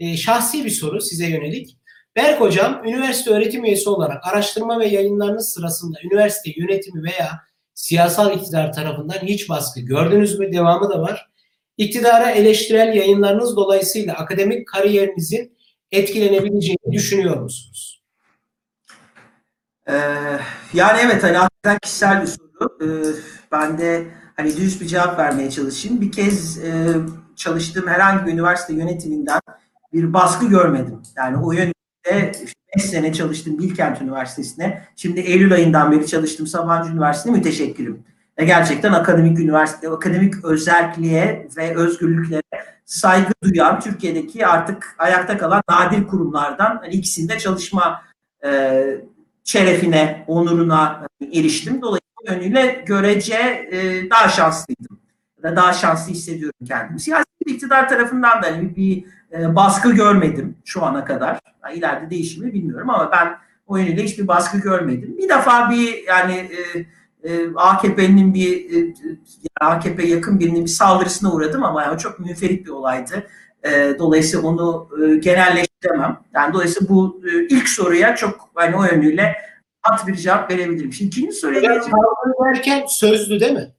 E, 0.00 0.16
şahsi 0.16 0.64
bir 0.64 0.70
soru 0.70 1.00
size 1.00 1.26
yönelik. 1.26 1.76
Berk 2.16 2.40
Hocam, 2.40 2.82
üniversite 2.84 3.30
öğretim 3.30 3.64
üyesi 3.64 3.90
olarak 3.90 4.26
araştırma 4.26 4.80
ve 4.80 4.86
yayınlarınız 4.86 5.52
sırasında 5.52 5.98
üniversite 6.04 6.52
yönetimi 6.56 7.02
veya 7.02 7.40
siyasal 7.74 8.36
iktidar 8.36 8.72
tarafından 8.72 9.18
hiç 9.22 9.48
baskı 9.48 9.80
gördünüz 9.80 10.38
mü? 10.38 10.52
Devamı 10.52 10.90
da 10.90 11.00
var. 11.00 11.30
İktidara 11.76 12.30
eleştirel 12.30 12.96
yayınlarınız 12.96 13.56
dolayısıyla 13.56 14.14
akademik 14.14 14.68
kariyerinizin 14.68 15.56
etkilenebileceğini 15.92 16.92
düşünüyor 16.92 17.36
musunuz? 17.36 17.99
Ee, 19.88 19.94
yani 20.74 20.98
evet 21.04 21.22
hani 21.24 21.36
hakikaten 21.36 21.78
kişisel 21.82 22.22
bir 22.22 22.26
soru. 22.26 22.78
Ee, 22.82 22.86
ben 23.52 23.78
de 23.78 24.06
hani 24.36 24.56
düz 24.56 24.80
bir 24.80 24.86
cevap 24.86 25.18
vermeye 25.18 25.50
çalışayım. 25.50 26.00
Bir 26.00 26.12
kez 26.12 26.64
e, 26.64 26.96
çalıştığım 27.36 27.86
herhangi 27.88 28.26
bir 28.26 28.32
üniversite 28.32 28.74
yönetiminden 28.74 29.40
bir 29.92 30.12
baskı 30.12 30.48
görmedim. 30.48 31.02
Yani 31.16 31.36
o 31.36 31.52
yönde 31.52 31.72
5 32.76 32.84
sene 32.84 33.12
çalıştım 33.12 33.58
Bilkent 33.58 34.02
Üniversitesi'ne. 34.02 34.82
Şimdi 34.96 35.20
Eylül 35.20 35.52
ayından 35.52 35.92
beri 35.92 36.06
çalıştım 36.06 36.46
Sabancı 36.46 36.90
Üniversitesi'ne 36.90 37.38
müteşekkirim. 37.38 38.04
Ve 38.38 38.44
gerçekten 38.44 38.92
akademik 38.92 39.38
üniversite, 39.38 39.88
akademik 39.88 40.44
özelliğe 40.44 41.48
ve 41.56 41.76
özgürlüklere 41.76 42.42
saygı 42.84 43.32
duyan 43.42 43.80
Türkiye'deki 43.80 44.46
artık 44.46 44.94
ayakta 44.98 45.38
kalan 45.38 45.62
nadir 45.70 46.06
kurumlardan 46.06 46.78
hani 46.82 46.94
ikisinde 46.94 47.38
çalışma 47.38 48.02
e, 48.44 48.50
şerefine, 49.44 50.24
onuruna 50.26 51.06
eriştim. 51.32 51.82
Dolayısıyla 51.82 52.34
yönüyle 52.34 52.84
görece 52.86 53.34
e, 53.72 54.10
daha 54.10 54.28
şanslıydım. 54.28 55.00
Daha 55.42 55.72
şanslı 55.72 56.12
hissediyorum 56.12 56.66
kendimi. 56.66 57.00
Siyasi 57.00 57.24
iktidar 57.46 57.88
tarafından 57.88 58.42
da 58.42 58.46
hani 58.46 58.76
bir 58.76 59.04
e, 59.32 59.56
baskı 59.56 59.92
görmedim 59.92 60.56
şu 60.64 60.84
ana 60.84 61.04
kadar. 61.04 61.38
Yani 61.64 61.78
ileride 61.78 62.10
değişir 62.10 62.44
mi 62.44 62.52
bilmiyorum 62.52 62.90
ama 62.90 63.10
ben 63.12 63.38
o 63.66 63.76
yönüyle 63.76 64.02
hiçbir 64.04 64.28
baskı 64.28 64.58
görmedim. 64.58 65.18
Bir 65.18 65.28
defa 65.28 65.70
bir 65.70 66.04
yani 66.08 66.32
e, 66.34 66.86
e, 67.30 67.54
AKP'nin 67.56 68.34
bir 68.34 68.76
e, 68.76 68.94
AKP 69.60 70.06
yakın 70.06 70.40
birinin 70.40 70.64
bir 70.64 70.70
saldırısına 70.70 71.32
uğradım 71.32 71.64
ama 71.64 71.82
yani 71.82 71.98
çok 71.98 72.20
münferit 72.20 72.66
bir 72.66 72.70
olaydı. 72.70 73.26
E, 73.64 73.98
dolayısıyla 73.98 74.48
onu 74.48 74.88
e, 75.04 75.14
genelleştiremem. 75.80 76.20
Yani 76.34 76.54
dolayısıyla 76.54 76.88
bu 76.88 77.22
e, 77.32 77.46
ilk 77.46 77.68
soruya 77.68 78.16
çok 78.16 78.50
hani 78.54 78.76
o 78.76 78.84
yönüyle 78.84 79.36
at 79.82 80.06
bir 80.06 80.14
cevap 80.14 80.50
verebilirim. 80.50 80.92
Şimdi 80.92 81.08
ikinci 81.08 81.32
soruya 81.32 81.60
gelecek. 81.60 81.92
derken 82.44 82.86
sözlü 82.88 83.40
değil 83.40 83.52
mi? 83.52 83.72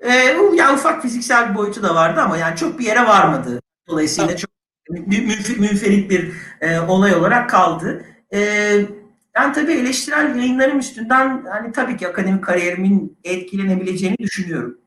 E, 0.00 0.12
yani 0.54 0.74
ufak 0.74 1.02
fiziksel 1.02 1.50
bir 1.50 1.54
boyutu 1.54 1.82
da 1.82 1.94
vardı 1.94 2.20
ama 2.20 2.36
yani 2.36 2.56
çok 2.56 2.78
bir 2.78 2.84
yere 2.84 3.06
varmadı. 3.06 3.60
Dolayısıyla 3.88 4.26
tamam. 4.26 4.38
çok 4.38 5.58
münferit 5.58 6.10
bir 6.10 6.32
e, 6.60 6.80
olay 6.80 7.14
olarak 7.14 7.50
kaldı. 7.50 8.04
E, 8.34 8.40
yani 9.36 9.52
tabii 9.54 9.72
eleştirel 9.72 10.36
yayınlarım 10.36 10.78
üstünden 10.78 11.44
hani 11.50 11.72
tabii 11.72 11.96
ki 11.96 12.08
akademik 12.08 12.44
kariyerimin 12.44 13.18
etkilenebileceğini 13.24 14.18
düşünüyorum. 14.18 14.78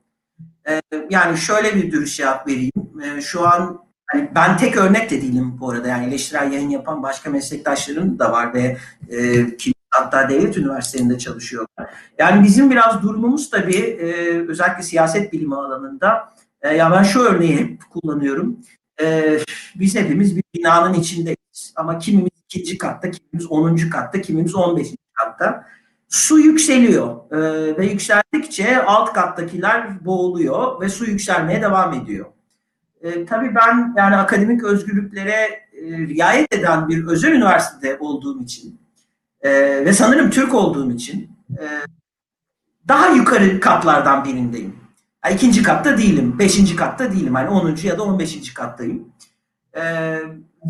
E, 0.69 0.81
yani 1.09 1.37
şöyle 1.37 1.75
bir 1.75 1.91
dürüst 1.91 2.17
cevap 2.17 2.47
vereyim. 2.47 2.71
E, 3.03 3.21
şu 3.21 3.47
an 3.47 3.88
hani 4.11 4.29
ben 4.35 4.57
tek 4.57 4.77
örnek 4.77 5.11
de 5.11 5.21
değilim 5.21 5.57
bu 5.59 5.69
arada. 5.69 5.87
Yani 5.87 6.07
eleştirel 6.07 6.51
yayın 6.51 6.69
yapan 6.69 7.03
başka 7.03 7.29
meslektaşlarım 7.29 8.19
da 8.19 8.31
var 8.31 8.53
ve 8.53 8.77
e, 9.09 9.57
ki 9.57 9.73
hatta 9.89 10.29
devlet 10.29 10.57
üniversitelerinde 10.57 11.17
çalışıyorlar. 11.17 11.89
Yani 12.19 12.43
bizim 12.43 12.71
biraz 12.71 13.03
durumumuz 13.03 13.49
tabii 13.49 13.77
e, 13.77 14.07
özellikle 14.47 14.83
siyaset 14.83 15.33
bilimi 15.33 15.55
alanında 15.55 16.33
e, 16.61 16.75
ya 16.75 16.91
ben 16.91 17.03
şu 17.03 17.19
örneği 17.19 17.57
hep 17.57 17.81
kullanıyorum. 17.89 18.59
E, 19.01 19.39
biz 19.75 19.95
hepimiz 19.95 20.35
bir 20.35 20.43
binanın 20.55 20.93
içindeyiz 20.93 21.73
ama 21.75 21.99
kimimiz 21.99 22.31
ikinci 22.45 22.77
katta, 22.77 23.11
kimimiz 23.11 23.51
onuncu 23.51 23.89
katta, 23.89 24.21
kimimiz 24.21 24.55
on 24.55 24.77
beşinci 24.77 24.97
katta. 25.13 25.65
Su 26.09 26.39
yükseliyor 26.39 27.31
e, 27.31 27.37
ve 27.77 27.85
yükseldikçe 27.85 28.83
alt 28.83 29.13
kattakiler 29.13 30.05
boğuluyor 30.05 30.81
ve 30.81 30.89
su 30.89 31.05
yükselmeye 31.05 31.61
devam 31.61 31.93
ediyor. 31.93 32.25
E, 33.01 33.25
tabii 33.25 33.55
ben 33.55 33.93
yani 33.97 34.15
akademik 34.15 34.63
özgürlüklere 34.63 35.31
e, 35.31 35.97
riayet 36.07 36.53
eden 36.53 36.89
bir 36.89 37.07
özel 37.07 37.31
üniversitede 37.31 37.97
olduğum 37.99 38.43
için 38.43 38.81
e, 39.41 39.51
ve 39.85 39.93
sanırım 39.93 40.29
Türk 40.29 40.53
olduğum 40.53 40.91
için 40.91 41.31
e, 41.51 41.63
daha 42.87 43.07
yukarı 43.07 43.59
katlardan 43.59 44.25
birindeyim. 44.25 44.75
Yani 45.25 45.35
ikinci 45.35 45.63
katta 45.63 45.97
değilim, 45.97 46.39
beşinci 46.39 46.75
katta 46.75 47.11
değilim. 47.11 47.35
Hani 47.35 47.49
onuncu 47.49 47.87
ya 47.87 47.97
da 47.97 48.03
on 48.03 48.19
beşinci 48.19 48.53
kattayım. 48.53 49.13
E, 49.73 49.81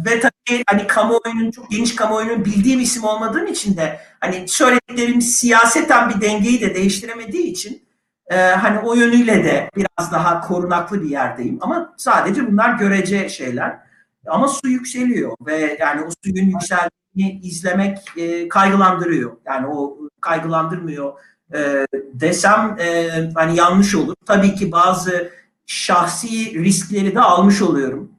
ve 0.05 0.19
tabii 0.19 0.63
hani 0.67 0.87
kamuoyunun 0.87 1.51
çok 1.51 1.71
geniş 1.71 1.95
kamuoyunun 1.95 2.45
bildiğim 2.45 2.79
isim 2.79 3.03
olmadığım 3.03 3.47
için 3.47 3.77
de 3.77 3.99
hani 4.19 4.47
söylediklerim 4.47 5.21
siyaseten 5.21 6.09
bir 6.09 6.21
dengeyi 6.21 6.61
de 6.61 6.75
değiştiremediği 6.75 7.43
için 7.43 7.88
e, 8.29 8.37
hani 8.37 8.79
o 8.79 8.93
yönüyle 8.95 9.43
de 9.43 9.69
biraz 9.75 10.11
daha 10.11 10.41
korunaklı 10.41 11.01
bir 11.01 11.09
yerdeyim. 11.09 11.57
Ama 11.61 11.93
sadece 11.97 12.47
bunlar 12.47 12.73
görece 12.73 13.29
şeyler. 13.29 13.79
Ama 14.27 14.47
su 14.47 14.67
yükseliyor 14.69 15.35
ve 15.45 15.77
yani 15.79 16.01
o 16.01 16.09
suyun 16.23 16.45
yükseldiğini 16.45 17.39
izlemek 17.43 17.97
e, 18.17 18.49
kaygılandırıyor. 18.49 19.37
Yani 19.45 19.67
o 19.67 19.97
kaygılandırmıyor 20.21 21.13
e, 21.53 21.85
desem 22.13 22.77
e, 22.79 23.09
hani 23.35 23.55
yanlış 23.55 23.95
olur. 23.95 24.15
Tabii 24.25 24.55
ki 24.55 24.71
bazı 24.71 25.31
şahsi 25.65 26.63
riskleri 26.63 27.15
de 27.15 27.21
almış 27.21 27.61
oluyorum 27.61 28.11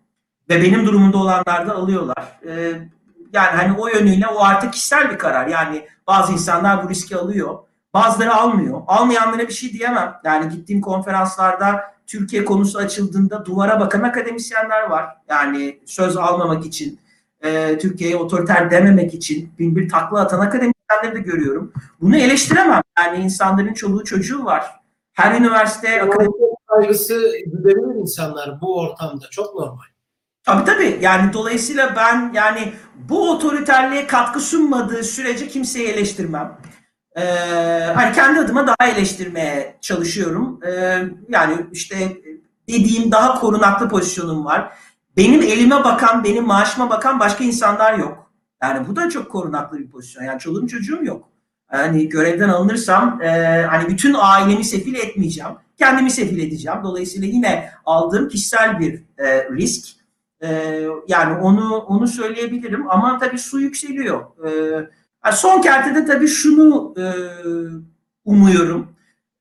ve 0.50 0.62
benim 0.62 0.86
durumunda 0.86 1.18
olanlar 1.18 1.66
da 1.68 1.74
alıyorlar. 1.74 2.38
E, 2.46 2.72
yani 3.32 3.56
hani 3.56 3.78
o 3.78 3.88
yönüyle 3.88 4.26
o 4.26 4.44
artık 4.44 4.72
kişisel 4.72 5.10
bir 5.10 5.18
karar. 5.18 5.46
Yani 5.46 5.86
bazı 6.06 6.32
insanlar 6.32 6.84
bu 6.84 6.88
riski 6.88 7.16
alıyor. 7.16 7.58
Bazıları 7.94 8.34
almıyor. 8.34 8.82
Almayanlara 8.86 9.48
bir 9.48 9.52
şey 9.52 9.72
diyemem. 9.72 10.14
Yani 10.24 10.48
gittiğim 10.48 10.80
konferanslarda 10.80 11.80
Türkiye 12.06 12.44
konusu 12.44 12.78
açıldığında 12.78 13.44
duvara 13.46 13.80
bakan 13.80 14.02
akademisyenler 14.02 14.82
var. 14.82 15.06
Yani 15.28 15.80
söz 15.86 16.16
almamak 16.16 16.66
için, 16.66 16.98
e, 17.44 17.78
Türkiye'ye 17.78 18.16
otoriter 18.16 18.70
dememek 18.70 19.14
için 19.14 19.52
bin 19.58 19.76
bir 19.76 19.88
takla 19.88 20.20
atan 20.20 20.40
akademisyenleri 20.40 21.14
de 21.14 21.20
görüyorum. 21.20 21.72
Bunu 22.00 22.16
eleştiremem. 22.16 22.82
Yani 22.98 23.24
insanların 23.24 23.74
çoluğu 23.74 24.04
çocuğu 24.04 24.44
var. 24.44 24.80
Her 25.12 25.40
üniversite 25.40 26.02
akademi 26.02 26.50
Kaygısı 26.70 27.32
duyabilir 27.62 28.00
insanlar 28.00 28.60
bu 28.60 28.80
ortamda. 28.80 29.24
Çok 29.30 29.54
normal. 29.54 29.84
Tabii 30.44 30.64
tabii. 30.64 30.98
Yani 31.00 31.32
dolayısıyla 31.32 31.96
ben 31.96 32.32
yani 32.34 32.72
bu 32.94 33.30
otoriterliğe 33.30 34.06
katkı 34.06 34.40
sunmadığı 34.40 35.04
sürece 35.04 35.48
kimseyi 35.48 35.88
eleştirmem. 35.88 36.58
Ee, 37.16 37.22
hani 37.94 38.14
kendi 38.14 38.40
adıma 38.40 38.66
daha 38.66 38.88
eleştirmeye 38.88 39.76
çalışıyorum. 39.80 40.60
Ee, 40.66 41.02
yani 41.28 41.66
işte 41.72 41.96
dediğim 42.68 43.12
daha 43.12 43.40
korunaklı 43.40 43.88
pozisyonum 43.88 44.44
var. 44.44 44.72
Benim 45.16 45.42
elime 45.42 45.84
bakan, 45.84 46.24
benim 46.24 46.46
maaşıma 46.46 46.90
bakan 46.90 47.20
başka 47.20 47.44
insanlar 47.44 47.98
yok. 47.98 48.30
Yani 48.62 48.88
bu 48.88 48.96
da 48.96 49.10
çok 49.10 49.30
korunaklı 49.30 49.78
bir 49.78 49.90
pozisyon. 49.90 50.24
Yani 50.24 50.38
çoluğum 50.38 50.66
çocuğum 50.66 51.04
yok. 51.04 51.28
Yani 51.72 52.08
görevden 52.08 52.48
alınırsam 52.48 53.22
e, 53.22 53.28
hani 53.70 53.88
bütün 53.88 54.16
ailemi 54.18 54.64
sefil 54.64 54.94
etmeyeceğim. 54.94 55.52
Kendimi 55.78 56.10
sefil 56.10 56.38
edeceğim. 56.38 56.78
Dolayısıyla 56.84 57.28
yine 57.28 57.70
aldığım 57.84 58.28
kişisel 58.28 58.78
bir 58.78 59.02
e, 59.18 59.50
risk. 59.50 59.88
E, 60.42 60.80
yani 61.08 61.38
onu 61.42 61.76
onu 61.76 62.08
söyleyebilirim 62.08 62.90
ama 62.90 63.18
tabii 63.18 63.38
su 63.38 63.60
yükseliyor. 63.60 64.20
E, 64.46 64.50
son 65.32 65.62
kertede 65.62 66.04
tabii 66.04 66.28
şunu 66.28 66.94
e, 66.98 67.04
umuyorum. 68.24 68.88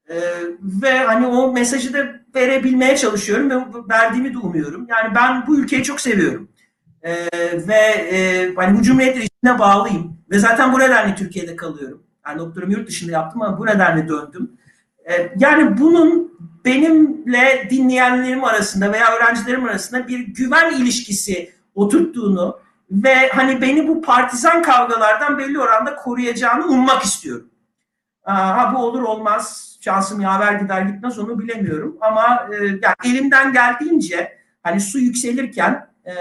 E, 0.10 0.16
ve 0.62 1.00
hani 1.00 1.28
o 1.28 1.54
mesajı 1.54 1.94
da 1.94 2.20
verebilmeye 2.36 2.98
çalışıyorum 2.98 3.50
ve 3.50 3.56
verdiğimi 3.90 4.34
de 4.34 4.38
umuyorum. 4.38 4.88
Yani 4.90 5.16
ben 5.16 5.48
bu 5.48 5.58
ülkeyi 5.58 5.84
çok 5.84 6.02
seviyorum. 6.02 6.50
E, 7.02 7.14
ve 7.68 8.08
e, 8.12 8.54
hani 8.56 8.80
bu 8.80 8.84
cumhuriyet 8.84 9.16
rejimine 9.16 9.60
bağlıyım. 9.60 10.18
Ve 10.32 10.40
zaten 10.40 10.74
bu 10.74 10.80
nedenle 10.80 11.16
Türkiye'de 11.16 11.56
kalıyorum. 11.56 12.04
Yani 12.28 12.40
doktorumu 12.40 12.74
yurt 12.74 12.88
dışında 12.88 13.12
yaptım 13.12 13.42
ama 13.42 13.60
bu 13.60 13.66
nedenle 13.66 14.08
döndüm. 14.08 14.52
E, 15.12 15.34
yani 15.40 15.78
bunun 15.78 16.40
benimle 16.66 17.68
dinleyenlerim 17.70 18.44
arasında 18.44 18.94
veya 18.94 19.16
öğrencilerim 19.16 19.66
arasında 19.66 20.08
bir 20.08 20.20
güven 20.20 20.74
ilişkisi 20.74 21.52
oturttuğunu 21.76 22.60
ve 22.92 23.30
hani 23.30 23.62
beni 23.62 23.88
bu 23.88 24.02
partizan 24.02 24.62
kavgalardan 24.62 25.38
belli 25.38 25.60
oranda 25.60 25.96
koruyacağını 25.96 26.66
ummak 26.66 27.04
istiyorum. 27.04 27.50
Ha 28.24 28.74
bu 28.76 28.86
olur 28.86 29.02
olmaz 29.02 29.70
şansım 29.82 30.22
yaver 30.22 30.54
gider 30.54 30.82
gitmez 30.82 31.20
onu 31.20 31.40
bilemiyorum 31.40 31.98
ama 32.02 32.48
e, 32.54 32.66
yani 32.66 32.96
elimden 33.06 33.54
geldiğince 33.54 34.38
hani 34.64 34.82
su 34.82 35.00
yükselirken 35.00 35.88
e, 36.06 36.14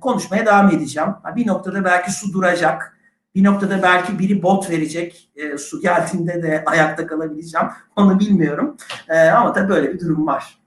konuşmaya 0.00 0.46
devam 0.46 0.68
edeceğim. 0.68 1.10
Bir 1.36 1.46
noktada 1.46 1.84
belki 1.84 2.12
su 2.12 2.32
duracak. 2.32 2.98
Bir 3.34 3.44
noktada 3.44 3.82
belki 3.82 4.18
biri 4.18 4.42
bot 4.42 4.70
verecek. 4.70 5.30
E, 5.36 5.58
su 5.58 5.80
geldiğinde 5.80 6.42
de 6.42 6.62
ayakta 6.66 7.06
kalabileceğim. 7.06 7.66
Onu 7.96 8.20
bilmiyorum. 8.20 8.76
E, 9.08 9.28
ama 9.28 9.52
tabii 9.52 9.68
böyle 9.68 9.92
bir 9.92 10.00
durum 10.00 10.26
var. 10.26 10.58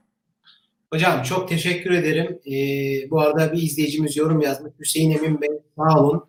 Hocam 0.92 1.22
çok 1.22 1.48
teşekkür 1.48 1.90
ederim. 1.90 2.38
Ee, 2.46 3.10
bu 3.10 3.20
arada 3.20 3.52
bir 3.52 3.62
izleyicimiz 3.62 4.16
yorum 4.16 4.40
yazmış. 4.40 4.72
Hüseyin 4.80 5.10
Emin 5.10 5.40
Bey 5.40 5.48
sağ 5.76 6.04
olun. 6.04 6.24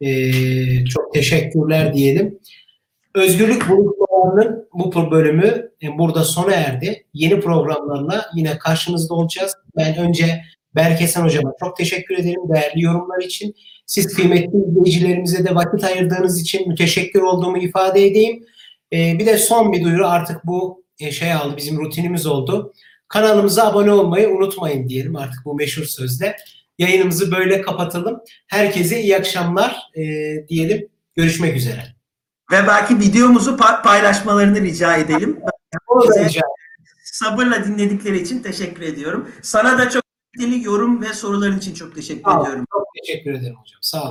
Ee, 0.00 0.84
çok 0.84 1.14
teşekkürler 1.14 1.94
diyelim. 1.94 2.38
Özgürlük 3.14 3.68
buluşmalarının 3.68 4.68
bu 4.72 5.10
bölümü 5.10 5.70
burada 5.98 6.24
sona 6.24 6.52
erdi. 6.52 7.04
Yeni 7.14 7.40
programlarla 7.40 8.26
yine 8.34 8.58
karşınızda 8.58 9.14
olacağız. 9.14 9.54
Ben 9.76 9.96
önce 9.96 10.42
Berkesen 10.74 11.24
Hocama 11.24 11.52
çok 11.60 11.76
teşekkür 11.76 12.18
ederim 12.18 12.40
değerli 12.54 12.82
yorumlar 12.82 13.22
için. 13.22 13.54
Siz 13.86 14.14
kıymetli 14.14 14.58
izleyicilerimize 14.68 15.44
de 15.44 15.54
vakit 15.54 15.84
ayırdığınız 15.84 16.40
için 16.40 16.68
müteşekkir 16.68 17.20
olduğumu 17.20 17.58
ifade 17.58 18.06
edeyim. 18.06 18.44
Ee, 18.92 19.18
bir 19.18 19.26
de 19.26 19.38
son 19.38 19.72
bir 19.72 19.84
duyuru 19.84 20.06
artık 20.06 20.46
bu 20.46 20.82
şey 21.10 21.32
aldı 21.32 21.56
bizim 21.56 21.78
rutinimiz 21.78 22.26
oldu. 22.26 22.72
Kanalımıza 23.12 23.64
abone 23.64 23.92
olmayı 23.92 24.28
unutmayın 24.28 24.88
diyelim 24.88 25.16
artık 25.16 25.44
bu 25.44 25.54
meşhur 25.54 25.84
sözle. 25.84 26.36
Yayınımızı 26.78 27.32
böyle 27.32 27.62
kapatalım. 27.62 28.20
Herkese 28.46 29.02
iyi 29.02 29.16
akşamlar 29.16 29.76
e, 29.94 30.02
diyelim. 30.48 30.88
Görüşmek 31.16 31.56
üzere. 31.56 31.82
Ve 32.52 32.66
belki 32.66 32.98
videomuzu 32.98 33.56
paylaşmalarını 33.56 34.60
rica 34.60 34.96
edelim. 34.96 35.40
Bize 36.08 36.40
sabırla 37.04 37.64
dinledikleri 37.64 38.22
için 38.22 38.42
teşekkür 38.42 38.82
ediyorum. 38.82 39.28
Sana 39.42 39.78
da 39.78 39.90
çok 39.90 40.02
yorum 40.62 41.02
ve 41.02 41.06
soruların 41.06 41.58
için 41.58 41.74
çok 41.74 41.94
teşekkür 41.94 42.40
ediyorum. 42.40 42.64
Çok 42.72 42.86
teşekkür 43.00 43.30
ederim 43.30 43.56
hocam. 43.56 43.78
Sağ 43.80 44.02
olun. 44.02 44.10